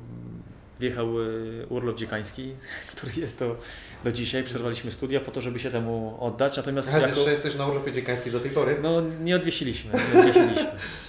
Wjechał 0.80 1.20
y, 1.20 1.66
urlop 1.68 1.96
dziekański, 1.96 2.54
który 2.92 3.12
jest 3.16 3.38
do, 3.38 3.56
do 4.04 4.12
dzisiaj. 4.12 4.44
Przerwaliśmy 4.44 4.92
studia 4.92 5.20
po 5.20 5.30
to, 5.30 5.40
żeby 5.40 5.58
się 5.58 5.70
temu 5.70 6.16
oddać. 6.20 6.56
Natomiast 6.56 6.94
Ale 6.94 7.02
jako, 7.02 7.14
jeszcze 7.16 7.30
jesteś 7.30 7.54
na 7.54 7.66
urlopie 7.66 7.92
dziekańskiej 7.92 8.32
do 8.32 8.40
tej 8.40 8.50
pory? 8.50 8.78
no, 8.82 9.00
nie 9.00 9.36
odwiesiliśmy. 9.36 9.92
Nie 10.14 10.20
odwiesiliśmy. 10.20 10.70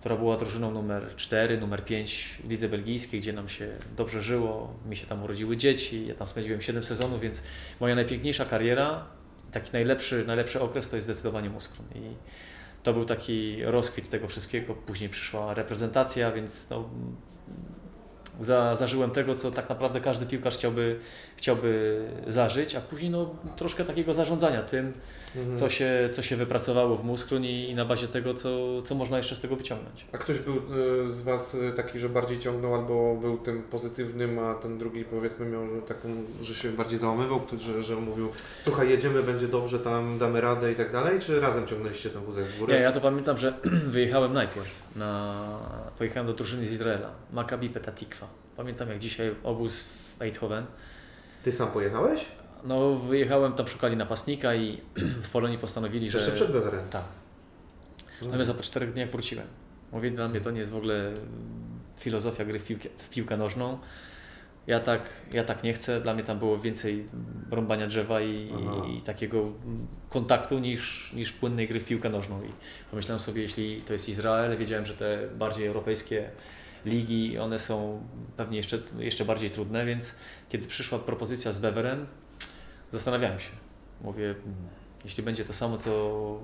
która 0.00 0.16
była 0.16 0.36
drużyną 0.36 0.70
numer 0.70 1.16
4, 1.16 1.58
numer 1.58 1.84
5 1.84 2.40
w 2.44 2.50
lidze 2.50 2.68
belgijskiej, 2.68 3.20
gdzie 3.20 3.32
nam 3.32 3.48
się 3.48 3.68
dobrze 3.96 4.22
żyło. 4.22 4.74
Mi 4.88 4.96
się 4.96 5.06
tam 5.06 5.24
urodziły 5.24 5.56
dzieci, 5.56 6.06
ja 6.06 6.14
tam 6.14 6.26
spędziłem 6.26 6.60
7 6.60 6.84
sezonów, 6.84 7.20
więc 7.20 7.42
moja 7.80 7.94
najpiękniejsza 7.94 8.44
kariera 8.44 9.16
taki 9.52 9.72
najlepszy, 9.72 10.24
najlepszy 10.26 10.60
okres 10.60 10.90
to 10.90 10.96
jest 10.96 11.06
zdecydowanie 11.08 11.50
Muskrun. 11.50 11.86
I 11.94 12.00
to 12.82 12.92
był 12.92 13.04
taki 13.04 13.64
rozkwit 13.64 14.10
tego 14.10 14.28
wszystkiego. 14.28 14.74
Później 14.74 15.10
przyszła 15.10 15.54
reprezentacja, 15.54 16.32
więc 16.32 16.70
no, 16.70 16.88
za, 18.40 18.76
zażyłem 18.76 19.10
tego, 19.10 19.34
co 19.34 19.50
tak 19.50 19.68
naprawdę 19.68 20.00
każdy 20.00 20.26
piłkarz 20.26 20.54
chciałby, 20.56 21.00
chciałby 21.36 22.00
zażyć, 22.26 22.74
a 22.74 22.80
później 22.80 23.10
no, 23.10 23.34
troszkę 23.56 23.84
takiego 23.84 24.14
zarządzania 24.14 24.62
tym, 24.62 24.92
Mhm. 25.36 25.56
co, 25.56 25.70
się, 25.70 26.08
co 26.12 26.22
się 26.22 26.36
wypracowało 26.36 26.96
w 26.96 27.04
Muskrun 27.04 27.44
i, 27.44 27.68
i 27.70 27.74
na 27.74 27.84
bazie 27.84 28.08
tego, 28.08 28.34
co, 28.34 28.82
co 28.82 28.94
można 28.94 29.16
jeszcze 29.18 29.36
z 29.36 29.40
tego 29.40 29.56
wyciągnąć. 29.56 30.06
A 30.12 30.18
ktoś 30.18 30.38
był 30.38 30.56
y, 30.56 31.10
z 31.10 31.22
Was 31.22 31.54
y, 31.54 31.72
taki, 31.72 31.98
że 31.98 32.08
bardziej 32.08 32.38
ciągnął 32.38 32.74
albo 32.74 33.16
był 33.20 33.38
tym 33.38 33.62
pozytywnym, 33.62 34.38
a 34.38 34.54
ten 34.54 34.78
drugi 34.78 35.04
powiedzmy 35.04 35.46
miał 35.46 35.82
taką, 35.82 36.08
że 36.42 36.54
się 36.54 36.72
bardziej 36.72 36.98
załamywał, 36.98 37.40
że, 37.58 37.82
że 37.82 37.96
mówił 37.96 38.28
słuchaj 38.62 38.88
jedziemy, 38.90 39.22
będzie 39.22 39.48
dobrze, 39.48 39.78
tam 39.78 40.18
damy 40.18 40.40
radę 40.40 40.72
i 40.72 40.74
tak 40.74 40.92
dalej, 40.92 41.18
czy 41.20 41.40
razem 41.40 41.66
ciągnęliście 41.66 42.10
ten 42.10 42.22
wózek 42.22 42.44
w 42.44 42.58
górę? 42.58 42.74
Nie, 42.74 42.80
ja 42.80 42.92
to 42.92 43.00
pamiętam, 43.00 43.38
że 43.38 43.52
wyjechałem 43.96 44.32
najpierw, 44.32 44.66
na, 44.96 45.34
pojechałem 45.98 46.26
do 46.26 46.32
drużyny 46.32 46.66
z 46.66 46.72
Izraela, 46.72 47.10
Maccabi 47.32 47.68
Petah 47.68 47.94
Tikva. 47.94 48.26
Pamiętam 48.56 48.88
jak 48.88 48.98
dzisiaj 48.98 49.34
obóz 49.44 49.80
w 49.82 50.22
Eindhoven. 50.22 50.64
Ty 51.42 51.52
sam 51.52 51.70
pojechałeś? 51.70 52.24
No 52.64 52.94
wyjechałem, 52.94 53.52
tam 53.52 53.68
szukali 53.68 53.96
napastnika 53.96 54.54
i 54.54 54.78
w 55.26 55.30
Polonii 55.30 55.58
postanowili, 55.58 56.10
że... 56.10 56.18
Jeszcze 56.18 56.32
przed 56.32 56.52
Bewerem. 56.52 56.88
Tak. 56.88 57.04
Natomiast 58.22 58.52
po 58.52 58.62
czterech 58.62 58.92
dniach 58.92 59.10
wróciłem. 59.10 59.46
Mówię, 59.92 60.10
dla 60.10 60.28
mnie 60.28 60.40
to 60.40 60.50
nie 60.50 60.58
jest 60.58 60.72
w 60.72 60.76
ogóle 60.76 61.12
filozofia 61.96 62.44
gry 62.44 62.58
w 62.58 62.64
piłkę, 62.64 62.88
w 62.98 63.08
piłkę 63.08 63.36
nożną. 63.36 63.78
Ja 64.66 64.80
tak, 64.80 65.02
ja 65.32 65.44
tak 65.44 65.62
nie 65.62 65.72
chcę. 65.72 66.00
Dla 66.00 66.14
mnie 66.14 66.22
tam 66.22 66.38
było 66.38 66.58
więcej 66.58 67.06
rąbania 67.50 67.86
drzewa 67.86 68.20
i, 68.20 68.48
Aha. 68.54 68.86
i 68.96 69.02
takiego 69.02 69.44
kontaktu 70.08 70.58
niż, 70.58 71.12
niż 71.12 71.32
płynnej 71.32 71.68
gry 71.68 71.80
w 71.80 71.84
piłkę 71.84 72.08
nożną. 72.08 72.42
I 72.42 72.48
pomyślałem 72.90 73.20
sobie, 73.20 73.42
jeśli 73.42 73.82
to 73.82 73.92
jest 73.92 74.08
Izrael, 74.08 74.56
wiedziałem, 74.56 74.86
że 74.86 74.94
te 74.94 75.18
bardziej 75.38 75.66
europejskie 75.66 76.30
ligi, 76.86 77.38
one 77.38 77.58
są 77.58 78.02
pewnie 78.36 78.56
jeszcze, 78.56 78.78
jeszcze 78.98 79.24
bardziej 79.24 79.50
trudne, 79.50 79.86
więc 79.86 80.14
kiedy 80.48 80.68
przyszła 80.68 80.98
propozycja 80.98 81.52
z 81.52 81.58
Beveren, 81.58 82.06
zastanawiałem 82.90 83.40
się. 83.40 83.50
Mówię, 84.00 84.30
mm, 84.30 84.54
jeśli 85.04 85.22
będzie 85.22 85.44
to 85.44 85.52
samo 85.52 85.76
co 85.76 85.90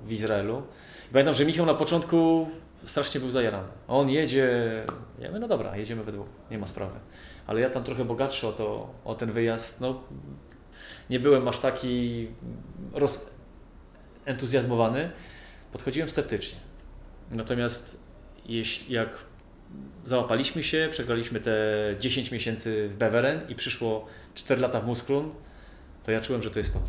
w 0.05 0.11
Izraelu. 0.11 0.63
I 1.09 1.13
pamiętam, 1.13 1.35
że 1.35 1.45
Michał 1.45 1.65
na 1.65 1.73
początku 1.73 2.47
strasznie 2.83 3.19
był 3.19 3.31
zajarany. 3.31 3.67
On 3.87 4.09
jedzie, 4.09 4.49
ja 5.19 5.27
mówię, 5.27 5.39
no 5.39 5.47
dobra, 5.47 5.77
jedziemy 5.77 6.03
we 6.03 6.11
dwóch, 6.11 6.27
nie 6.51 6.57
ma 6.57 6.67
sprawy. 6.67 6.99
Ale 7.47 7.61
ja 7.61 7.69
tam 7.69 7.83
trochę 7.83 8.05
bogatszy 8.05 8.47
o, 8.47 8.51
to, 8.51 8.93
o 9.05 9.15
ten 9.15 9.31
wyjazd, 9.31 9.81
no 9.81 10.03
nie 11.09 11.19
byłem 11.19 11.47
aż 11.47 11.59
taki 11.59 12.27
roz... 12.93 13.25
entuzjazmowany. 14.25 15.11
Podchodziłem 15.71 16.09
sceptycznie. 16.09 16.59
Natomiast 17.31 17.99
jeśli, 18.45 18.93
jak 18.93 19.09
załapaliśmy 20.03 20.63
się, 20.63 20.87
przegraliśmy 20.91 21.39
te 21.39 21.55
10 21.99 22.31
miesięcy 22.31 22.89
w 22.89 22.95
Beveren 22.95 23.41
i 23.49 23.55
przyszło 23.55 24.05
4 24.33 24.61
lata 24.61 24.81
w 24.81 24.87
Muskrun, 24.87 25.31
to 26.03 26.11
ja 26.11 26.21
czułem, 26.21 26.43
że 26.43 26.51
to 26.51 26.59
jest 26.59 26.73
to. 26.73 26.79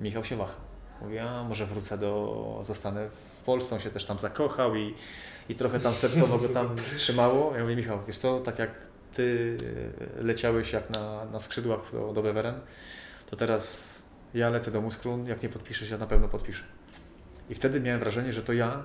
Michał 0.00 0.24
się 0.24 0.36
wahał. 0.36 0.56
Mówię, 1.00 1.24
a 1.24 1.44
może 1.44 1.66
wrócę 1.66 1.98
do, 1.98 2.60
zostanę 2.62 3.10
w 3.10 3.42
Polsce, 3.42 3.74
on 3.74 3.80
się 3.80 3.90
też 3.90 4.04
tam 4.04 4.18
zakochał 4.18 4.76
i, 4.76 4.94
i 5.48 5.54
trochę 5.54 5.80
tam 5.80 5.92
sercowo 5.92 6.38
go 6.38 6.48
tam 6.48 6.74
trzymało. 6.96 7.56
Ja 7.56 7.62
mówię, 7.62 7.76
Michał, 7.76 7.98
wiesz 8.06 8.18
co, 8.18 8.40
tak 8.40 8.58
jak 8.58 8.70
ty 9.12 9.56
leciałeś 10.16 10.72
jak 10.72 10.90
na, 10.90 11.24
na 11.24 11.40
skrzydłach 11.40 11.92
do, 11.92 12.12
do 12.12 12.22
Beveren, 12.22 12.54
to 13.30 13.36
teraz 13.36 14.02
ja 14.34 14.50
lecę 14.50 14.70
do 14.70 14.80
Muskrun, 14.80 15.26
jak 15.26 15.42
nie 15.42 15.48
podpiszesz, 15.48 15.90
ja 15.90 15.98
na 15.98 16.06
pewno 16.06 16.28
podpiszę. 16.28 16.64
I 17.50 17.54
wtedy 17.54 17.80
miałem 17.80 18.00
wrażenie, 18.00 18.32
że 18.32 18.42
to 18.42 18.52
ja 18.52 18.82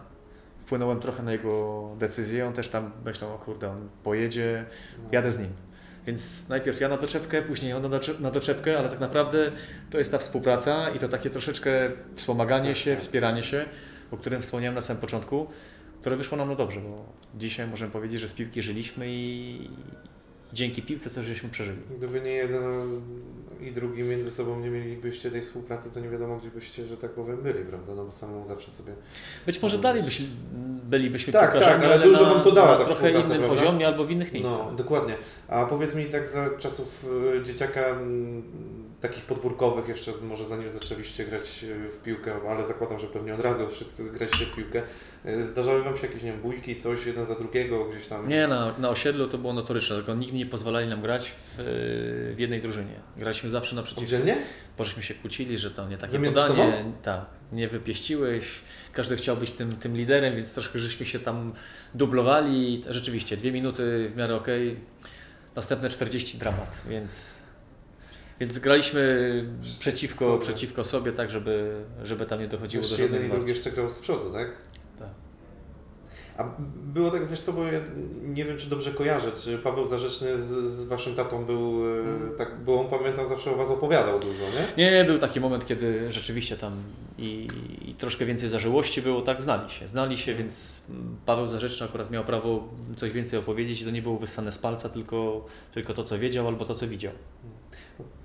wpłynąłem 0.66 1.00
trochę 1.00 1.24
na 1.24 1.32
jego 1.32 1.90
decyzję. 2.00 2.48
On 2.48 2.54
też 2.54 2.68
tam 2.68 2.92
myślał, 3.06 3.36
o 3.36 3.38
kurde, 3.38 3.70
on 3.72 3.90
pojedzie, 4.04 4.66
jadę 5.12 5.32
z 5.32 5.40
nim. 5.40 5.50
Więc 6.08 6.50
najpierw 6.50 6.82
ja 6.82 6.90
na 6.90 6.98
doczepkę, 6.98 7.42
później 7.42 7.74
on 7.74 7.82
na 7.82 7.90
doczep- 7.90 8.20
na 8.20 8.32
doczepkę, 8.32 8.80
ale 8.80 8.90
tak 8.90 9.00
naprawdę 9.00 9.52
to 9.90 9.98
jest 9.98 10.12
ta 10.12 10.18
współpraca 10.18 10.90
i 10.90 11.00
to 11.00 11.10
takie 11.10 11.30
troszeczkę 11.30 11.92
wspomaganie 12.14 12.70
Tak, 12.70 12.78
się, 12.78 12.92
tak. 12.92 13.00
wspieranie 13.00 13.44
się, 13.44 13.66
o 14.12 14.18
którym 14.18 14.42
wspomniałem 14.42 14.76
na 14.76 14.82
samym 14.82 15.02
początku, 15.02 15.48
które 16.02 16.16
wyszło 16.16 16.38
nam 16.38 16.50
na 16.50 16.56
dobrze, 16.56 16.80
bo 16.82 17.06
dzisiaj 17.40 17.68
możemy 17.68 17.92
powiedzieć, 17.92 18.22
że 18.22 18.28
z 18.28 18.34
piłki 18.34 18.62
żyliśmy 18.62 19.06
i 19.10 19.70
dzięki 20.54 20.82
piłce 20.82 21.10
coś 21.10 21.26
żeśmy 21.26 21.50
przeżyli. 21.50 21.80
Gdyby 21.98 22.22
nie 22.22 22.32
jeden 22.32 22.64
i 23.62 23.72
drugi 23.72 24.04
między 24.04 24.32
sobą 24.32 24.60
nie 24.60 24.70
mielibyście 24.70 25.32
tej 25.32 25.42
współpracy, 25.42 25.92
to 25.92 26.00
nie 26.00 26.10
wiadomo, 26.10 26.38
gdzie 26.38 26.50
byście, 26.50 26.88
że 26.88 26.98
tak 26.98 27.12
powiem, 27.12 27.38
byli, 27.38 27.66
prawda? 27.66 27.96
No 27.96 28.06
bo 28.06 28.12
samemu 28.12 28.48
zawsze 28.48 28.72
sobie... 28.72 28.94
Być 29.46 29.62
może 29.62 29.78
dalej 29.78 30.04
byś, 30.04 30.22
bylibyśmy 30.84 31.34
Tak, 31.34 31.52
piłkarzami, 31.52 31.84
tak, 31.84 31.92
ale 31.92 32.04
dużo 32.04 32.24
na, 32.24 32.34
wam 32.34 32.44
to 32.44 32.52
dała 32.52 32.72
na 32.72 32.78
ta 32.78 32.86
trochę 32.86 33.12
innym 33.12 33.28
prawda? 33.28 33.48
poziomie 33.48 33.88
albo 33.88 34.06
w 34.06 34.12
innych 34.12 34.34
miejscach. 34.34 34.58
No, 34.58 34.72
dokładnie. 34.72 35.16
A 35.48 35.66
powiedz 35.66 35.96
mi 35.96 36.06
tak 36.06 36.30
za 36.30 36.50
czasów 36.58 37.06
y, 37.40 37.44
dzieciaka, 37.44 37.82
mm, 37.82 38.44
takich 39.08 39.24
podwórkowych 39.24 39.88
jeszcze, 39.88 40.12
może 40.24 40.46
zanim 40.46 40.72
zaczęliście 40.72 41.26
grać 41.26 41.64
y, 41.64 41.90
w 41.90 41.98
piłkę, 41.98 42.36
ale 42.50 42.68
zakładam, 42.68 43.00
że 43.00 43.08
pewnie 43.08 43.34
od 43.34 43.40
razu 43.40 43.68
wszyscy 43.68 44.12
graliście 44.12 44.46
w 44.46 44.56
piłkę, 44.56 44.82
y, 45.26 45.46
zdarzały 45.46 45.84
Wam 45.84 45.98
się 45.98 46.08
jakieś, 46.08 46.24
nie 46.24 46.32
wiem, 46.32 46.42
bójki, 46.42 46.76
coś, 46.76 47.06
jeden 47.06 47.26
za 47.26 47.36
drugiego, 47.36 47.86
gdzieś 47.86 48.08
tam? 48.08 48.30
Nie, 48.30 48.48
na, 48.48 48.74
na 48.78 48.90
osiedlu 48.90 49.28
to 49.28 49.38
było 49.38 49.54
notoryczne, 49.54 49.96
tylko 49.96 50.16
nigdy 50.16 50.38
nie 50.38 50.46
pozwalali 50.46 50.90
nam 50.90 51.02
grać 51.02 51.32
w, 51.58 52.34
w 52.36 52.40
jednej 52.40 52.62
drużynie. 52.62 53.00
Graliśmy 53.18 53.50
zawsze 53.50 53.76
naprzeciw, 53.76 54.04
Oddzielnie? 54.04 54.38
bo 54.78 54.84
żeśmy 54.84 55.04
się 55.04 55.14
kłócili, 55.14 55.58
że 55.58 55.72
to 55.72 55.90
nie 55.90 55.98
takie 55.98 56.12
Wy 56.12 56.20
między 56.20 56.42
podanie, 56.42 56.86
tak, 57.04 57.26
nie 57.52 57.68
wypieściłeś, 57.68 58.46
każdy 58.94 59.16
chciał 59.16 59.38
być 59.38 59.52
tym, 59.52 59.72
tym 59.72 59.96
liderem, 59.96 60.36
więc 60.36 60.54
troszkę 60.54 60.80
żeśmy 60.80 61.06
się 61.06 61.20
tam 61.20 61.54
dublowali. 61.94 62.82
Rzeczywiście, 62.90 63.38
dwie 63.38 63.52
minuty 63.52 64.10
w 64.14 64.18
miarę 64.18 64.36
okej, 64.36 64.76
następne 65.56 65.90
40 65.90 66.38
dramat, 66.38 66.82
więc, 66.90 67.45
więc 68.40 68.60
graliśmy 68.60 69.44
przeciwko, 69.80 70.26
Super. 70.26 70.40
przeciwko 70.48 70.84
sobie, 70.84 71.12
tak 71.12 71.30
żeby, 71.30 71.84
żeby 72.04 72.26
tam 72.26 72.40
nie 72.40 72.48
dochodziło 72.48 72.84
do 72.84 72.88
Jeszcze 72.90 73.04
jeden 73.04 73.22
żadnych 73.22 73.34
i 73.34 73.38
drugi 73.38 73.50
jeszcze 73.54 73.72
grał 73.72 73.90
z 73.90 74.00
przodu, 74.00 74.32
tak? 74.34 74.48
Tak. 75.00 75.10
A 76.38 76.44
było 76.84 77.12
tak, 77.12 77.28
wiesz 77.28 77.42
co, 77.42 77.54
bo 77.54 77.64
ja 77.64 77.80
nie 78.24 78.46
wiem, 78.46 78.58
czy 78.58 78.70
dobrze 78.70 78.92
kojarzę, 78.92 79.32
czy 79.32 79.58
Paweł 79.58 79.86
Zarzeczny 79.86 80.42
z, 80.42 80.48
z 80.48 80.88
Waszym 80.88 81.16
tatą 81.16 81.46
był, 81.46 81.82
Hmm. 81.82 82.32
tak, 82.38 82.64
bo 82.64 82.82
on 82.82 83.00
pamiętam 83.00 83.28
zawsze 83.28 83.52
o 83.52 83.56
Was 83.56 83.70
opowiadał 83.70 84.20
dużo, 84.20 84.44
nie? 84.78 84.92
Nie, 84.92 85.06
był 85.06 85.18
taki 85.18 85.40
moment, 85.40 85.66
kiedy 85.66 86.12
rzeczywiście 86.12 86.58
tam 86.58 86.74
i, 87.18 87.48
i 87.82 87.94
troszkę 87.94 88.26
więcej 88.26 88.50
zażyłości 88.50 89.02
było, 89.02 89.22
tak 89.22 89.42
znali 89.42 89.70
się. 89.70 89.88
Znali 89.88 90.18
się, 90.18 90.36
więc 90.36 90.82
Paweł 91.26 91.48
Zarzeczny 91.48 91.86
akurat 91.86 92.12
miał 92.12 92.24
prawo 92.24 92.68
coś 92.96 93.12
więcej 93.12 93.40
opowiedzieć 93.40 93.82
i 93.82 93.86
to 93.86 93.92
nie 93.92 94.02
było 94.02 94.18
wyssane 94.18 94.52
z 94.52 94.58
palca, 94.58 94.90
tylko, 94.90 95.46
tylko 95.74 95.94
to, 95.94 96.04
co 96.04 96.20
wiedział 96.20 96.48
albo 96.48 96.66
to, 96.66 96.76
co 96.76 96.88
widział. 96.88 97.12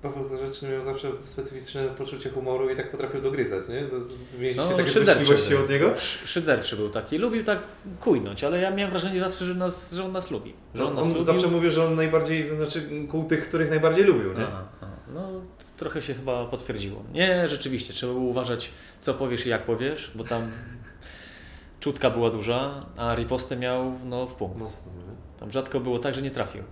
Paweł 0.03 0.25
Zarzeczny 0.25 0.68
miał 0.68 0.83
zawsze 0.83 1.09
specyficzne 1.25 1.85
poczucie 1.89 2.31
humoru 2.31 2.71
i 2.71 2.77
tak 2.77 2.91
potrafił 2.91 3.21
dogryzać, 3.23 3.68
nie? 3.68 4.01
Z- 4.01 4.39
Mieliście 4.41 4.62
No, 4.62 4.77
takie 4.77 4.91
złośliwości 4.91 5.51
był. 5.51 5.61
od 5.61 5.71
niego? 5.71 5.91
Sz- 5.93 6.29
Szyderczy 6.29 6.77
był 6.77 6.89
taki, 6.89 7.18
lubił 7.18 7.45
tak 7.45 7.59
kujnąć, 8.01 8.45
ale 8.45 8.61
ja 8.61 8.71
miałem 8.71 8.91
wrażenie 8.91 9.21
zawsze, 9.21 9.45
że, 9.47 9.55
nas, 9.55 9.93
że 9.93 10.05
on 10.05 10.12
nas 10.12 10.31
lubi. 10.31 10.55
Że 10.75 10.87
on 10.87 10.95
nas 10.95 11.03
on 11.05 11.09
lubił. 11.11 11.25
zawsze 11.25 11.49
mówił, 11.49 11.71
że 11.71 11.85
on 11.87 11.95
najbardziej, 11.95 12.45
znaczy 12.45 12.83
kół 13.11 13.25
tych, 13.25 13.49
których 13.49 13.71
najbardziej 13.71 14.05
lubił, 14.05 14.33
nie? 14.33 14.43
Aha, 14.47 14.68
aha. 14.83 14.93
No, 15.14 15.29
trochę 15.77 16.03
się 16.03 16.14
chyba 16.14 16.45
potwierdziło. 16.47 17.03
Nie, 17.12 17.49
rzeczywiście, 17.49 17.93
trzeba 17.93 18.12
było 18.12 18.25
uważać, 18.25 18.71
co 19.01 19.14
powiesz 19.14 19.47
i 19.47 19.49
jak 19.49 19.64
powiesz, 19.66 20.12
bo 20.14 20.25
tam 20.25 20.43
czutka 21.81 22.11
była 22.11 22.31
duża, 22.31 22.71
a 22.97 23.14
ripostę 23.14 23.57
miał 23.57 23.93
no, 24.05 24.27
w 24.27 24.35
punkt. 24.35 24.59
Mocno, 24.59 24.93
nie? 24.93 25.39
Tam 25.41 25.51
rzadko 25.51 25.81
było 25.81 25.99
tak, 25.99 26.14
że 26.14 26.23
nie 26.23 26.31
trafił. 26.31 26.62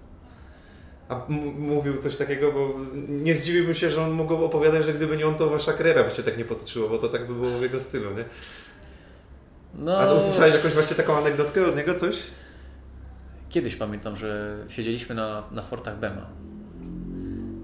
A 1.08 1.26
mówił 1.58 1.96
coś 1.96 2.16
takiego, 2.16 2.52
bo 2.52 2.74
nie 3.08 3.36
zdziwiłbym 3.36 3.74
się, 3.74 3.90
że 3.90 4.02
on 4.02 4.10
mógł 4.12 4.34
opowiadać, 4.34 4.84
że 4.84 4.94
gdyby 4.94 5.16
nie 5.16 5.26
on, 5.26 5.34
to 5.34 5.50
wasza 5.50 5.72
kariera 5.72 6.04
by 6.04 6.10
się 6.10 6.22
tak 6.22 6.38
nie 6.38 6.44
potoczyła, 6.44 6.88
bo 6.88 6.98
to 6.98 7.08
tak 7.08 7.26
by 7.26 7.34
było 7.34 7.58
w 7.58 7.62
jego 7.62 7.80
stylu, 7.80 8.14
nie? 8.14 8.24
No, 9.74 9.98
A 9.98 10.06
to 10.06 10.14
usłyszałeś 10.14 10.54
jakąś 10.54 10.72
właśnie 10.72 10.96
taką 10.96 11.16
anegdotkę 11.16 11.66
od 11.66 11.76
niego, 11.76 11.94
coś? 11.94 12.16
Kiedyś 13.50 13.76
pamiętam, 13.76 14.16
że 14.16 14.56
siedzieliśmy 14.68 15.14
na, 15.14 15.42
na 15.52 15.62
fortach 15.62 15.98
Bema 15.98 16.26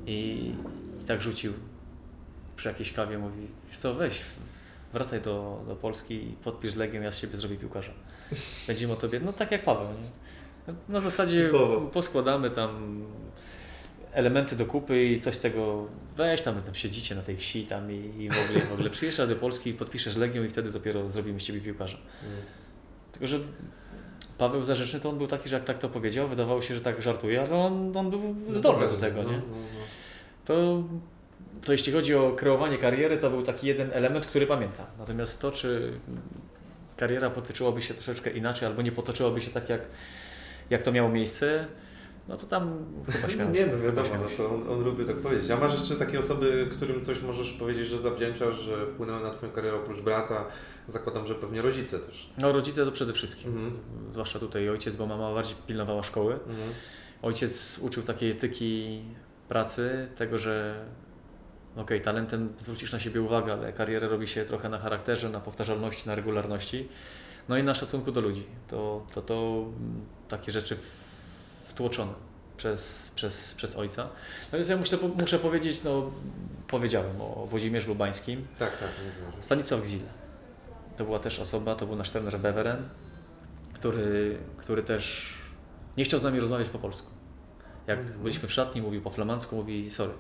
i, 0.07 0.53
i 1.03 1.05
tak 1.07 1.23
rzucił 1.23 1.53
przy 2.57 2.69
jakiejś 2.69 2.93
kawie, 2.93 3.19
mówi, 3.19 3.47
wiesz 3.69 3.79
co, 3.79 3.95
weź, 3.95 4.21
wracaj 4.93 5.21
do, 5.21 5.65
do 5.69 5.77
Polski 5.77 6.15
i 6.15 6.33
podpisz 6.45 6.77
Legię, 6.77 7.01
ja 7.01 7.13
z 7.13 7.21
Ciebie 7.21 7.37
zrobię 7.37 7.57
piłkarza. 7.57 7.93
Będziemy 8.67 8.93
o 8.93 8.97
Tobie, 8.97 9.21
no 9.21 9.33
tak 9.33 9.51
jak 9.51 9.65
Paweł, 9.65 9.89
nie? 9.89 10.24
Na 10.89 11.01
zasadzie 11.01 11.47
Typowo. 11.47 11.81
poskładamy 11.81 12.51
tam 12.51 13.03
elementy 14.13 14.57
do 14.57 14.67
kupy 14.67 15.05
i 15.05 15.21
coś 15.21 15.39
tego, 15.39 15.87
weź 16.17 16.43
tam, 16.43 16.63
tam 16.63 16.75
siedzicie 16.75 17.15
na 17.15 17.23
tej 17.23 17.37
wsi 17.37 17.65
tam 17.65 17.91
i, 17.93 17.95
i 17.95 18.31
w 18.31 18.45
ogóle, 18.45 18.61
w 18.67 18.73
ogóle 18.73 18.91
przyjeżdżasz 18.91 19.29
do 19.29 19.37
Polski 19.37 19.71
i 19.71 19.75
podpiszesz 19.75 20.17
Legią 20.17 20.45
i 20.45 20.49
wtedy 20.49 20.71
dopiero 20.73 21.09
zrobimy 21.11 21.41
z 21.41 21.43
Ciebie 21.43 21.61
piłkarza. 21.61 21.99
Tylko, 23.13 23.27
że 23.27 23.39
Paweł 24.39 24.63
Zarzeczny 24.63 25.01
to 25.01 25.09
on 25.11 25.19
był 25.19 25.27
taki, 25.27 25.49
że 25.49 25.57
jak 25.57 25.65
tak 25.65 25.79
to 25.79 25.89
powiedział, 25.89 26.29
wydawało 26.29 26.63
się, 26.63 26.75
że 26.75 26.81
tak 26.81 27.03
żartuje, 27.03 27.41
ale 27.43 27.55
on, 27.55 27.97
on 27.97 28.11
był 28.11 28.35
zdolny 28.51 28.89
do 28.89 28.97
tego, 28.97 29.23
No, 29.23 29.31
nie? 29.31 29.37
no, 29.37 29.43
no. 29.51 29.85
To, 30.45 30.83
to 31.65 31.73
jeśli 31.73 31.93
chodzi 31.93 32.15
o 32.15 32.33
kreowanie 32.33 32.79
kariery, 32.79 33.17
to 33.19 33.31
był 33.31 33.43
taki 33.43 33.67
jeden 33.67 33.91
element, 33.93 34.27
który 34.27 34.47
pamiętam. 34.47 34.87
Natomiast 34.99 35.41
to, 35.41 35.51
czy 35.51 35.93
kariera 36.97 37.31
potoczyłaby 37.31 37.83
się 37.83 37.95
troszeczkę 37.95 38.31
inaczej, 38.31 38.69
albo 38.69 38.83
nie 38.83 38.93
potoczyłaby 38.93 39.41
się 39.41 39.51
tak, 39.51 39.69
jak, 39.69 39.81
jak 40.71 40.83
to 40.83 40.93
miało 40.93 41.09
miejsce, 41.09 41.67
no 42.29 42.37
to 42.37 42.47
tam 42.47 42.85
chyba 43.07 43.27
No 43.27 43.33
śmiał 43.33 43.51
nie, 43.51 43.67
no 43.67 43.79
wiadomo, 43.79 44.09
no 44.23 44.29
to 44.37 44.55
on, 44.55 44.71
on 44.71 44.85
lubi 44.85 45.05
tak 45.05 45.17
powiedzieć. 45.17 45.51
A 45.51 45.57
masz 45.57 45.73
jeszcze 45.73 45.97
takie 45.97 46.19
osoby, 46.19 46.69
którym 46.73 47.05
coś 47.05 47.23
możesz 47.23 47.53
powiedzieć, 47.53 47.87
że 47.87 47.99
zawdzięczasz, 47.99 48.55
że 48.55 48.87
wpłynęły 48.87 49.23
na 49.23 49.31
Twoją 49.31 49.53
karierę 49.53 49.77
oprócz 49.77 50.01
brata? 50.01 50.45
Zakładam, 50.89 51.27
że 51.27 51.35
pewnie 51.35 51.63
rodzice 51.63 51.99
też. 51.99 52.31
No 52.39 52.53
rodzice 52.53 52.85
to 52.85 52.93
przede 52.93 53.13
wszystkim. 53.13 53.51
Mhm. 53.51 53.73
Zwłaszcza 54.13 54.39
tutaj 54.39 54.69
ojciec, 54.69 54.97
bo 54.97 55.07
mama 55.07 55.35
bardziej 55.35 55.57
pilnowała 55.67 56.03
szkoły. 56.03 56.35
Mhm. 56.35 56.71
Ojciec 57.23 57.79
uczył 57.79 58.03
takiej 58.03 58.31
etyki 58.31 59.01
pracy, 59.49 60.09
tego, 60.17 60.39
że 60.39 60.85
okej, 61.77 62.01
talentem 62.01 62.53
zwrócisz 62.59 62.93
na 62.93 62.99
siebie 62.99 63.23
uwagę, 63.23 63.53
ale 63.53 63.73
karierę 63.73 64.09
robi 64.09 64.27
się 64.27 64.45
trochę 64.45 64.69
na 64.69 64.79
charakterze, 64.79 65.29
na 65.29 65.41
powtarzalności, 65.41 66.09
na 66.09 66.15
regularności. 66.15 66.89
No 67.49 67.59
i 67.59 67.63
na 67.63 67.75
szacunku 67.75 68.13
do 68.13 68.21
ludzi. 68.21 68.47
To, 68.69 69.07
to, 69.15 69.23
to 69.23 69.65
takie 70.29 70.53
rzeczy 70.53 70.77
wtłoczone 71.67 72.13
przez, 72.57 73.11
przez, 73.15 73.55
przez 73.55 73.77
ojca. 73.77 74.09
No 74.53 74.59
więc 74.59 74.69
ja 74.69 74.77
muszę, 74.77 74.99
muszę 75.21 75.39
powiedzieć, 75.39 75.83
no 75.85 76.11
powiedziałem 76.69 77.21
o 77.21 77.47
Włodzimierzu 77.51 77.89
Lubańskim. 77.89 78.47
Tak, 78.59 78.79
tak. 78.79 78.89
Stanisław 79.41 79.83
Gzil. 79.83 80.01
To 80.97 81.05
była 81.05 81.19
też 81.19 81.41
osoba, 81.41 81.75
to 81.75 81.87
był 81.87 81.97
nasz 81.97 82.11
trener 82.11 82.39
Beveren, 82.39 82.89
który, 83.75 84.39
który 84.57 84.83
też 84.83 85.35
nie 85.97 86.05
chciał 86.05 86.21
z 86.21 86.23
nami 86.23 86.41
rozmawiać 86.41 86.69
po 86.69 86.79
polsku. 86.79 87.11
Jak 87.87 87.99
Mhm. 87.99 88.23
byliśmy 88.23 88.49
w 88.49 88.53
szatni, 88.53 88.83
mówił 88.83 89.03
po 89.03 89.11
flamandzku, 89.11 89.57
mówi 89.57 89.91
sorry, 89.91 90.13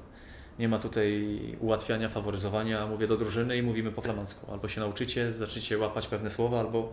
nie 0.59 0.69
ma 0.69 0.79
tutaj 0.79 1.39
ułatwiania, 1.61 2.09
faworyzowania, 2.09 2.87
mówię 2.87 3.07
do 3.07 3.17
drużyny 3.17 3.57
i 3.57 3.63
mówimy 3.63 3.93
po 3.93 4.03
flamandzku. 4.03 4.53
Albo 4.53 4.69
się 4.69 4.81
nauczycie, 4.81 5.33
zaczniecie 5.33 5.79
łapać 5.79 6.07
pewne 6.07 6.31
słowa, 6.31 6.61
albo... 6.61 6.93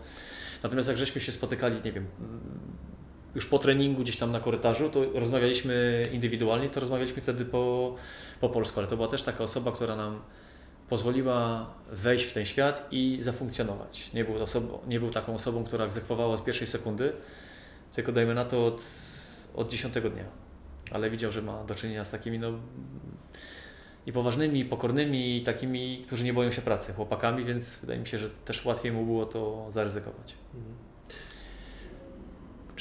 Natomiast 0.64 0.90
jak 0.90 0.98
żeśmy 0.98 1.22
się 1.22 1.32
spotykali, 1.32 1.82
nie 1.86 1.92
wiem, 1.92 2.08
już 3.36 3.46
po 3.46 3.60
treningu 3.60 4.02
gdzieś 4.02 4.18
tam 4.18 4.32
na 4.32 4.40
korytarzu, 4.40 4.90
to 4.90 5.06
rozmawialiśmy 5.14 6.04
indywidualnie, 6.14 6.70
to 6.70 6.80
rozmawialiśmy 6.80 7.22
wtedy 7.22 7.46
po, 7.46 7.96
po 8.42 8.50
polsku, 8.50 8.80
ale 8.80 8.88
to 8.88 8.96
była 8.96 9.08
też 9.08 9.24
taka 9.24 9.44
osoba, 9.44 9.72
która 9.72 9.96
nam 9.96 10.22
pozwoliła 10.90 11.68
wejść 11.92 12.26
w 12.26 12.34
ten 12.34 12.46
świat 12.46 12.88
i 12.92 13.18
zafunkcjonować. 13.22 14.14
Nie 14.14 14.24
był, 14.24 14.44
osobą, 14.44 14.80
nie 14.88 15.00
był 15.00 15.10
taką 15.10 15.36
osobą, 15.36 15.64
która 15.64 15.86
egzekwowała 15.86 16.34
od 16.34 16.44
pierwszej 16.44 16.68
sekundy, 16.68 17.14
tylko 17.94 18.12
dajmy 18.12 18.34
na 18.34 18.46
to 18.46 18.66
od, 18.66 18.84
od 19.56 19.72
dziesiątego 19.72 20.10
dnia. 20.10 20.26
Ale 20.92 21.10
widział, 21.10 21.32
że 21.32 21.42
ma 21.42 21.64
do 21.64 21.76
czynienia 21.76 22.06
z 22.06 22.12
takimi 22.12 22.40
no, 22.40 22.52
i 24.06 24.14
poważnymi, 24.14 24.60
i 24.60 24.66
pokornymi, 24.66 25.38
i 25.38 25.42
takimi, 25.42 26.04
którzy 26.08 26.24
nie 26.24 26.34
boją 26.34 26.52
się 26.52 26.62
pracy, 26.62 26.94
chłopakami, 26.94 27.44
więc 27.44 27.80
wydaje 27.82 28.00
mi 28.00 28.08
się, 28.08 28.20
że 28.20 28.30
też 28.30 28.66
łatwiej 28.66 28.92
mu 28.92 29.06
było 29.06 29.26
to 29.26 29.66
zaryzykować. 29.70 30.36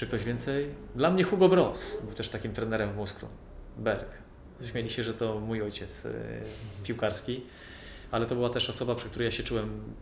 Czy 0.01 0.07
ktoś 0.07 0.25
więcej? 0.25 0.67
Dla 0.95 1.11
mnie 1.11 1.25
Hugo 1.25 1.49
Bros 1.49 1.99
był 2.05 2.15
też 2.15 2.29
takim 2.29 2.53
trenerem 2.53 2.93
w 2.93 2.97
Moskwie. 2.97 3.27
Berg. 3.79 4.09
Śmieli 4.65 4.91
się, 4.91 5.03
że 5.03 5.15
to 5.15 5.41
mój 5.41 5.63
ojciec 5.63 6.07
e, 6.07 6.11
piłkarski, 6.85 7.43
ale 8.11 8.27
to 8.27 8.35
była 8.35 8.51
też 8.51 8.71
osoba, 8.71 8.95
przy 8.95 9.09
której 9.09 9.27
ja 9.27 9.33
się 9.33 9.43
czułem 9.43 9.95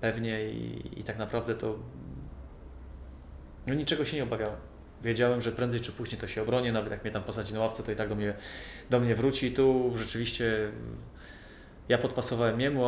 pewnie 0.00 0.50
i, 0.50 1.00
i 1.00 1.04
tak 1.04 1.18
naprawdę 1.18 1.54
to 1.54 1.78
no 3.66 3.74
niczego 3.74 4.04
się 4.04 4.16
nie 4.16 4.22
obawiałem. 4.22 4.56
Wiedziałem, 5.02 5.42
że 5.42 5.52
prędzej 5.52 5.80
czy 5.80 5.92
później 5.92 6.20
to 6.20 6.26
się 6.26 6.42
obronię, 6.42 6.72
nawet 6.72 6.90
jak 6.90 7.04
mnie 7.04 7.12
tam 7.12 7.22
posadzi 7.22 7.54
na 7.54 7.60
ławce, 7.60 7.82
to 7.82 7.92
i 7.92 7.96
tak 7.96 8.08
do 8.08 8.14
mnie, 8.14 8.34
do 8.90 9.00
mnie 9.00 9.14
wróci. 9.14 9.52
Tu 9.52 9.92
rzeczywiście 9.96 10.72
Ja 11.88 11.98
podpasowałem 11.98 12.60
jemu, 12.60 12.86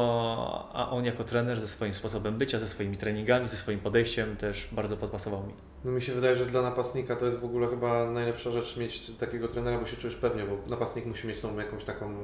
a 0.72 0.88
on 0.90 1.04
jako 1.04 1.24
trener 1.24 1.60
ze 1.60 1.68
swoim 1.68 1.94
sposobem 1.94 2.38
bycia, 2.38 2.58
ze 2.58 2.68
swoimi 2.68 2.96
treningami, 2.96 3.48
ze 3.48 3.56
swoim 3.56 3.80
podejściem 3.80 4.36
też 4.36 4.68
bardzo 4.72 4.96
podpasował 4.96 5.46
mi. 5.46 5.67
No 5.84 5.92
mi 5.92 6.02
się 6.02 6.12
wydaje, 6.12 6.36
że 6.36 6.46
dla 6.46 6.62
napastnika 6.62 7.16
to 7.16 7.24
jest 7.24 7.38
w 7.38 7.44
ogóle 7.44 7.68
chyba 7.68 8.10
najlepsza 8.10 8.50
rzecz 8.50 8.76
mieć 8.76 9.10
takiego 9.10 9.48
trenera, 9.48 9.78
bo 9.78 9.86
się 9.86 9.96
czujesz 9.96 10.16
pewnie, 10.16 10.44
bo 10.44 10.70
napastnik 10.70 11.06
musi 11.06 11.26
mieć 11.26 11.40
tą 11.40 11.58
jakąś 11.58 11.84
taką 11.84 12.14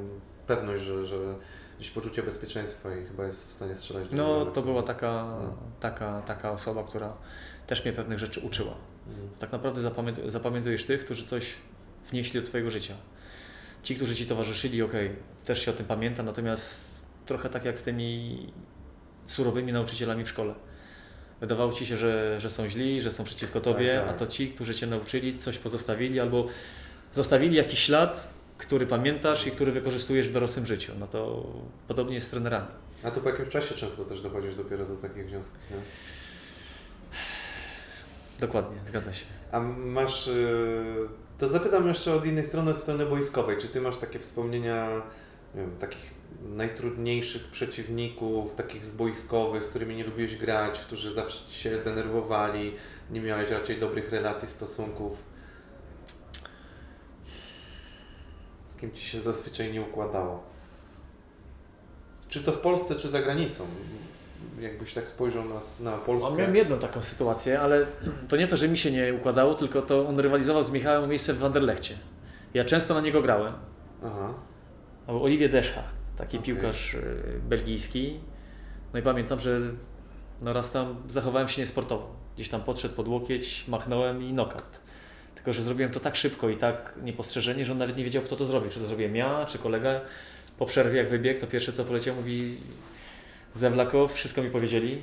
pewność, 0.47 0.83
że, 0.83 1.07
że 1.07 1.17
gdzieś 1.79 1.91
poczucie 1.91 2.23
bezpieczeństwa 2.23 2.97
i 2.97 3.07
chyba 3.07 3.25
jest 3.27 3.49
w 3.49 3.53
stanie 3.53 3.77
strzelać 3.77 4.09
do 4.09 4.17
No 4.17 4.47
to 4.47 4.63
była 4.63 4.83
taka, 4.83 5.37
No. 5.43 5.57
taka, 5.81 6.23
taka 6.23 6.51
osoba, 6.51 6.85
która 6.85 7.17
też 7.67 7.85
mnie 7.85 7.93
pewnych 7.93 8.19
rzeczy 8.19 8.41
uczyła. 8.41 8.75
Mm. 9.07 9.29
Tak 9.39 9.53
naprawdę 9.53 9.81
zapamię 9.81 10.13
zapamiętujesz 10.27 10.85
tych, 10.85 11.05
którzy 11.05 11.25
coś 11.27 11.55
wnieśli 12.11 12.41
do 12.41 12.47
Twojego 12.47 12.71
życia. 12.71 12.95
Ci, 13.83 13.97
którzy 13.97 14.15
Ci 14.15 14.27
towarzyszyli, 14.27 14.83
okej, 14.83 15.17
też 15.45 15.65
się 15.65 15.71
o 15.71 15.75
tym 15.75 15.87
pamiętam, 15.87 16.27
natomiast 16.27 17.07
trochę 17.27 17.49
tak 17.51 17.65
jak 17.65 17.79
z 17.79 17.83
tymi 17.83 18.53
surowymi 19.27 19.73
nauczycielami 19.73 20.25
w 20.25 20.29
szkole. 20.29 20.55
Wydawało 21.45 21.73
Ci 21.73 21.87
się, 21.87 21.97
że, 21.97 22.41
że 22.41 22.51
są 22.51 22.69
źli, 22.69 23.01
że 23.03 23.11
są 23.11 23.25
przeciwko 23.25 23.61
Tobie, 23.61 23.95
Tak, 23.97 24.05
tak. 24.07 24.15
a 24.15 24.19
to 24.19 24.27
ci, 24.27 24.49
którzy 24.49 24.75
Cię 24.75 24.87
nauczyli, 24.87 25.39
coś 25.39 25.59
pozostawili 25.59 26.21
albo 26.21 26.47
zostawili 27.13 27.57
jakiś 27.57 27.79
ślad, 27.79 28.29
który 28.59 28.87
pamiętasz 28.87 29.47
i 29.47 29.51
który 29.51 29.73
wykorzystujesz 29.73 30.29
w 30.29 30.33
dorosłym 30.33 30.67
życiu. 30.67 30.93
No 31.01 31.07
to 31.07 31.47
podobnie 31.89 32.15
jest 32.15 32.27
z 32.27 32.31
trenerami. 32.31 32.67
A 33.03 33.11
to 33.11 33.21
po 33.21 33.29
jakimś 33.29 33.49
czasie 33.49 33.75
często 33.75 34.05
też 34.05 34.21
dochodzisz 34.21 34.55
dopiero 34.55 34.87
do 34.87 34.97
takich 34.97 35.27
wniosków, 35.27 35.59
nie? 35.71 35.77
Dokładnie, 38.41 38.77
zgadza 38.87 39.13
się. 39.13 39.25
A 39.53 39.61
masz. 39.61 40.27
y, 40.29 40.85
To 41.39 41.49
zapytam 41.49 41.89
jeszcze 41.89 42.15
od 42.15 42.27
innej 42.27 42.45
strony, 42.45 42.71
od 42.71 42.77
strony 42.77 43.07
boiskowej. 43.07 43.59
Czy 43.59 43.69
ty 43.69 43.81
masz 43.81 43.97
takie 43.97 44.19
wspomnienia, 44.19 45.03
nie 45.55 45.61
wiem, 45.61 45.77
takich 45.79 46.15
najtrudniejszych 46.43 47.45
przeciwników, 47.45 48.55
takich 48.55 48.87
zboiskowych, 48.87 49.65
z 49.65 49.69
którymi 49.69 49.97
nie 49.97 50.05
lubiłeś 50.05 50.37
grać, 50.37 50.81
którzy 50.81 51.13
zawsze 51.13 51.45
ci 51.49 51.61
się 51.61 51.79
denerwowali, 51.79 52.75
nie 53.11 53.21
miałeś 53.21 53.51
raczej 53.51 53.81
dobrych 53.81 54.11
relacji, 54.11 54.49
stosunków? 54.49 55.19
Z 58.67 58.77
kim 58.77 58.93
ci 58.93 59.05
się 59.05 59.21
zazwyczaj 59.21 59.73
nie 59.73 59.83
układało? 59.83 60.43
Czy 62.29 62.43
to 62.43 62.53
w 62.53 62.59
Polsce, 62.59 62.95
czy 62.95 63.09
za 63.09 63.23
granicą? 63.23 63.67
Jakbyś 64.61 64.95
tak 64.95 65.09
spojrzał 65.09 65.43
na, 65.45 65.91
na 65.91 65.99
Polskę. 65.99 66.29
O, 66.29 66.37
miałem 66.37 66.57
jedną 66.57 66.79
taką 66.79 67.03
sytuację, 67.03 67.61
ale 67.61 67.87
to 68.29 68.37
nie 68.37 68.47
to, 68.47 68.57
że 68.57 68.69
mi 68.69 68.79
się 68.79 68.91
nie 68.91 69.15
układało, 69.15 69.55
tylko 69.55 69.83
to 69.83 70.09
on 70.09 70.19
rywalizował 70.19 70.65
z 70.65 70.71
Michałem 70.71 71.05
o 71.05 71.07
miejsce 71.07 71.35
w 71.35 71.39
Wanderlechcie. 71.39 71.99
Ja 72.55 72.65
często 72.65 72.95
na 72.95 73.01
niego 73.01 73.23
grałem. 73.23 73.53
Aha. 74.05 74.35
O 75.07 75.23
Olivier 75.23 75.51
Deschach, 75.51 75.85
taki 76.17 76.39
Okej. 76.39 76.55
piłkarz 76.55 76.95
y, 76.95 77.41
belgijski. 77.49 78.21
No 78.93 78.99
i 78.99 79.03
pamiętam, 79.03 79.41
że 79.41 79.61
no 80.43 80.53
raz 80.53 80.73
tam 80.73 80.97
zachowałem 81.09 81.49
się 81.49 81.61
niesportowo. 81.63 82.17
Gdzieś 82.35 82.49
tam 82.49 82.63
podszedł 82.63 82.95
pod 82.95 83.09
łokieć, 83.09 83.65
machnąłem 83.69 84.23
i 84.23 84.33
knockout. 84.33 84.81
Tylko, 85.35 85.53
że 85.53 85.63
zrobiłem 85.63 85.93
to 85.93 86.01
tak 86.01 86.17
szybko 86.17 86.49
i 86.49 86.57
tak 86.57 86.95
niepostrzeżenie, 87.03 87.67
że 87.67 87.73
on 87.73 87.79
nawet 87.79 87.97
nie 87.97 88.05
wiedział, 88.05 88.23
kto 88.23 88.37
to 88.37 88.45
zrobił. 88.45 88.71
Czy 88.71 88.81
to 88.81 88.87
zrobiłem 88.87 89.17
ja, 89.17 89.47
czy 89.47 89.59
kolega. 89.59 90.01
Po 90.59 90.67
przerwie, 90.67 90.99
jak 90.99 91.09
wybiegł, 91.09 91.41
to 91.41 91.47
pierwsze 91.47 91.73
co 91.73 91.85
poleciał, 91.85 92.17
mówi 92.17 92.57
Zewlakow, 93.55 94.13
wszystko 94.13 94.43
mi 94.43 94.51
powiedzieli. 94.51 95.03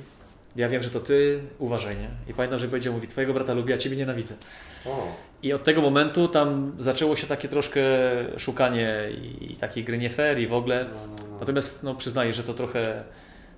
Ja 0.56 0.68
wiem, 0.68 0.82
że 0.82 0.90
to 0.90 1.00
ty, 1.00 1.40
uważaj, 1.58 1.96
nie? 1.96 2.08
I 2.28 2.34
pamiętam, 2.34 2.58
że 2.58 2.68
powiedział, 2.68 2.92
mówi, 2.92 3.08
twojego 3.08 3.34
brata 3.34 3.54
lubię, 3.54 3.74
a 3.74 3.78
ciebie 3.78 3.96
nienawidzę. 3.96 4.34
O. 4.86 5.16
I 5.42 5.52
od 5.52 5.64
tego 5.64 5.82
momentu 5.82 6.28
tam 6.28 6.72
zaczęło 6.78 7.16
się 7.16 7.26
takie 7.26 7.48
troszkę 7.48 7.80
szukanie 8.38 9.08
i, 9.22 9.52
i 9.52 9.56
takiej 9.56 9.84
gry 9.84 9.98
nie 9.98 10.10
fair 10.10 10.38
i 10.38 10.46
w 10.46 10.52
ogóle. 10.52 10.86
No, 10.92 10.98
no, 11.06 11.30
no. 11.30 11.38
Natomiast 11.40 11.82
no, 11.82 11.94
przyznaję, 11.94 12.32
że 12.32 12.42
to 12.42 12.54
trochę, 12.54 13.04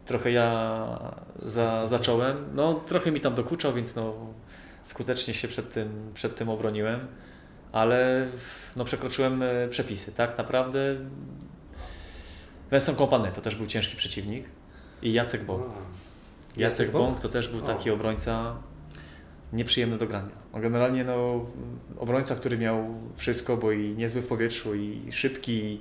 trochę 0.07 0.31
ja 0.31 0.99
za, 1.39 1.87
zacząłem. 1.87 2.37
No, 2.55 2.75
trochę 2.75 3.13
mi 3.13 3.21
tam 3.21 3.35
dokuczał, 3.35 3.73
więc 3.73 3.97
no, 3.97 4.15
skutecznie 4.83 5.35
się 5.35 5.49
przed 5.49 5.71
tym, 5.71 6.11
przed 6.15 6.37
tym 6.37 6.49
obroniłem, 6.49 7.01
ale 7.73 8.29
no, 8.77 8.85
przekroczyłem 8.85 9.43
e, 9.43 9.69
przepisy. 9.69 10.13
Tak 10.13 10.39
naprawdę 10.39 10.97
Vincent 12.73 12.99
Kompany 12.99 13.31
to 13.35 13.41
też 13.41 13.57
był 13.57 13.67
ciężki 13.67 13.97
przeciwnik 13.97 14.45
i 15.03 15.13
Jacek 15.13 15.45
Bąk. 15.45 15.65
Jacek 16.57 16.91
Bąk? 16.91 17.21
To 17.21 17.29
też 17.29 17.49
był 17.49 17.61
taki 17.61 17.91
obrońca 17.91 18.57
nieprzyjemny 19.53 19.99
do 19.99 20.07
grania. 20.07 20.44
On 20.55 20.63
generalnie 20.63 21.05
no, 21.05 21.47
obrońca, 21.99 22.35
który 22.35 22.59
miał 22.59 22.95
wszystko, 23.17 23.57
bo 23.57 23.73
i 23.73 23.95
niezły 23.97 24.23
w 24.23 24.27
powietrzu, 24.27 24.75
i 24.75 25.13
szybki, 25.13 25.81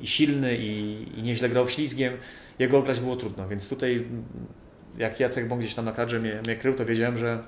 i, 0.00 0.06
silny, 0.06 0.56
i, 0.56 1.06
i 1.18 1.22
nieźle 1.22 1.48
grał 1.48 1.68
ślizgiem. 1.68 2.12
Jego 2.58 2.82
grać 2.82 3.00
było 3.00 3.16
trudno, 3.16 3.48
więc 3.48 3.68
tutaj 3.68 4.06
jak 4.98 5.20
Jacek 5.20 5.48
Bąk 5.48 5.60
gdzieś 5.60 5.74
tam 5.74 5.84
na 5.84 5.92
kadrze 5.92 6.20
mnie, 6.20 6.40
mnie 6.46 6.56
krył, 6.56 6.74
to 6.74 6.84
wiedziałem, 6.84 7.18
że 7.18 7.42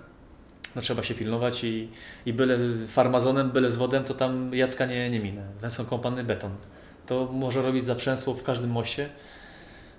no, 0.76 0.82
trzeba 0.82 1.02
się 1.02 1.14
pilnować 1.14 1.64
i, 1.64 1.88
i 2.26 2.32
byle 2.32 2.58
z 2.58 2.90
farmazonem, 2.90 3.50
byle 3.50 3.70
z 3.70 3.76
wodem, 3.76 4.04
to 4.04 4.14
tam 4.14 4.54
Jacka 4.54 4.86
nie, 4.86 5.10
nie 5.10 5.20
minę. 5.20 5.42
Węsą 5.60 5.84
kompany 5.84 6.24
beton. 6.24 6.52
To 7.06 7.28
może 7.32 7.62
robić 7.62 7.84
zaprzęsło 7.84 8.34
w 8.34 8.42
każdym 8.42 8.70
moście, 8.70 9.08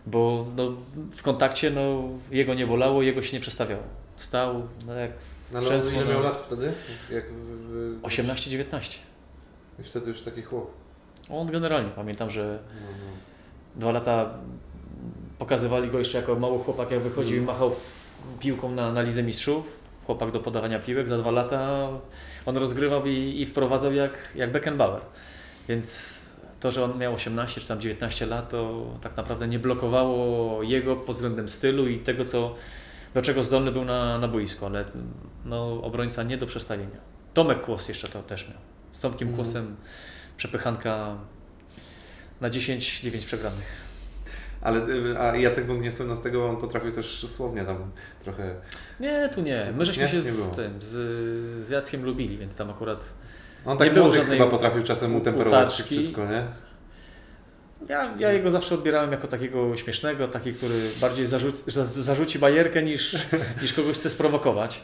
bo 0.05 0.47
no, 0.55 0.77
w 1.11 1.23
kontakcie 1.23 1.71
no, 1.71 2.03
jego 2.31 2.53
nie 2.53 2.67
bolało, 2.67 3.01
jego 3.01 3.21
się 3.21 3.33
nie 3.33 3.41
przestawiało. 3.41 3.83
Stał 4.15 4.67
no, 4.87 4.93
jak 4.93 5.11
No, 5.51 5.59
ale 5.59 5.79
ile 5.93 6.05
miał 6.05 6.21
lat 6.23 6.41
wtedy? 6.41 6.71
Jak, 7.13 7.25
w- 7.33 7.99
w- 7.99 8.01
18-19. 8.03 8.97
I 9.79 9.83
wtedy 9.83 10.07
już 10.11 10.21
taki 10.21 10.41
chłop. 10.41 10.71
On 11.29 11.47
generalnie, 11.47 11.89
pamiętam, 11.95 12.29
że 12.29 12.59
No, 12.75 12.87
no. 12.91 13.11
dwa 13.75 13.91
lata 13.91 14.33
pokazywali 15.39 15.89
go 15.89 15.99
jeszcze 15.99 16.17
jako 16.17 16.35
mały 16.35 16.59
chłopak, 16.59 16.91
jak 16.91 16.99
wychodził 16.99 17.37
i 17.37 17.41
machał 17.41 17.75
piłką 18.39 18.71
na, 18.71 18.91
na 18.93 19.01
Lidze 19.01 19.23
Mistrzów. 19.23 19.65
Chłopak 20.05 20.31
do 20.31 20.39
podawania 20.39 20.79
piłek. 20.79 21.07
Za 21.07 21.17
dwa 21.17 21.31
lata 21.31 21.89
on 22.45 22.57
rozgrywał 22.57 23.05
i, 23.05 23.41
i 23.41 23.45
wprowadzał 23.45 23.93
jak, 23.93 24.11
jak 24.35 24.51
Beckenbauer. 24.51 25.01
Więc 25.69 26.19
to, 26.59 26.71
że 26.71 26.83
on 26.83 26.97
miał 26.97 27.13
18 27.13 27.61
czy 27.61 27.67
tam 27.67 27.81
19 27.81 28.25
lat, 28.25 28.49
to 28.49 28.85
tak 29.01 29.17
naprawdę 29.17 29.47
nie 29.47 29.59
blokowało 29.59 30.63
jego 30.63 30.95
pod 30.95 31.15
względem 31.15 31.49
stylu 31.49 31.87
i 31.87 31.99
tego, 31.99 32.25
co, 32.25 32.55
do 33.13 33.21
czego 33.21 33.43
zdolny 33.43 33.71
był 33.71 33.85
na, 33.85 34.17
na 34.17 34.27
boisku, 34.27 34.65
ale 34.65 34.85
no, 35.45 35.81
obrońca 35.83 36.23
nie 36.23 36.37
do 36.37 36.45
przestawienia. 36.45 36.97
Tomek 37.33 37.61
Kłos 37.61 37.89
jeszcze 37.89 38.07
to 38.07 38.23
też 38.23 38.49
miał. 38.49 38.57
Z 38.91 38.99
Tomkiem 38.99 39.27
Mhm. 39.27 39.35
Kłosem 39.45 39.75
przepychanka 40.37 41.15
na 42.41 42.49
10-9 42.49 43.25
przegranych. 43.25 43.89
Ale 44.61 44.87
y, 44.87 45.19
a 45.19 45.35
Jacek 45.35 45.65
był 45.65 45.77
niesłynny 45.77 46.15
z 46.15 46.21
tego, 46.21 46.39
bo 46.39 46.49
on 46.49 46.57
potrafił 46.57 46.91
też 46.91 47.25
słownie 47.27 47.65
tam 47.65 47.91
trochę. 48.23 48.55
Nie, 48.99 49.29
tu 49.33 49.41
nie. 49.41 49.73
My 49.75 49.85
żeśmy 49.85 50.03
Nie? 50.03 50.09
się 50.09 50.17
Nie 50.17 50.23
z 50.23 50.55
tym, 50.55 50.81
z, 50.81 51.65
z 51.65 51.69
Jackiem 51.69 52.05
lubili, 52.05 52.37
więc 52.37 52.57
tam 52.57 52.69
akurat 52.69 53.13
On 53.65 53.77
tak 53.77 53.87
Nie 53.87 53.93
było 53.93 54.11
żadnej 54.11 54.37
chyba 54.39 54.51
potrafił 54.51 54.83
czasem 54.83 55.15
utemperować 55.15 55.73
szybciutko, 55.73 56.25
nie? 56.25 56.47
Ja, 57.89 58.13
ja 58.19 58.31
jego 58.31 58.51
zawsze 58.51 58.75
odbierałem 58.75 59.11
jako 59.11 59.27
takiego 59.27 59.77
śmiesznego, 59.77 60.27
taki, 60.27 60.53
który 60.53 60.75
bardziej 61.01 61.27
zarzuci, 61.27 61.57
za- 61.67 61.85
zarzuci 61.85 62.39
bajerkę 62.39 62.83
niż, 62.83 63.17
niż 63.61 63.73
kogoś 63.73 63.97
chce 63.97 64.09
sprowokować. 64.09 64.81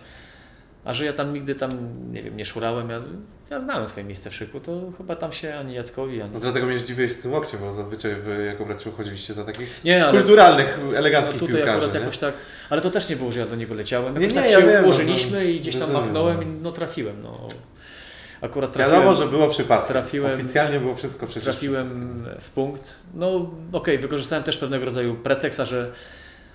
A 0.86 0.93
że 0.93 1.06
ja 1.06 1.14
tam 1.14 1.34
nigdy 1.34 1.56
tam, 1.56 1.72
nie 2.12 2.24
wiem, 2.24 2.38
nie 2.38 2.46
szurałem, 2.46 2.89
ja, 2.89 3.02
ja 3.50 3.60
znałem 3.60 3.88
swoje 3.88 4.06
miejsce 4.06 4.30
w 4.30 4.34
szyku, 4.36 4.60
to 4.60 4.91
chyba 4.98 5.16
tam 5.16 5.32
się 5.32 5.56
ani 5.56 5.74
Jackowi, 5.74 6.22
ani... 6.22 6.34
No 6.34 6.39
dlatego 6.39 6.66
mnie 6.68 6.80
zdziwiłeś 6.80 7.14
z 7.14 7.22
tym 7.22 7.34
łokciem, 7.34 7.60
bo 7.60 7.72
zazwyczaj 7.72 8.16
wy 8.16 8.46
jako 8.46 8.66
braci 8.66 8.89
uchodziliście 8.89 9.34
za 9.34 9.43
takich 9.43 9.82
Nie, 9.84 10.06
ale 10.06 10.18
kulturalnych, 10.18 10.80
no 10.86 10.98
eleganckich 10.98 11.39
tutaj 11.39 11.56
piłkarzy. 11.56 11.78
akurat 11.78 11.93
nie? 11.93 12.00
jakoś 12.00 12.18
tak, 12.18 12.34
ale 12.70 12.82
to 12.82 12.89
też 12.89 13.10
nie 13.10 13.16
było, 13.16 13.32
że 13.32 13.39
ja 13.39 13.46
do 13.46 13.56
niego 13.56 13.74
leciałem. 13.74 14.14
Nie, 14.18 14.22
Jakoś 14.22 14.36
nie, 14.36 14.41
tak 14.41 14.52
ja 14.52 14.60
się 14.60 14.66
wiem, 14.68 14.76
no, 14.82 14.84
ułożyliśmy 14.84 15.38
no, 15.38 15.43
i 15.43 15.60
gdzieś 15.60 15.74
tam 15.74 15.82
rozumiem, 15.82 16.04
machnąłem 16.04 16.38
no. 16.38 16.43
i 16.43 16.62
no 16.62 16.72
trafiłem, 16.72 17.16
no. 17.24 17.48
Akurat 18.46 18.72
trafiłem. 18.72 19.02
Wiadomo, 19.02 19.16
że 19.16 19.28
było 19.28 19.48
przypadek. 19.48 19.88
trafiłem- 19.88 20.34
Oficjalnie 20.39 20.80
było 20.80 20.96
wszystko 20.96 21.26
przecież. 21.28 21.43
trafiłem 21.43 21.89
w 22.39 22.50
punkt. 22.50 22.93
No 23.14 23.50
okej, 23.72 23.98
wykorzystałem 24.00 24.43
też 24.43 24.58
pewnego 24.58 24.86
rodzaju 24.86 25.16
pretekst, 25.16 25.60
a 25.60 25.66
że, 25.66 25.91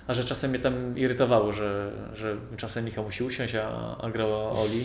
a 0.07 0.13
że 0.13 0.23
czasem 0.23 0.49
mnie 0.51 0.59
tam 0.59 0.97
irytowało, 0.97 1.51
że, 1.51 1.91
że 2.15 2.35
czasem 2.57 2.85
Michał 2.85 3.03
musi 3.03 3.23
usiąść, 3.23 3.55
a, 3.55 3.97
a 4.01 4.09
grała 4.09 4.51
Oli. 4.51 4.83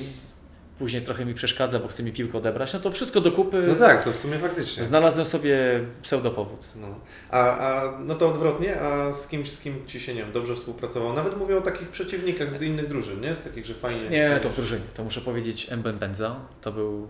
Później 0.79 1.03
trochę 1.03 1.25
mi 1.25 1.35
przeszkadza, 1.35 1.79
bo 1.79 1.89
chce 1.89 2.03
mi 2.03 2.13
piłkę 2.13 2.39
odebrać. 2.39 2.73
No 2.73 2.81
to 2.81 2.91
wszystko 2.91 3.21
do 3.21 3.33
kupy. 3.33 3.65
No 3.69 3.75
tak, 3.75 4.05
to 4.05 4.13
w 4.13 4.17
sumie 4.17 4.39
faktycznie. 4.39 4.85
Znalazłem 4.85 5.27
sobie 5.27 5.59
pseudopowód. 6.03 6.69
No. 6.77 6.87
A, 7.31 7.59
a 7.59 7.99
no 7.99 8.15
to 8.15 8.29
odwrotnie, 8.29 8.81
a 8.81 9.13
z 9.13 9.29
kimś, 9.29 9.51
z 9.51 9.61
kim 9.61 9.87
ci 9.87 10.01
się 10.01 10.15
nie 10.15 10.23
wiem, 10.23 10.33
dobrze 10.33 10.55
współpracował? 10.55 11.13
Nawet 11.13 11.39
mówię 11.39 11.59
o 11.59 11.61
takich 11.61 11.89
przeciwnikach 11.89 12.51
z 12.51 12.63
innych 12.63 12.89
drużyn, 12.89 13.21
nie? 13.21 13.35
Z 13.35 13.43
takich, 13.43 13.67
że 13.67 13.75
fajnie. 13.75 14.09
Nie, 14.09 14.39
to 14.43 14.49
w 14.49 14.55
drużynie. 14.55 14.85
To 14.95 15.05
muszę 15.05 15.21
powiedzieć 15.21 15.71
Mbem 15.77 15.99
Benza. 15.99 16.37
To 16.61 16.73
był 16.73 17.09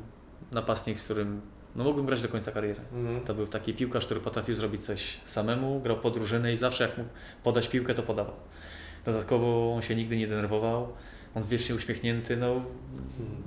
napastnik, 0.52 1.00
z 1.00 1.04
którym 1.04 1.40
no, 1.76 1.84
mógłbym 1.84 2.06
grać 2.06 2.22
do 2.22 2.28
końca 2.28 2.52
kariery. 2.52 2.80
Mhm. 2.92 3.20
To 3.20 3.34
był 3.34 3.46
taki 3.46 3.74
piłkarz, 3.74 4.04
który 4.04 4.20
potrafił 4.20 4.54
zrobić 4.54 4.84
coś 4.84 5.20
samemu, 5.24 5.80
grał 5.80 5.96
po 5.96 6.10
drużynę 6.10 6.52
i 6.52 6.56
zawsze 6.56 6.84
jak 6.84 6.98
mógł 6.98 7.10
podać 7.44 7.68
piłkę, 7.68 7.94
to 7.94 8.02
podawał. 8.02 8.34
Dodatkowo 9.04 9.74
on 9.76 9.82
się 9.82 9.94
nigdy 9.94 10.16
nie 10.16 10.26
denerwował. 10.26 10.92
On 11.37 11.43
wiecznie 11.43 11.74
uśmiechnięty, 11.74 12.37
no, 12.37 12.64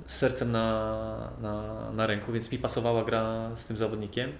z 0.06 0.14
sercem 0.14 0.52
na, 0.52 1.32
na, 1.40 1.90
na 1.92 2.06
ręku, 2.06 2.32
więc 2.32 2.52
mi 2.52 2.58
pasowała 2.58 3.04
gra 3.04 3.50
z 3.56 3.64
tym 3.64 3.76
zawodnikiem. 3.76 4.32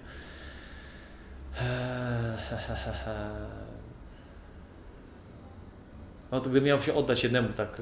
Eee, 1.61 2.37
he, 2.37 2.57
he, 2.57 2.75
he. 2.75 3.71
No 6.31 6.39
to 6.39 6.49
gdybym 6.49 6.63
miał 6.63 6.81
się 6.81 6.93
oddać 6.93 7.23
jednemu 7.23 7.49
tak 7.55 7.81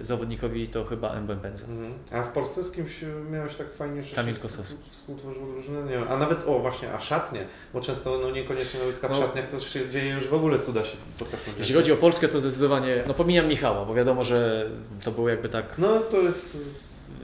e, 0.00 0.04
zawodnikowi, 0.04 0.68
to 0.68 0.84
chyba 0.84 1.20
Mbem 1.20 1.40
Penza. 1.40 1.66
Mhm. 1.66 1.92
A 2.12 2.22
w 2.22 2.28
Polsce 2.32 2.62
z 2.62 2.70
kimś 2.70 3.04
miałeś 3.30 3.54
tak 3.54 3.74
fajnie, 3.74 4.02
że 4.02 4.16
Kamil 4.16 4.34
Kosowski. 4.36 4.76
współtworzył 4.90 5.52
drużynę? 5.52 5.82
Nie 5.82 5.90
wiem. 5.90 6.04
A 6.08 6.16
nawet, 6.16 6.44
o 6.48 6.58
właśnie, 6.58 6.92
a 6.92 7.00
szatnie, 7.00 7.40
bo 7.72 7.80
często 7.80 8.18
no 8.22 8.30
niekoniecznie 8.30 8.80
na 8.80 8.86
wojska 8.86 9.08
w 9.08 9.10
No. 9.10 9.20
szatniach 9.20 9.46
to 9.48 9.60
się 9.60 9.88
dzieje 9.90 10.14
już 10.14 10.26
w 10.28 10.34
ogóle 10.34 10.58
cuda 10.58 10.84
się 10.84 10.96
potrafią. 11.18 11.52
Jeśli 11.58 11.74
chodzi 11.74 11.92
o 11.92 11.96
Polskę, 11.96 12.28
to 12.28 12.40
zdecydowanie, 12.40 13.02
no 13.08 13.14
pomijam 13.14 13.48
Michała, 13.48 13.84
bo 13.84 13.94
wiadomo, 13.94 14.24
że 14.24 14.70
to 15.04 15.10
było 15.10 15.28
jakby 15.28 15.48
tak 15.48 15.78
No 15.78 16.00
to 16.00 16.16
jest... 16.20 16.56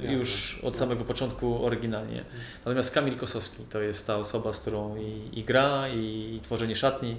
jasne. 0.01 0.13
już 0.13 0.61
od 0.63 0.77
samego 0.77 1.05
początku 1.05 1.65
oryginalnie. 1.65 2.25
Natomiast 2.65 2.95
Kamil 2.95 3.17
Kosowski 3.17 3.63
to 3.71 3.81
jest 3.81 4.07
ta 4.07 4.17
osoba, 4.17 4.53
z 4.53 4.59
którą 4.61 4.97
i, 4.97 5.31
i 5.39 5.43
gra, 5.45 5.89
i, 5.89 6.35
i 6.37 6.41
tworzenie 6.41 6.77
szatni. 6.77 7.17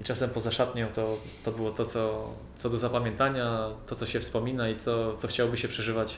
I 0.00 0.02
czasem 0.02 0.30
poza 0.30 0.50
szatnią 0.50 0.86
to, 0.94 1.18
to 1.44 1.52
było 1.52 1.70
to, 1.70 1.84
co, 1.84 2.34
co 2.56 2.70
do 2.70 2.78
zapamiętania, 2.78 3.70
to, 3.86 3.94
co 3.94 4.06
się 4.06 4.20
wspomina 4.20 4.68
i 4.68 4.76
co, 4.76 5.16
co 5.16 5.28
chciałoby 5.28 5.56
się 5.56 5.68
przeżywać 5.68 6.16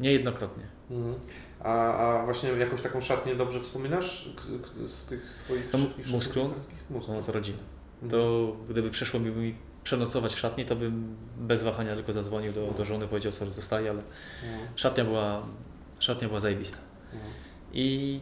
niejednokrotnie. 0.00 0.64
Mhm. 0.90 1.14
A, 1.60 1.92
a 1.94 2.24
właśnie 2.24 2.50
jakąś 2.50 2.82
taką 2.82 3.00
szatnię 3.00 3.34
dobrze 3.34 3.60
wspominasz 3.60 4.28
z 4.84 5.06
tych 5.06 5.30
swoich 5.30 5.72
No, 5.72 5.78
wszystkich 5.78 6.06
piłkarskich? 6.06 6.90
Musklun. 6.90 7.16
No 7.16 7.22
to 7.22 7.32
rodzina. 7.32 7.58
Mhm. 8.02 8.10
To 8.10 8.52
gdyby 8.68 8.90
przeszło 8.90 9.20
mi, 9.20 9.30
mi 9.30 9.54
przenocować 9.84 10.34
w 10.34 10.38
szatni, 10.38 10.64
to 10.64 10.76
bym 10.76 11.16
bez 11.36 11.62
wahania 11.62 11.94
tylko 11.94 12.12
zadzwonił 12.12 12.52
do, 12.52 12.66
do 12.66 12.84
żony, 12.84 13.08
powiedział, 13.08 13.32
sorry, 13.32 13.52
zostaje, 13.52 13.90
ale 13.90 14.02
No, 14.42 14.58
szatnia 14.76 15.04
była, 15.04 15.42
szatnia 15.98 16.28
była 16.28 16.40
zajebista. 16.40 16.78
no. 17.12 17.18
I 17.72 18.20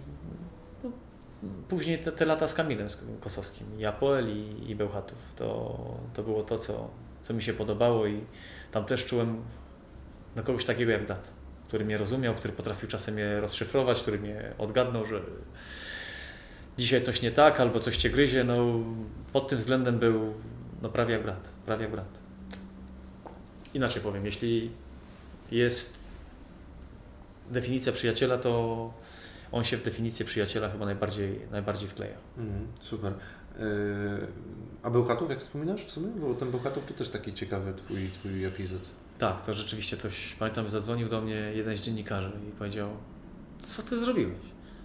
później 1.68 1.98
te, 1.98 2.12
te 2.12 2.26
lata 2.26 2.48
z 2.48 2.54
Kamilem 2.54 2.88
Kosowskim, 3.20 3.66
i 3.78 3.84
Apoel 3.84 4.28
i, 4.28 4.70
i 4.70 4.76
Bełchatów, 4.76 5.18
to, 5.36 5.78
to 6.14 6.22
było 6.22 6.42
to, 6.42 6.58
co, 6.58 6.90
co 7.20 7.34
mi 7.34 7.42
się 7.42 7.54
podobało 7.54 8.06
i 8.06 8.20
tam 8.72 8.84
też 8.84 9.04
czułem 9.04 9.42
no, 10.36 10.42
kogoś 10.42 10.64
takiego 10.64 10.92
jak 10.92 11.06
brat, 11.06 11.32
który 11.68 11.84
mnie 11.84 11.98
rozumiał, 11.98 12.34
który 12.34 12.52
potrafił 12.52 12.88
czasem 12.88 13.14
mnie 13.14 13.40
rozszyfrować, 13.40 14.00
który 14.00 14.18
mnie 14.18 14.54
odgadnął, 14.58 15.04
że 15.04 15.20
dzisiaj 16.78 17.00
coś 17.00 17.22
nie 17.22 17.30
tak 17.30 17.60
albo 17.60 17.80
coś 17.80 17.96
Cię 17.96 18.10
gryzie, 18.10 18.44
no 18.44 18.56
pod 19.32 19.48
tym 19.48 19.58
względem 19.58 19.98
był 19.98 20.34
no, 20.82 20.88
prawie 20.88 21.14
jak 21.14 21.22
brat, 21.22 21.52
prawie 21.66 21.82
jak 21.82 21.92
brat. 21.92 22.18
Inaczej 23.74 24.02
powiem, 24.02 24.26
jeśli 24.26 24.70
jest 25.50 25.98
definicja 27.50 27.92
przyjaciela, 27.92 28.38
to 28.38 28.92
on 29.52 29.64
się 29.64 29.76
w 29.76 29.82
definicję 29.82 30.26
przyjaciela 30.26 30.70
chyba 30.70 30.84
najbardziej, 30.84 31.40
najbardziej 31.50 31.88
wkleja. 31.88 32.16
Mhm, 32.38 32.66
super. 32.82 33.12
Yy, 33.58 33.64
a 34.82 34.90
Bełchatów, 34.90 35.30
jak 35.30 35.40
wspominasz 35.40 35.84
w 35.84 35.90
sumie? 35.90 36.08
Bo 36.08 36.34
ten 36.34 36.50
Bełchatów 36.50 36.86
to 36.86 36.94
też 36.94 37.08
taki 37.08 37.32
ciekawy 37.32 37.74
twój, 37.74 38.08
twój 38.08 38.44
epizod. 38.44 38.80
Tak, 39.18 39.46
to 39.46 39.54
rzeczywiście 39.54 39.96
ktoś, 39.96 40.36
pamiętam, 40.38 40.68
zadzwonił 40.68 41.08
do 41.08 41.20
mnie 41.20 41.34
jeden 41.54 41.76
z 41.76 41.80
dziennikarzy 41.80 42.30
i 42.48 42.50
powiedział, 42.50 42.88
co 43.60 43.82
ty 43.82 44.04
zrobiłeś? 44.04 44.38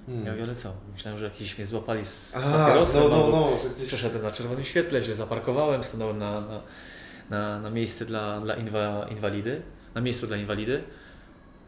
Hmm. 0.06 0.26
Ja 0.26 0.32
mówię, 0.32 0.44
ale 0.44 0.56
co? 0.56 0.74
Myślałem, 0.94 1.20
że 1.20 1.26
jakiś 1.26 1.58
mnie 1.58 1.66
złapali 1.66 2.06
z, 2.06 2.30
z 2.32 2.36
A, 2.36 2.42
papierosem, 2.42 3.04
no, 3.04 3.10
no, 3.10 3.30
no, 3.30 3.50
gdzieś... 3.76 3.88
przeszedłem 3.88 4.24
na 4.24 4.32
czerwonym 4.32 4.66
świetle, 4.66 5.02
źle 5.02 5.16
zaparkowałem, 5.16 5.84
stanąłem 5.84 6.18
na, 6.18 6.42
na, 6.42 6.62
na, 7.30 7.62
na 7.62 7.70
miejsce 7.70 8.06
dla, 8.06 8.42
dla 8.42 8.56
inwa, 8.56 9.08
inwalidy, 9.12 9.62
na 9.96 10.02
miejscu 10.02 10.28
dla 10.28 10.38
inwalidy. 10.38 10.84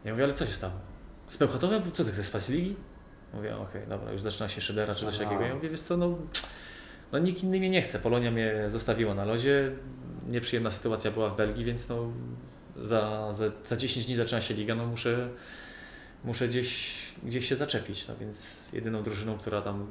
Ja 0.04 0.12
mówię, 0.12 0.24
ale 0.24 0.32
co 0.32 0.46
się 0.46 0.52
stało? 0.52 0.72
Z 1.26 1.36
Bełchatowem? 1.36 1.82
Co 1.92 2.04
ty 2.04 2.12
chcesz 2.12 2.26
spać 2.26 2.42
z 2.42 2.50
ligi? 2.50 2.76
Mówię, 3.34 3.56
okej, 3.56 3.82
dobra, 3.88 4.12
już 4.12 4.20
zaczyna 4.20 4.48
się 4.48 4.60
szydera 4.60 4.94
czy 4.94 5.04
coś 5.04 5.14
Aha. 5.14 5.24
takiego. 5.24 5.42
Ja 5.42 5.54
mówię, 5.54 5.70
wiesz 5.70 5.80
co, 5.80 5.96
no, 5.96 6.18
no 7.12 7.18
nikt 7.18 7.42
inny 7.42 7.58
mnie 7.58 7.70
nie 7.70 7.82
chce. 7.82 7.98
Polonia 7.98 8.30
mnie 8.30 8.54
zostawiła 8.68 9.14
na 9.14 9.24
lodzie. 9.24 9.70
Nieprzyjemna 10.28 10.70
sytuacja 10.70 11.10
była 11.10 11.28
w 11.28 11.36
Belgii, 11.36 11.64
więc 11.64 11.88
no, 11.88 12.12
za, 12.76 13.32
za, 13.32 13.44
za 13.64 13.76
10 13.76 14.06
dni 14.06 14.14
zaczyna 14.14 14.40
się 14.40 14.54
liga, 14.54 14.74
no 14.74 14.86
muszę, 14.86 15.28
muszę 16.24 16.48
gdzieś, 16.48 16.96
gdzieś 17.22 17.48
się 17.48 17.56
zaczepić. 17.56 18.08
No 18.08 18.16
więc 18.20 18.68
jedyną 18.72 19.02
drużyną, 19.02 19.38
która 19.38 19.62
tam 19.62 19.86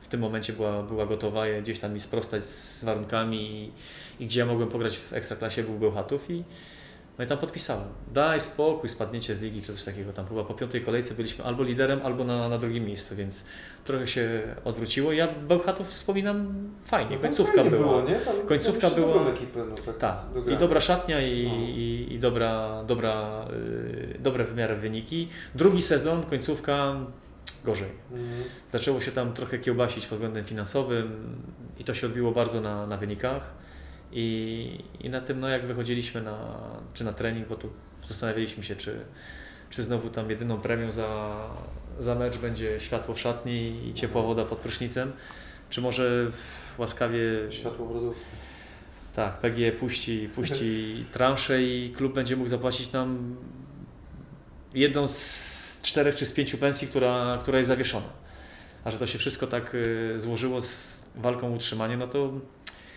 w 0.00 0.08
tym 0.08 0.20
momencie 0.20 0.52
była, 0.52 0.82
była 0.82 1.06
gotowa 1.06 1.44
gdzieś 1.62 1.78
tam 1.78 1.92
mi 1.92 2.00
sprostać 2.00 2.44
z 2.44 2.84
warunkami 2.84 3.50
i, 3.50 3.72
i 4.22 4.26
gdzie 4.26 4.40
ja 4.40 4.46
mogłem 4.46 4.68
pograć 4.68 4.96
w 4.96 5.12
Ekstraklasie 5.12 5.62
był 5.62 5.78
Bełchatów 5.78 6.30
i 6.30 6.44
no 7.20 7.24
i 7.24 7.28
tam 7.28 7.38
podpisałem. 7.38 7.84
Daj 8.14 8.40
spokój, 8.40 8.88
spadniecie 8.88 9.34
z 9.34 9.40
ligi 9.40 9.62
czy 9.62 9.72
coś 9.74 9.84
takiego. 9.84 10.12
Tam 10.12 10.26
chyba 10.26 10.44
po 10.44 10.54
piątej 10.54 10.80
kolejce 10.80 11.14
byliśmy 11.14 11.44
albo 11.44 11.62
liderem, 11.62 12.00
albo 12.04 12.24
na, 12.24 12.48
na 12.48 12.58
drugim 12.58 12.84
miejscu, 12.84 13.16
więc 13.16 13.44
trochę 13.84 14.06
się 14.06 14.42
odwróciło. 14.64 15.12
Ja 15.12 15.28
Bełchatów 15.48 15.86
wspominam 15.86 16.68
fajnie, 16.84 17.16
No 17.16 17.22
końcówka 17.22 17.54
fajnie 17.54 17.70
była. 17.70 17.82
Było, 17.82 18.02
nie? 18.08 18.14
Tam, 18.14 18.34
końcówka 18.48 18.90
tam 18.90 19.00
była- 19.00 19.28
ekipę, 19.30 19.64
no, 19.68 19.74
tak, 19.74 19.98
Tak, 19.98 20.18
i 20.54 20.56
dobra 20.56 20.80
szatnia 20.80 21.20
i, 21.20 21.48
No. 21.48 21.54
i, 21.54 22.06
i 22.10 22.18
dobra, 22.18 22.84
dobra, 22.86 23.44
yy, 24.12 24.18
dobre 24.20 24.44
w 24.44 24.56
miarę 24.56 24.76
wyniki. 24.76 25.28
Drugi 25.54 25.82
sezon, 25.82 26.22
końcówka 26.22 26.96
gorzej. 27.64 27.90
Mhm. 28.12 28.42
Zaczęło 28.70 29.00
się 29.00 29.12
tam 29.12 29.32
trochę 29.32 29.58
kiełbasić 29.58 30.06
pod 30.06 30.18
względem 30.18 30.44
finansowym 30.44 31.36
i 31.78 31.84
to 31.84 31.94
się 31.94 32.06
odbiło 32.06 32.32
bardzo 32.32 32.60
na, 32.60 32.86
na 32.86 32.96
wynikach. 32.96 33.42
I, 34.12 34.84
I 35.00 35.10
na 35.10 35.20
tym, 35.20 35.40
no 35.40 35.48
jak 35.48 35.66
wychodziliśmy 35.66 36.22
na, 36.22 36.56
czy 36.94 37.04
na 37.04 37.12
trening, 37.12 37.48
bo 37.48 37.56
tu 37.56 37.70
zastanawialiśmy 38.04 38.62
się, 38.62 38.76
czy, 38.76 39.00
czy 39.70 39.82
znowu 39.82 40.08
tam 40.08 40.30
jedyną 40.30 40.60
premią 40.60 40.92
za, 40.92 41.36
za 41.98 42.14
mecz 42.14 42.38
będzie 42.38 42.80
światło 42.80 43.14
w 43.14 43.20
szatni 43.20 43.88
i 43.88 43.94
ciepła 43.94 44.22
woda 44.22 44.44
pod 44.44 44.58
prysznicem, 44.58 45.12
czy 45.70 45.80
może 45.80 46.30
łaskawie 46.78 47.20
Światło 47.50 47.86
w 47.86 47.94
lodówce. 47.94 48.26
tak, 49.14 49.38
PG 49.38 49.72
puści, 49.72 50.28
puści 50.34 50.94
transzę 51.12 51.62
i 51.62 51.92
klub 51.96 52.14
będzie 52.14 52.36
mógł 52.36 52.48
zapłacić 52.48 52.92
nam 52.92 53.36
jedną 54.74 55.08
z 55.08 55.80
czterech 55.82 56.14
czy 56.14 56.26
z 56.26 56.32
pięciu 56.32 56.58
pensji, 56.58 56.88
która, 56.88 57.38
która 57.40 57.58
jest 57.58 57.68
zawieszona. 57.68 58.06
A 58.84 58.90
że 58.90 58.98
to 58.98 59.06
się 59.06 59.18
wszystko 59.18 59.46
tak 59.46 59.74
y, 59.74 60.14
złożyło 60.16 60.60
z 60.60 61.04
walką 61.16 61.48
o 61.48 61.50
utrzymanie, 61.50 61.96
no 61.96 62.06
to 62.06 62.32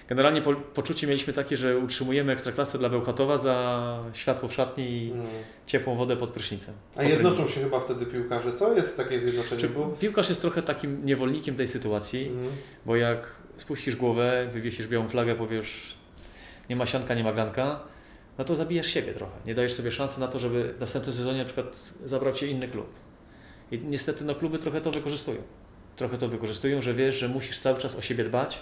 generalnie 0.09 0.41
po, 0.41 0.53
poczucie 0.53 1.07
mieliśmy 1.07 1.33
takie, 1.33 1.57
że 1.57 1.77
utrzymujemy 1.77 2.31
ekstraklasę 2.31 2.77
dla 2.77 2.89
Bełchatowa 2.89 3.37
za 3.37 3.99
światło 4.13 4.49
w 4.49 4.53
szatni 4.53 4.83
i 4.91 5.11
Mhm. 5.11 5.29
ciepłą 5.65 5.95
wodę 5.95 6.17
pod 6.17 6.29
prysznicem. 6.29 6.75
A 6.93 6.95
Po 6.97 7.03
jednoczą 7.03 7.35
treningu. 7.35 7.53
się 7.53 7.61
chyba 7.63 7.79
wtedy 7.79 8.05
piłkarze, 8.05 8.53
co? 8.53 8.73
Jest 8.73 8.97
takie 8.97 9.19
zjednoczenie? 9.19 9.61
Czy 9.61 9.69
Bo... 9.69 9.85
piłkarz 9.85 10.29
jest 10.29 10.41
trochę 10.41 10.61
takim 10.61 11.05
niewolnikiem 11.05 11.55
tej 11.55 11.67
sytuacji, 11.67 12.27
Mhm. 12.27 12.47
bo 12.85 12.95
jak 12.95 13.27
spuścisz 13.57 13.95
głowę, 13.95 14.47
wywiesisz 14.51 14.87
białą 14.87 15.07
flagę, 15.07 15.35
powiesz 15.35 15.97
nie 16.69 16.75
ma 16.75 16.85
sianka, 16.85 17.13
nie 17.15 17.23
ma 17.23 17.33
granka, 17.33 17.79
no 18.37 18.43
to 18.43 18.55
zabijasz 18.55 18.87
siebie 18.87 19.13
trochę. 19.13 19.33
Nie 19.45 19.55
dajesz 19.55 19.73
sobie 19.73 19.91
szansy 19.91 20.19
na 20.19 20.27
to, 20.27 20.39
żeby 20.39 20.73
w 20.77 20.79
następnym 20.79 21.15
sezonie 21.15 21.37
na 21.37 21.45
przykład 21.45 21.93
zabrał 22.05 22.33
Cię 22.33 22.47
inny 22.47 22.67
klub. 22.67 22.87
I 23.71 23.79
niestety 23.79 24.23
no, 24.23 24.35
kluby 24.35 24.59
trochę 24.59 24.81
to 24.81 24.91
wykorzystują. 24.91 25.37
Trochę 25.95 26.17
to 26.17 26.27
wykorzystują, 26.27 26.81
że 26.81 26.93
wiesz, 26.93 27.19
że 27.19 27.27
musisz 27.27 27.59
cały 27.59 27.77
czas 27.79 27.95
o 27.95 28.01
siebie 28.01 28.23
dbać, 28.23 28.59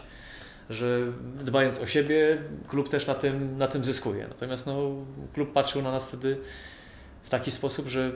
że 0.70 1.00
dbając 1.44 1.80
o 1.80 1.88
siebie, 1.88 2.38
klub 2.68 2.90
też 2.90 3.08
na 3.08 3.16
tym, 3.16 3.58
na 3.58 3.68
tym 3.68 3.86
zyskuje. 3.86 4.28
Natomiast 4.28 4.66
no, 4.66 5.06
klub 5.34 5.54
patrzył 5.54 5.82
na 5.82 5.92
nas 5.92 6.08
wtedy 6.08 6.38
w 7.24 7.30
taki 7.30 7.52
sposób, 7.52 7.88
że 7.88 8.12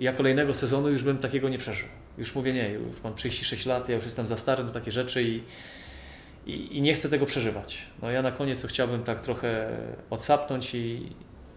ja 0.00 0.12
kolejnego 0.12 0.54
sezonu 0.54 0.90
już 0.90 1.02
bym 1.02 1.18
takiego 1.18 1.48
nie 1.48 1.58
przeżył. 1.58 1.88
Już 2.18 2.34
mówię, 2.34 2.52
nie, 2.52 2.70
już 2.70 3.02
mam 3.04 3.14
36 3.14 3.66
lat, 3.66 3.88
ja 3.88 3.94
już 3.94 4.04
jestem 4.04 4.28
za 4.28 4.36
stary 4.36 4.64
na 4.64 4.70
takie 4.70 4.92
rzeczy 4.92 5.22
i, 5.22 5.42
i, 6.46 6.76
i 6.76 6.80
nie 6.80 6.94
chcę 6.94 7.08
tego 7.08 7.26
przeżywać. 7.26 7.86
No 8.02 8.10
ja 8.10 8.22
na 8.22 8.32
koniec 8.32 8.62
to 8.62 8.68
chciałbym 8.68 9.02
tak 9.02 9.20
trochę 9.20 9.78
odsapnąć 10.10 10.74
i 10.74 11.12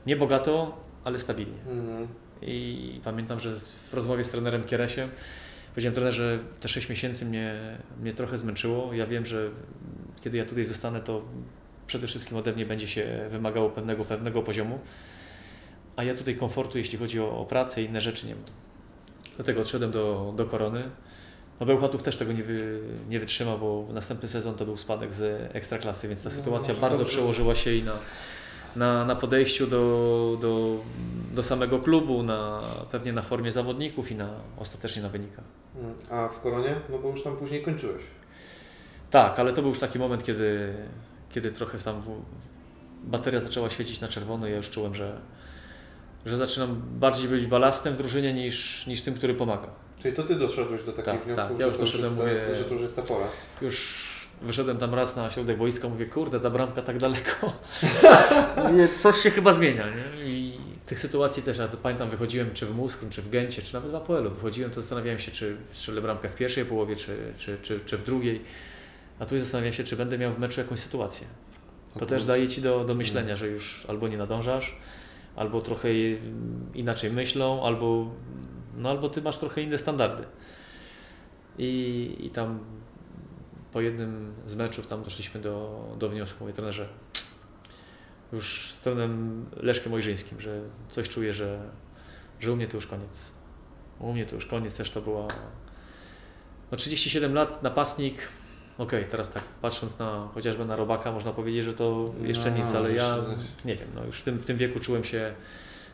nie 0.05 0.15
bogato, 0.15 0.82
ale 1.03 1.19
stabilnie. 1.19 1.59
Mhm. 1.69 2.07
I 2.41 3.01
pamiętam, 3.03 3.39
że 3.39 3.55
w 3.59 3.93
rozmowie 3.93 4.23
z 4.23 4.29
trenerem 4.29 4.63
Kieresiem 4.63 5.09
powiedziałem 5.71 5.95
trenerze, 5.95 6.39
te 6.59 6.67
6 6.67 6.89
miesięcy 6.89 7.25
mnie, 7.25 7.55
mnie 8.01 8.13
trochę 8.13 8.38
zmęczyło. 8.38 8.93
Ja 8.93 9.07
wiem, 9.07 9.25
że 9.25 9.49
kiedy 10.22 10.38
ja 10.38 10.45
tutaj 10.45 10.65
zostanę, 10.65 10.99
to 11.01 11.22
przede 11.88 12.07
wszystkim 12.07 12.38
ode 12.38 12.53
mnie 12.53 12.65
będzie 12.65 12.88
się 12.88 13.28
wymagało 13.30 13.69
pewnego, 13.69 14.05
pewnego 14.05 14.41
poziomu, 14.41 14.80
a 15.95 16.03
ja 16.03 16.13
tutaj 16.15 16.36
komfortu, 16.36 16.78
jeśli 16.78 16.97
chodzi 16.97 17.19
o, 17.19 17.38
o 17.39 17.45
pracę 17.45 17.82
i 17.82 17.86
inne 17.86 18.01
rzeczy 18.01 18.28
nie 18.28 18.36
mam. 18.36 18.43
Dlatego 19.36 19.61
odszedłem 19.61 19.91
do, 19.91 20.34
do 20.38 20.45
Korony. 20.45 20.89
No 21.59 21.65
Bełchatów 21.65 22.03
też 22.03 22.17
tego 22.17 22.34
nie, 22.34 22.43
wy, 22.43 22.80
nie 23.09 23.19
wytrzymał, 23.19 23.59
bo 23.59 23.88
następny 23.93 24.30
sezon 24.30 24.55
to 24.55 24.65
był 24.65 24.78
spadek 24.78 25.13
z 25.13 25.49
Ekstraklasy, 25.55 26.07
więc 26.07 26.24
ta 26.24 26.30
No, 26.30 26.36
sytuacja 26.36 26.69
może 26.74 26.82
bardzo 26.82 26.97
dobrze. 26.97 27.13
przełożyła 27.13 27.55
się 27.55 27.74
i 27.74 27.84
na, 27.84 27.93
na, 28.76 29.05
na 29.05 29.15
podejściu 29.15 29.67
do, 29.67 30.38
do, 30.41 30.78
do 31.34 31.43
samego 31.43 31.80
klubu, 31.80 32.24
na, 32.24 32.61
pewnie 32.91 33.13
na 33.13 33.22
formie 33.22 33.51
zawodników 33.51 34.11
i 34.11 34.15
na, 34.15 34.30
ostatecznie 34.57 35.01
na 35.01 35.09
wynikach. 35.09 35.43
A 36.11 36.28
w 36.28 36.39
Koronie? 36.41 36.76
No 36.89 36.97
bo 36.99 37.09
już 37.09 37.24
tam 37.24 37.38
później 37.38 37.63
kończyłeś. 37.63 38.01
Tak, 39.12 39.39
ale 39.39 39.53
to 39.53 39.62
był 39.62 39.70
już 39.70 39.80
taki 39.80 39.99
moment, 39.99 40.24
kiedy, 40.24 40.74
kiedy 41.32 41.51
trochę 41.51 41.78
tam 41.78 42.01
w, 42.01 42.07
bateria 43.03 43.39
zaczęła 43.39 43.70
świecić 43.70 44.01
na 44.01 44.07
czerwono 44.07 44.47
i 44.47 44.51
ja 44.51 44.57
już 44.57 44.70
czułem, 44.70 44.95
że, 44.95 45.18
że 46.26 46.38
zaczynam 46.38 46.82
bardziej 46.99 47.28
być 47.28 47.45
balastem 47.45 47.93
w 47.93 47.97
drużynie 47.97 48.34
niż, 48.34 48.88
niż 48.88 49.01
tym, 49.01 49.14
który 49.14 49.34
pomaga. 49.34 49.68
Czyli 49.99 50.16
to 50.16 50.24
Ty 50.24 50.36
doszedłeś 50.36 50.84
do 50.84 50.91
takich 50.91 51.14
Tak, 51.14 51.24
wniosków, 51.24 51.49
tak, 51.49 51.59
ja 51.59 51.66
że, 51.66 51.72
już 51.72 51.78
to 51.78 51.84
już 51.86 51.95
jest 52.05 52.18
mówię- 52.18 52.55
że 52.55 52.64
to 52.64 52.74
już 52.74 52.82
jest 52.84 52.95
ta 52.95 53.01
pora. 53.01 53.26
Już 53.62 53.97
wyszedłem 54.41 54.78
tam 54.78 54.93
raz 54.93 55.16
na 55.16 55.30
środek 55.32 55.57
boiska, 55.57 55.89
mówię, 55.89 56.05
kurde, 56.05 56.39
ta 56.39 56.49
bramka 56.49 56.82
tak 56.82 56.97
daleko. 56.99 57.53
mówię, 58.72 58.88
coś 58.99 59.18
się 59.18 59.32
chyba 59.32 59.53
zmienia, 59.53 59.86
nie? 59.89 60.26
I 60.32 60.57
tych 60.86 60.99
sytuacji 60.99 61.43
też, 61.43 61.57
ja 61.57 61.68
pamiętam, 61.84 62.09
wychodziłem 62.09 62.53
czy 62.53 62.66
w 62.66 62.76
Muskim, 62.76 63.09
czy 63.09 63.22
w 63.22 63.30
Gencie, 63.30 63.62
czy 63.62 63.74
nawet 63.74 63.91
w 63.91 63.95
Apoelu, 63.95 64.30
wychodziłem, 64.32 64.72
to 64.72 64.82
zastanawiałem 64.82 65.20
się, 65.20 65.32
czy 65.32 65.57
strzelę 65.72 66.01
bramkę 66.01 66.30
w 66.30 66.36
pierwszej 66.36 66.66
połowie, 66.66 66.95
czy, 66.95 67.18
czy, 67.38 67.57
czy, 67.62 67.80
czy 67.86 67.97
w 67.97 68.03
drugiej. 68.03 68.41
A 69.22 69.26
tu 69.26 69.39
zastanawiam 69.39 69.74
się, 69.74 69.84
czy 69.84 69.95
będę 69.95 70.17
miał 70.17 70.32
w 70.32 70.39
meczu 70.39 70.61
jakąś 70.61 70.80
sytuację. 70.80 71.28
To 71.99 72.05
też 72.05 72.24
daje 72.24 72.47
Ci 72.47 72.61
do, 72.61 72.86
do 72.86 72.95
myślenia, 72.95 73.36
że 73.36 73.47
już 73.47 73.86
albo 73.88 74.07
nie 74.07 74.17
nadążasz, 74.17 74.78
albo 75.36 75.61
trochę 75.61 75.89
inaczej 76.74 77.11
myślą, 77.11 77.65
albo, 77.65 78.11
no, 78.78 78.89
albo 78.89 79.09
Ty 79.09 79.22
masz 79.22 79.38
trochę 79.38 79.61
inne 79.61 79.78
standardy. 79.78 80.24
I, 81.57 82.15
i 82.19 82.30
tam 82.30 82.59
po 83.74 83.82
jednym 83.82 84.34
z 84.45 84.55
meczów 84.55 84.88
tam 84.88 85.03
doszliśmy 85.03 85.41
do, 85.41 85.86
do 85.99 86.09
wniosku, 86.09 86.38
mówię 86.43 86.53
trenerze, 86.53 86.88
już 88.34 88.74
z 88.74 88.82
trenerem 88.82 89.45
Leszkiem 89.55 89.93
Ojrzyńskim, 89.93 90.41
że 90.41 90.61
coś 90.89 91.09
czuję, 91.09 91.34
że, 91.34 91.69
że 92.39 92.51
u 92.51 92.55
mnie 92.55 92.67
to 92.67 92.78
już 92.78 92.88
koniec. 92.88 93.32
U 93.99 94.13
mnie 94.13 94.26
to 94.26 94.36
już 94.36 94.45
koniec, 94.45 94.78
też 94.78 94.89
to 94.89 95.01
była 95.01 95.28
no 96.72 96.78
37 96.78 97.34
lat, 97.34 97.63
napastnik, 97.63 98.15
okej, 98.78 99.05
teraz 99.11 99.30
tak 99.32 99.43
patrząc 99.61 99.99
na 99.99 100.30
chociażby 100.34 100.65
na 100.65 100.76
Robaka, 100.76 101.11
można 101.11 101.32
powiedzieć, 101.34 101.63
że 101.63 101.74
to 101.74 102.13
jeszcze 102.24 102.51
No, 102.51 102.57
nic, 102.57 102.74
ale 102.76 102.93
ja 102.93 103.17
nie 103.65 103.76
wiem, 103.76 103.88
no 103.95 104.05
już 104.05 104.19
w 104.19 104.24
tym, 104.24 104.38
w 104.39 104.45
tym 104.45 104.57
wieku 104.57 104.80
czułem 104.80 105.03
się, 105.03 105.34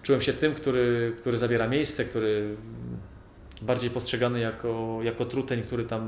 czułem 0.03 0.21
się 0.21 0.33
tym, 0.33 0.53
który, 0.55 1.13
który 1.17 1.37
zabiera 1.37 1.67
miejsce, 1.67 2.05
który 2.05 2.55
bardziej 3.61 3.89
postrzegany 3.89 4.39
jako, 4.39 4.99
jako 5.03 5.25
truteń, 5.25 5.61
który 5.63 5.83
tam 5.85 6.01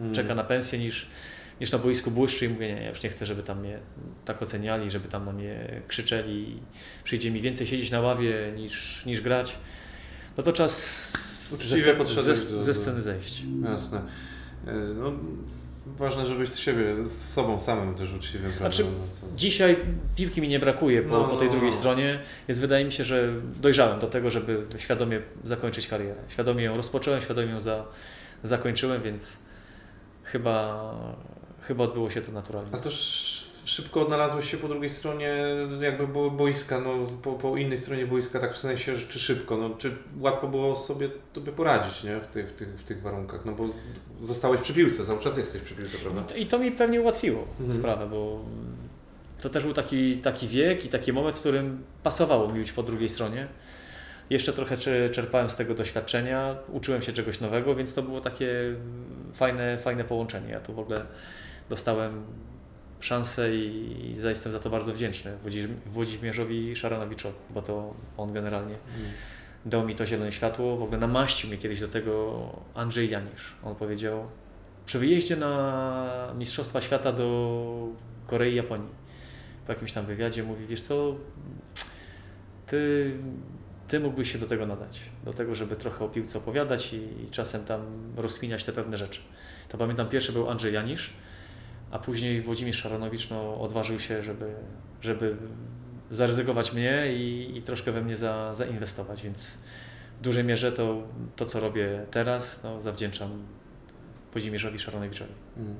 Mm. 0.00 0.14
czeka 0.14 0.34
na 0.34 0.44
pensję 0.44 0.78
niż, 0.78 1.06
niż 1.60 1.72
na 1.72 1.78
boisku 1.78 2.10
błyszczy 2.10 2.46
i 2.46 2.48
mówię, 2.48 2.74
nie, 2.74 2.82
ja 2.82 2.88
już 2.88 3.02
nie 3.02 3.08
chcę, 3.10 3.26
żeby 3.26 3.42
tam 3.42 3.60
mnie 3.60 3.78
tak 4.24 4.42
oceniali, 4.42 4.90
żeby 4.90 5.08
tam 5.08 5.24
na 5.24 5.32
mnie 5.32 5.82
krzyczeli. 5.88 6.58
Przyjdzie 7.04 7.30
mi 7.30 7.40
więcej 7.40 7.66
siedzieć 7.66 7.90
na 7.90 8.00
ławie 8.00 8.52
niż, 8.56 9.06
niż 9.06 9.20
grać. 9.20 9.56
No 10.36 10.42
to 10.42 10.52
czas 10.52 11.12
ze, 11.48 11.54
Uczciwie 11.56 11.78
ze, 11.82 11.94
do- 11.96 12.62
ze 12.62 12.66
do- 12.66 12.74
sceny 12.74 13.02
zejść. 13.02 13.42
Jasne. 13.64 14.02
E, 14.66 14.72
No, 14.74 15.12
ważne, 15.86 16.26
żebyś 16.26 16.48
z 16.48 16.58
siebie, 16.58 17.06
z 17.06 17.32
sobą 17.34 17.60
samym 17.60 17.94
też 17.94 18.12
uczciwym? 18.12 18.52
Znaczy, 18.52 18.82
No 18.84 18.88
to- 19.30 19.36
Dzisiaj 19.36 19.76
piłki 20.16 20.40
mi 20.40 20.48
nie 20.48 20.58
brakuje 20.58 21.02
po, 21.02 21.18
No, 21.18 21.24
po 21.24 21.36
tej 21.36 21.46
no, 21.46 21.52
drugiej 21.52 21.70
no. 21.70 21.76
stronie, 21.76 22.18
więc 22.48 22.58
wydaje 22.60 22.84
mi 22.84 22.92
się, 22.92 23.04
że 23.04 23.28
dojrzałem 23.60 24.00
do 24.00 24.06
tego, 24.06 24.30
żeby 24.30 24.66
świadomie 24.78 25.20
zakończyć 25.44 25.88
karierę. 25.88 26.14
Świadomie 26.28 26.64
ją 26.64 26.76
rozpocząłem, 26.76 27.20
świadomie 27.20 27.50
ją 27.52 27.60
za, 27.60 27.84
zakończyłem, 28.42 29.02
więc 29.02 29.38
chyba, 30.22 30.84
chyba 31.62 31.84
odbyło 31.84 32.10
się 32.10 32.20
to 32.20 32.32
naturalnie. 32.32 32.70
A 32.74 32.78
szybko 33.66 34.00
odnalazłeś 34.02 34.50
się 34.50 34.56
po 34.56 34.68
drugiej 34.68 34.90
stronie 34.90 35.36
jakby 35.80 36.30
boiska, 36.30 36.80
no 36.80 36.94
po, 37.22 37.32
po 37.32 37.56
innej 37.56 37.78
stronie 37.78 38.06
boiska, 38.06 38.38
tak 38.38 38.54
w 38.54 38.56
sensie, 38.58 38.92
czy 39.08 39.18
szybko, 39.18 39.56
no 39.56 39.70
czy 39.78 39.96
łatwo 40.20 40.48
było 40.48 40.76
sobie 40.76 41.08
tobie 41.32 41.52
poradzić, 41.52 42.04
nie, 42.04 42.20
w 42.20 42.26
tych, 42.26 42.48
w 42.48 42.52
tych, 42.52 42.68
w 42.68 42.84
tych 42.84 43.02
warunkach, 43.02 43.44
no 43.44 43.52
bo 43.52 43.64
zostałeś 44.20 44.60
przy 44.60 44.74
piłce, 44.74 45.04
cały 45.06 45.20
czas 45.20 45.38
jesteś 45.38 45.62
przy 45.62 45.74
piłce, 45.74 45.98
prawda? 45.98 46.34
I 46.36 46.46
to 46.46 46.58
mi 46.58 46.72
pewnie 46.72 47.00
ułatwiło 47.00 47.42
Mhm. 47.60 47.72
sprawę, 47.72 48.06
bo 48.10 48.40
to 49.40 49.48
też 49.48 49.62
był 49.64 49.72
taki, 49.72 50.16
taki 50.16 50.48
wiek 50.48 50.84
i 50.84 50.88
taki 50.88 51.12
moment, 51.12 51.36
w 51.36 51.40
którym 51.40 51.84
pasowało 52.02 52.48
mi 52.52 52.58
być 52.58 52.72
po 52.72 52.82
drugiej 52.82 53.08
stronie. 53.08 53.48
Jeszcze 54.30 54.52
trochę 54.52 54.76
cze- 54.78 55.10
czerpałem 55.10 55.50
z 55.50 55.56
tego 55.56 55.74
doświadczenia, 55.74 56.56
uczyłem 56.72 57.02
się 57.02 57.12
czegoś 57.12 57.40
nowego, 57.40 57.74
więc 57.74 57.94
to 57.94 58.02
było 58.02 58.20
takie 58.20 58.50
fajne, 59.34 59.78
fajne 59.78 60.04
połączenie. 60.04 60.48
Ja 60.50 60.60
tu 60.60 60.74
w 60.74 60.78
ogóle 60.78 61.02
dostałem 61.68 62.22
szansę 63.00 63.54
i, 63.56 64.14
jestem 64.24 64.52
za 64.52 64.58
to 64.60 64.70
bardzo 64.70 64.92
wdzięczny 64.92 65.36
Włodzimierz- 65.44 65.76
Włodzimierzowi 65.86 66.76
Szaranowiczowi, 66.76 67.36
bo 67.50 67.62
to 67.62 67.94
on 68.16 68.32
generalnie 68.32 68.74
dał 69.66 69.86
mi 69.86 69.94
to 69.94 70.06
zielone 70.06 70.32
światło. 70.32 70.76
W 70.76 70.82
ogóle 70.82 70.98
namaścił 70.98 71.48
mnie 71.48 71.58
kiedyś 71.58 71.80
do 71.80 71.88
tego 71.88 72.40
Andrzej 72.74 73.10
Janisz. 73.10 73.56
On 73.64 73.74
powiedział, 73.74 74.26
przy 74.86 74.98
wyjeździe 74.98 75.36
na 75.36 76.32
Mistrzostwa 76.38 76.80
Świata 76.80 77.12
do 77.12 77.88
Korei 78.26 78.52
i 78.52 78.56
Japonii, 78.56 78.88
po 79.66 79.72
jakimś 79.72 79.92
tam 79.92 80.06
wywiadzie 80.06 80.42
mówi, 80.42 80.66
wiesz 80.66 80.80
co, 80.80 81.14
ty, 82.66 83.12
ty 83.88 84.00
mógłbyś 84.00 84.32
się 84.32 84.38
do 84.38 84.46
tego 84.46 84.66
nadać, 84.66 85.00
do 85.24 85.32
tego, 85.32 85.54
żeby 85.54 85.76
trochę 85.76 86.04
o 86.04 86.08
piłce 86.08 86.38
opowiadać 86.38 86.92
i, 86.92 87.24
i 87.24 87.30
czasem 87.30 87.64
tam 87.64 87.80
rozkminiać 88.16 88.64
te 88.64 88.72
pewne 88.72 88.98
rzeczy. 88.98 89.20
To 89.68 89.78
pamiętam, 89.78 90.08
pierwszy 90.08 90.32
był 90.32 90.50
Andrzej 90.50 90.74
Janisz, 90.74 91.12
a 91.90 91.98
później 91.98 92.42
Włodzimierz 92.42 92.76
Szaranowicz 92.76 93.30
no, 93.30 93.60
odważył 93.60 94.00
się, 94.00 94.22
żeby, 94.22 94.54
żeby 95.00 95.36
zaryzykować 96.10 96.72
mnie 96.72 97.14
i, 97.14 97.52
i 97.56 97.62
troszkę 97.62 97.92
we 97.92 98.02
mnie 98.02 98.16
za, 98.16 98.54
zainwestować, 98.54 99.22
więc 99.22 99.58
w 100.20 100.22
dużej 100.22 100.44
mierze 100.44 100.72
to, 100.72 101.02
to 101.36 101.46
co 101.46 101.60
robię 101.60 102.06
teraz, 102.10 102.62
no, 102.62 102.82
zawdzięczam 102.82 103.30
Włodzimierzowi 104.32 104.78
Szaranowiczowi. 104.78 105.32
Mm. 105.56 105.76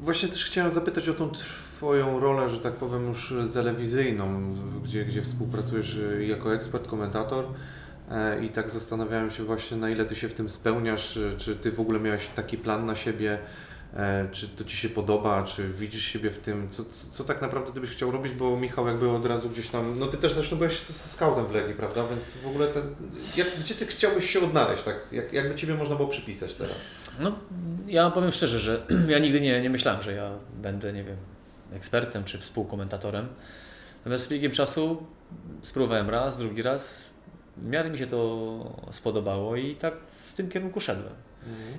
Właśnie 0.00 0.28
też 0.28 0.44
chciałem 0.44 0.70
zapytać 0.70 1.08
o 1.08 1.14
tą 1.14 1.30
Twoją 1.30 2.20
rolę, 2.20 2.48
że 2.48 2.58
tak 2.58 2.72
powiem, 2.72 3.08
już 3.08 3.34
telewizyjną, 3.52 4.52
gdzie, 4.84 5.04
gdzie 5.04 5.22
współpracujesz 5.22 5.98
jako 6.20 6.54
ekspert, 6.54 6.86
komentator. 6.86 7.44
E, 8.10 8.44
I 8.44 8.48
tak 8.48 8.70
zastanawiałem 8.70 9.30
się 9.30 9.44
właśnie, 9.44 9.76
na 9.76 9.90
ile 9.90 10.04
Ty 10.04 10.16
się 10.16 10.28
w 10.28 10.34
tym 10.34 10.50
spełniasz, 10.50 11.16
y, 11.16 11.34
czy 11.38 11.56
Ty 11.56 11.70
w 11.72 11.80
ogóle 11.80 12.00
miałeś 12.00 12.26
taki 12.28 12.58
plan 12.58 12.86
na 12.86 12.96
siebie, 12.96 13.38
e, 13.96 14.28
czy 14.32 14.48
to 14.48 14.64
Ci 14.64 14.76
się 14.76 14.88
podoba, 14.88 15.42
czy 15.42 15.68
widzisz 15.68 16.04
siebie 16.04 16.30
w 16.30 16.38
tym, 16.38 16.68
co, 16.68 16.84
co, 16.84 17.10
co 17.10 17.24
tak 17.24 17.42
naprawdę 17.42 17.72
Ty 17.72 17.80
byś 17.80 17.90
chciał 17.90 18.10
robić, 18.10 18.32
bo 18.32 18.56
Michał 18.56 18.86
jakby 18.86 19.10
od 19.10 19.26
razu 19.26 19.50
gdzieś 19.50 19.68
tam, 19.68 19.98
no 19.98 20.06
Ty 20.06 20.16
też 20.16 20.32
zresztą 20.32 20.56
byłeś 20.56 20.72
s- 20.72 20.90
s- 20.90 21.10
scoutem 21.10 21.46
w 21.46 21.52
Legii, 21.54 21.74
prawda, 21.74 22.08
więc 22.08 22.36
w 22.36 22.46
ogóle 22.46 22.66
ten, 22.66 22.82
jak, 23.36 23.48
gdzie 23.60 23.74
Ty 23.74 23.86
chciałbyś 23.86 24.30
się 24.30 24.40
odnaleźć, 24.40 24.82
tak, 24.82 24.96
jak, 25.12 25.32
jakby 25.32 25.54
Ciebie 25.54 25.74
można 25.74 25.96
było 25.96 26.08
przypisać 26.08 26.54
teraz? 26.54 26.74
No, 27.20 27.38
ja 27.86 28.10
powiem 28.10 28.32
szczerze, 28.32 28.60
że 28.60 28.86
ja 29.08 29.18
nigdy 29.18 29.40
nie, 29.40 29.60
nie 29.62 29.70
myślałem, 29.70 30.02
że 30.02 30.12
ja 30.12 30.30
będę, 30.62 30.92
nie 30.92 31.04
wiem, 31.04 31.16
ekspertem 31.72 32.24
czy 32.24 32.38
współkomentatorem. 32.38 33.28
Natomiast 33.98 34.24
z 34.24 34.28
biegiem 34.28 34.52
czasu 34.52 35.06
spróbowałem 35.62 36.10
raz, 36.10 36.38
drugi 36.38 36.62
raz. 36.62 37.10
W 37.56 37.68
miarę 37.68 37.90
mi 37.90 37.98
się 37.98 38.06
to 38.06 38.86
spodobało 38.90 39.56
i 39.56 39.74
tak 39.74 39.94
w 40.28 40.34
tym 40.34 40.48
kierunku 40.48 40.80
szedłem. 40.80 41.14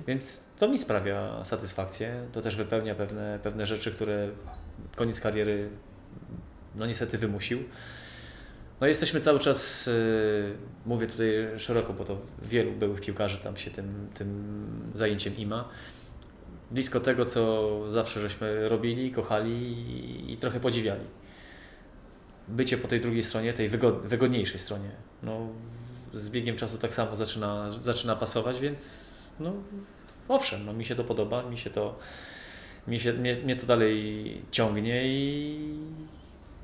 Więc 0.06 0.44
to 0.58 0.68
mi 0.68 0.78
sprawia 0.78 1.44
satysfakcję. 1.44 2.26
To 2.32 2.40
też 2.40 2.56
wypełnia 2.56 2.94
pewne, 2.94 3.38
pewne 3.42 3.66
rzeczy, 3.66 3.90
które 3.90 4.28
koniec 4.96 5.20
kariery 5.20 5.68
no 6.74 6.86
niestety 6.86 7.18
wymusił. 7.18 7.64
No 8.80 8.86
jesteśmy 8.86 9.20
cały 9.20 9.38
czas, 9.38 9.86
yy, 9.86 9.92
mówię 10.86 11.06
tutaj 11.06 11.28
szeroko, 11.58 11.92
bo 11.92 12.04
to 12.04 12.18
wielu 12.42 12.72
byłych 12.72 13.00
piłkarzy 13.00 13.38
tam 13.38 13.56
się 13.56 13.70
tym, 13.70 14.08
tym 14.14 14.90
zajęciem 14.94 15.36
ima. 15.36 15.68
Blisko 16.70 17.00
tego, 17.00 17.24
co 17.24 17.80
zawsze 17.90 18.20
żeśmy 18.20 18.68
robili, 18.68 19.12
kochali 19.12 19.52
i, 19.52 20.32
i 20.32 20.36
trochę 20.36 20.60
podziwiali. 20.60 21.04
Bycie 22.48 22.78
po 22.78 22.88
tej 22.88 23.00
drugiej 23.00 23.22
stronie, 23.22 23.52
tej 23.52 23.68
wygod, 23.68 24.00
wygodniejszej 24.00 24.58
stronie, 24.58 24.90
no, 25.22 25.48
z 26.12 26.28
biegiem 26.28 26.56
czasu 26.56 26.78
tak 26.78 26.94
samo 26.94 27.16
zaczyna, 27.16 27.70
zaczyna 27.70 28.16
pasować, 28.16 28.60
więc 28.60 29.08
no, 29.40 29.52
owszem, 30.28 30.66
no, 30.66 30.72
mi 30.72 30.84
się 30.84 30.94
to 30.94 31.04
podoba, 31.04 31.42
mi 31.42 31.58
się 31.58 31.70
to, 31.70 31.98
mi 32.88 33.00
się, 33.00 33.12
mnie, 33.12 33.34
mnie 33.34 33.56
to 33.56 33.66
dalej 33.66 34.42
ciągnie 34.50 35.02
i 35.04 35.58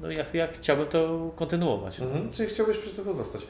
no, 0.00 0.10
ja, 0.10 0.24
ja 0.34 0.46
chciałbym 0.46 0.86
to 0.86 1.32
kontynuować. 1.36 2.00
Mhm. 2.00 2.32
Czyli 2.32 2.48
chciałbyś 2.48 2.78
przy 2.78 2.90
tego 2.90 3.12
zostać. 3.12 3.46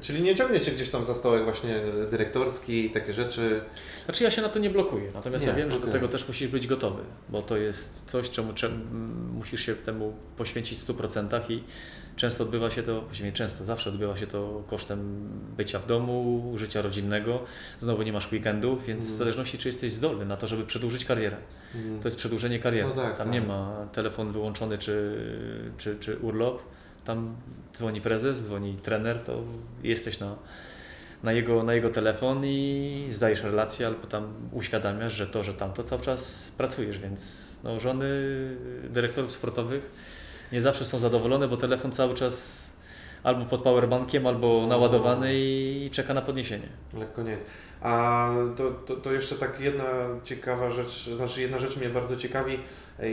Czyli 0.00 0.22
nie 0.22 0.34
ciągnie 0.36 0.60
Cię 0.60 0.72
gdzieś 0.72 0.90
tam 0.90 1.04
za 1.04 1.14
stołek 1.14 1.44
właśnie 1.44 1.80
dyrektorski 2.10 2.84
i 2.86 2.90
takie 2.90 3.12
rzeczy. 3.12 3.60
Znaczy 4.04 4.24
ja 4.24 4.30
się 4.30 4.42
na 4.42 4.48
to 4.48 4.58
nie 4.58 4.70
blokuję, 4.70 5.10
natomiast 5.14 5.44
Nie, 5.44 5.50
ja 5.50 5.56
wiem, 5.56 5.70
że 5.70 5.80
do 5.80 5.86
tego 5.86 6.08
też 6.08 6.28
musisz 6.28 6.48
być 6.48 6.66
gotowy, 6.66 7.02
bo 7.28 7.42
to 7.42 7.56
jest 7.56 8.02
coś, 8.06 8.30
czemu, 8.30 8.52
czemu 8.52 8.74
musisz 9.34 9.66
się 9.66 9.74
temu 9.74 10.12
poświęcić 10.36 10.78
w 10.78 10.86
100% 10.86 11.40
i 11.50 11.64
często 12.16 12.44
odbywa 12.44 12.70
się 12.70 12.82
to, 12.82 13.00
właściwie 13.00 13.32
często, 13.32 13.64
zawsze 13.64 13.90
odbywa 13.90 14.16
się 14.16 14.26
to 14.26 14.62
kosztem 14.70 15.28
bycia 15.56 15.78
w 15.78 15.86
domu, 15.86 16.52
życia 16.56 16.82
rodzinnego, 16.82 17.42
znowu 17.82 18.02
nie 18.02 18.12
masz 18.12 18.32
weekendów, 18.32 18.86
więc 18.86 19.00
w 19.04 19.06
Mhm. 19.06 19.18
zależności 19.18 19.58
czy 19.58 19.68
jesteś 19.68 19.92
zdolny 19.92 20.26
na 20.26 20.36
to, 20.36 20.46
żeby 20.46 20.64
przedłużyć 20.66 21.04
karierę. 21.04 21.36
Mhm. 21.74 22.00
To 22.00 22.08
jest 22.08 22.16
przedłużenie 22.16 22.58
kariery. 22.58 22.88
No 22.88 22.94
tak, 22.94 23.16
tam 23.18 23.26
tak. 23.26 23.32
nie 23.34 23.40
ma 23.40 23.86
telefon 23.92 24.32
wyłączony 24.32 24.78
czy, 24.78 25.16
czy, 25.78 25.96
czy 26.00 26.16
urlop. 26.16 26.62
Tam 27.08 27.36
dzwoni 27.76 28.00
prezes, 28.00 28.44
dzwoni 28.44 28.76
trener, 28.76 29.18
to 29.18 29.42
jesteś 29.82 30.20
na, 30.20 30.36
na, 31.22 31.32
jego, 31.32 31.62
na 31.62 31.74
jego 31.74 31.90
telefon 31.90 32.44
i 32.44 33.08
zdajesz 33.10 33.42
relację 33.42 33.86
albo 33.86 34.06
tam 34.06 34.32
uświadamiasz, 34.52 35.14
że 35.14 35.26
to, 35.26 35.44
że 35.44 35.54
tamto 35.54 35.82
cały 35.82 36.02
czas 36.02 36.52
pracujesz, 36.56 36.98
więc 36.98 37.48
no, 37.64 37.80
żony 37.80 38.06
dyrektorów 38.90 39.32
sportowych 39.32 39.90
nie 40.52 40.60
zawsze 40.60 40.84
są 40.84 40.98
zadowolone, 40.98 41.48
bo 41.48 41.56
telefon 41.56 41.92
cały 41.92 42.14
czas 42.14 42.67
albo 43.22 43.44
pod 43.44 43.62
powerbankiem, 43.62 44.26
albo 44.26 44.66
naładowany 44.66 45.30
i 45.34 45.88
czeka 45.92 46.14
na 46.14 46.22
podniesienie. 46.22 46.68
Lekko 46.94 47.22
nie 47.22 47.30
jest. 47.30 47.50
A 47.80 48.30
to, 48.56 48.70
to, 48.70 48.96
to 48.96 49.12
jeszcze 49.12 49.34
tak 49.34 49.60
jedna 49.60 49.84
ciekawa 50.24 50.70
rzecz, 50.70 51.10
znaczy 51.14 51.40
jedna 51.42 51.58
rzecz 51.58 51.76
mnie 51.76 51.88
bardzo 51.88 52.16
ciekawi, 52.16 52.58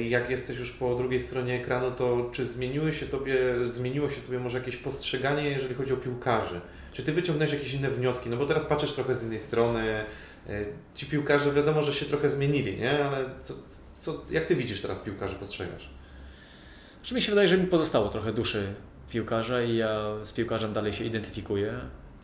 jak 0.10 0.30
jesteś 0.30 0.60
już 0.60 0.72
po 0.72 0.96
drugiej 0.96 1.20
stronie 1.20 1.62
ekranu, 1.62 1.92
to 1.92 2.30
czy 2.32 2.46
zmieniły 2.46 2.94
się 2.94 3.06
tobie, 3.06 3.36
zmieniło 3.62 4.10
się 4.10 4.22
Tobie 4.22 4.40
może 4.40 4.58
jakieś 4.58 4.78
postrzeganie, 4.78 5.50
jeżeli 5.50 5.76
chodzi 5.76 5.94
o 5.94 5.98
piłkarzy? 5.98 6.62
Czy 6.94 7.04
Ty 7.04 7.12
wyciągnąłeś 7.12 7.54
jakieś 7.54 7.74
inne 7.74 7.90
wnioski? 7.90 8.30
No 8.30 8.38
bo 8.38 8.46
teraz 8.46 8.66
patrzysz 8.66 8.92
trochę 8.92 9.16
z 9.16 9.26
innej 9.26 9.40
strony, 9.40 10.06
e, 10.50 10.66
ci 10.96 11.06
piłkarze 11.06 11.52
wiadomo, 11.52 11.84
że 11.84 11.94
się 11.94 12.06
trochę 12.06 12.30
zmienili, 12.30 12.78
nie? 12.78 13.06
Ale 13.06 13.26
co, 13.42 13.54
co, 14.02 14.22
jak 14.30 14.46
Ty 14.46 14.56
widzisz 14.56 14.82
teraz 14.82 15.00
piłkarzy, 15.00 15.36
postrzegasz? 15.36 15.90
Czy 17.04 17.16
mi 17.16 17.22
się 17.22 17.32
wydaje, 17.32 17.48
że 17.48 17.58
mi 17.58 17.68
pozostało 17.68 18.10
trochę 18.10 18.34
duszy 18.34 18.74
piłkarza 19.10 19.62
i 19.62 19.76
ja 19.76 20.06
z 20.24 20.32
piłkarzem 20.32 20.74
dalej 20.74 20.94
się 20.94 21.04
identyfikuję. 21.04 21.74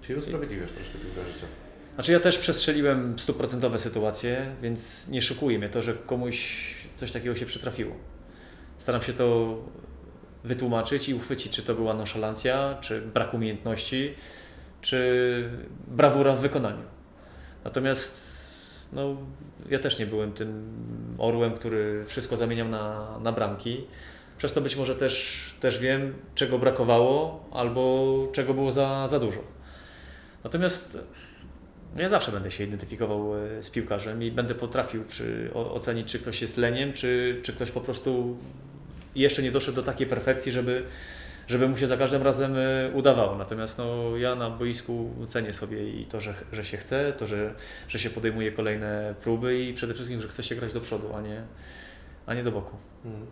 Czyli 0.02 0.20
usprawiedliwiasz 0.20 0.72
troszkę 0.72 0.98
piłkarzy 1.00 1.42
czas. 1.42 1.56
Znaczy 1.96 2.12
ja 2.12 2.20
też 2.20 2.38
przestrzeliłem 2.38 3.20
stuprocentowe 3.20 3.80
sytuacje, 3.80 4.56
więc 4.62 5.08
nie 5.08 5.22
szokuje 5.22 5.60
mnie 5.60 5.70
to, 5.70 5.82
że 5.82 5.94
komuś 5.94 6.76
coś 6.96 7.12
takiego 7.12 7.36
się 7.36 7.46
przytrafiło. 7.46 7.96
Staram 8.78 9.02
się 9.02 9.14
to 9.14 9.58
wytłumaczyć 10.44 11.10
i 11.10 11.14
uchwycić, 11.14 11.54
czy 11.54 11.64
to 11.64 11.76
była 11.76 11.94
nonszalancja, 11.94 12.78
czy 12.82 13.02
brak 13.02 13.34
umiejętności, 13.34 14.14
czy 14.82 15.50
brawura 15.88 16.36
w 16.36 16.42
wykonaniu. 16.42 16.84
Natomiast 17.64 18.32
no, 18.94 19.18
ja 19.70 19.80
też 19.80 20.00
nie 20.00 20.06
byłem 20.06 20.34
tym 20.34 20.68
orłem, 21.18 21.54
który 21.54 22.06
wszystko 22.06 22.38
zamieniał 22.38 22.68
na, 22.68 23.18
na 23.20 23.32
bramki. 23.32 23.88
Przez 24.42 24.54
to 24.54 24.62
być 24.62 24.76
może 24.76 24.96
też, 24.96 25.46
też 25.60 25.80
wiem, 25.80 26.14
czego 26.36 26.60
brakowało 26.60 27.46
albo 27.52 28.28
czego 28.34 28.54
było 28.54 28.72
za, 28.72 29.08
za 29.08 29.20
dużo. 29.20 29.39
Natomiast 30.44 30.98
ja 31.96 32.10
zawsze 32.10 32.32
będę 32.32 32.52
się 32.52 32.64
identyfikował 32.64 33.36
e, 33.36 33.64
z 33.64 33.70
piłkarzem 33.70 34.24
i 34.24 34.32
będę 34.32 34.56
potrafił 34.56 35.04
czy, 35.10 35.50
ocenić, 35.54 36.12
czy 36.12 36.20
ktoś 36.20 36.42
jest 36.42 36.58
leniem, 36.58 36.94
czy, 36.94 37.39
czy 37.44 37.54
ktoś 37.54 37.72
po 37.72 37.82
prostu 37.82 38.38
jeszcze 39.16 39.44
nie 39.44 39.52
doszedł 39.52 39.76
do 39.76 39.84
takiej 39.84 40.08
perfekcji, 40.08 40.52
żeby, 40.52 40.84
żeby 41.48 41.68
mu 41.68 41.78
się 41.78 41.88
za 41.88 41.98
każdym 41.98 42.24
razem 42.24 42.56
e, 42.58 42.92
udawało. 42.94 43.38
Natomiast 43.38 43.78
no, 43.78 44.18
ja 44.18 44.36
na 44.36 44.50
boisku 44.50 45.10
cenię 45.28 45.54
sobie 45.54 45.89
i 45.89 46.06
to, 46.06 46.22
że, 46.22 46.34
że 46.52 46.66
się 46.66 46.78
chce, 46.78 47.14
to, 47.14 47.28
że, 47.28 47.54
że 47.88 48.00
się 48.00 48.10
podejmuje 48.10 48.52
kolejne 48.52 49.16
próby 49.22 49.64
i 49.64 49.74
przede 49.74 49.94
wszystkim, 49.94 50.22
że 50.22 50.28
chce 50.28 50.44
się 50.44 50.56
grać 50.56 50.74
do 50.74 50.82
przodu, 50.82 51.16
a 51.16 51.22
nie, 51.22 51.42
a 52.26 52.34
nie 52.34 52.44
do 52.44 52.52
boku. 52.52 52.76
Mhm. 53.06 53.28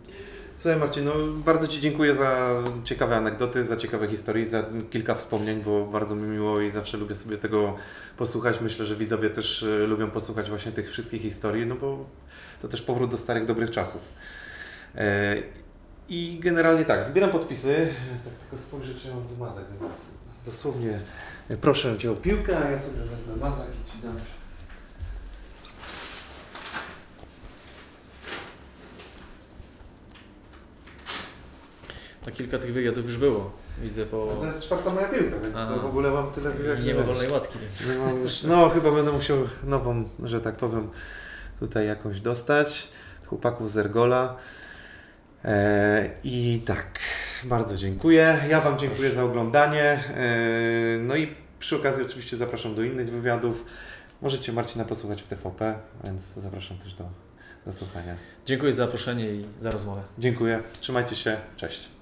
Słuchaj 0.60 0.78
Marcin, 0.78 1.04
no 1.04 1.12
bardzo 1.44 1.68
Ci 1.68 1.80
dziękuję 1.80 2.14
za 2.14 2.54
ciekawe 2.84 3.16
anegdoty, 3.16 3.64
za 3.64 3.76
ciekawe 3.76 4.08
historie, 4.08 4.46
za 4.46 4.64
kilka 4.90 5.14
wspomnień, 5.14 5.62
bo 5.62 5.86
bardzo 5.86 6.14
mi 6.14 6.28
miło 6.28 6.60
i 6.60 6.70
zawsze 6.70 6.96
lubię 6.96 7.14
sobie 7.14 7.38
tego 7.38 7.76
posłuchać. 8.16 8.60
Myślę, 8.60 8.86
że 8.86 8.96
widzowie 8.96 9.30
też 9.30 9.62
e, 9.62 9.66
lubią 9.66 10.10
posłuchać 10.10 10.48
właśnie 10.48 10.72
tych 10.72 10.90
wszystkich 10.90 11.22
historii, 11.22 11.66
no 11.66 11.74
bo 11.74 12.06
to 12.62 12.68
też 12.68 12.82
powrót 12.82 13.10
do 13.10 13.18
starych, 13.18 13.44
dobrych 13.44 13.70
czasów. 13.70 14.02
E, 14.94 15.36
I 16.08 16.38
generalnie 16.42 16.84
tak, 16.84 17.04
zbieram 17.04 17.30
podpisy, 17.30 17.88
tak 18.24 18.32
tylko 18.32 18.58
spojrzę, 18.58 18.94
czy 18.94 19.14
mam 19.14 19.24
tu 19.24 19.36
mazak, 19.36 19.64
więc 19.80 19.92
dosłownie 20.46 21.00
e, 21.48 21.56
proszę 21.56 21.98
Cię 21.98 22.10
o 22.12 22.14
piłkę, 22.14 22.58
a 22.58 22.70
ja 22.70 22.78
sobie 22.78 22.98
wezmę 22.98 23.36
mazak 23.36 23.68
i 23.84 23.90
Ci 23.90 23.98
dam. 24.02 24.16
A 32.28 32.30
kilka 32.30 32.58
tych 32.58 32.72
wywiadów 32.72 33.06
już 33.06 33.18
było, 33.18 33.52
widzę 33.82 34.06
po... 34.06 34.28
No 34.34 34.40
to 34.40 34.46
jest 34.46 34.62
czwarta 34.62 34.90
moja 34.90 35.08
piłka, 35.08 35.38
więc 35.42 35.56
Aha. 35.56 35.74
to 35.74 35.80
w 35.80 35.86
ogóle 35.86 36.10
mam 36.10 36.30
tyle 36.32 36.50
I 36.80 36.84
nie 36.84 36.94
ma 36.94 37.02
wolnej 37.02 37.30
łatki, 37.30 37.58
więc... 37.58 37.98
Mam 37.98 38.22
już, 38.22 38.42
no 38.42 38.68
chyba 38.68 38.90
będę 38.90 39.12
musiał 39.12 39.38
nową, 39.64 40.04
że 40.24 40.40
tak 40.40 40.56
powiem, 40.56 40.90
tutaj 41.58 41.86
jakąś 41.86 42.20
dostać. 42.20 42.88
Chłopaków 43.26 43.70
z 43.70 43.76
Ergola. 43.76 44.36
E, 45.44 46.10
I 46.24 46.62
tak, 46.66 46.98
bardzo 47.44 47.76
dziękuję. 47.76 48.38
Ja 48.48 48.60
Wam 48.60 48.78
dziękuję 48.78 49.12
za 49.12 49.24
oglądanie. 49.24 49.82
E, 49.82 49.98
no 51.00 51.16
i 51.16 51.34
przy 51.58 51.76
okazji 51.76 52.04
oczywiście 52.04 52.36
zapraszam 52.36 52.74
do 52.74 52.82
innych 52.82 53.10
wywiadów. 53.10 53.64
Możecie 54.22 54.52
Marcina 54.52 54.84
posłuchać 54.84 55.22
w 55.22 55.28
TVP, 55.28 55.74
więc 56.04 56.22
zapraszam 56.22 56.78
też 56.78 56.94
do, 56.94 57.04
do 57.66 57.72
słuchania. 57.72 58.14
Dziękuję 58.46 58.72
za 58.72 58.84
zaproszenie 58.84 59.32
i 59.32 59.44
za 59.60 59.70
rozmowę. 59.70 60.02
Dziękuję, 60.18 60.62
trzymajcie 60.80 61.16
się, 61.16 61.36
cześć. 61.56 61.99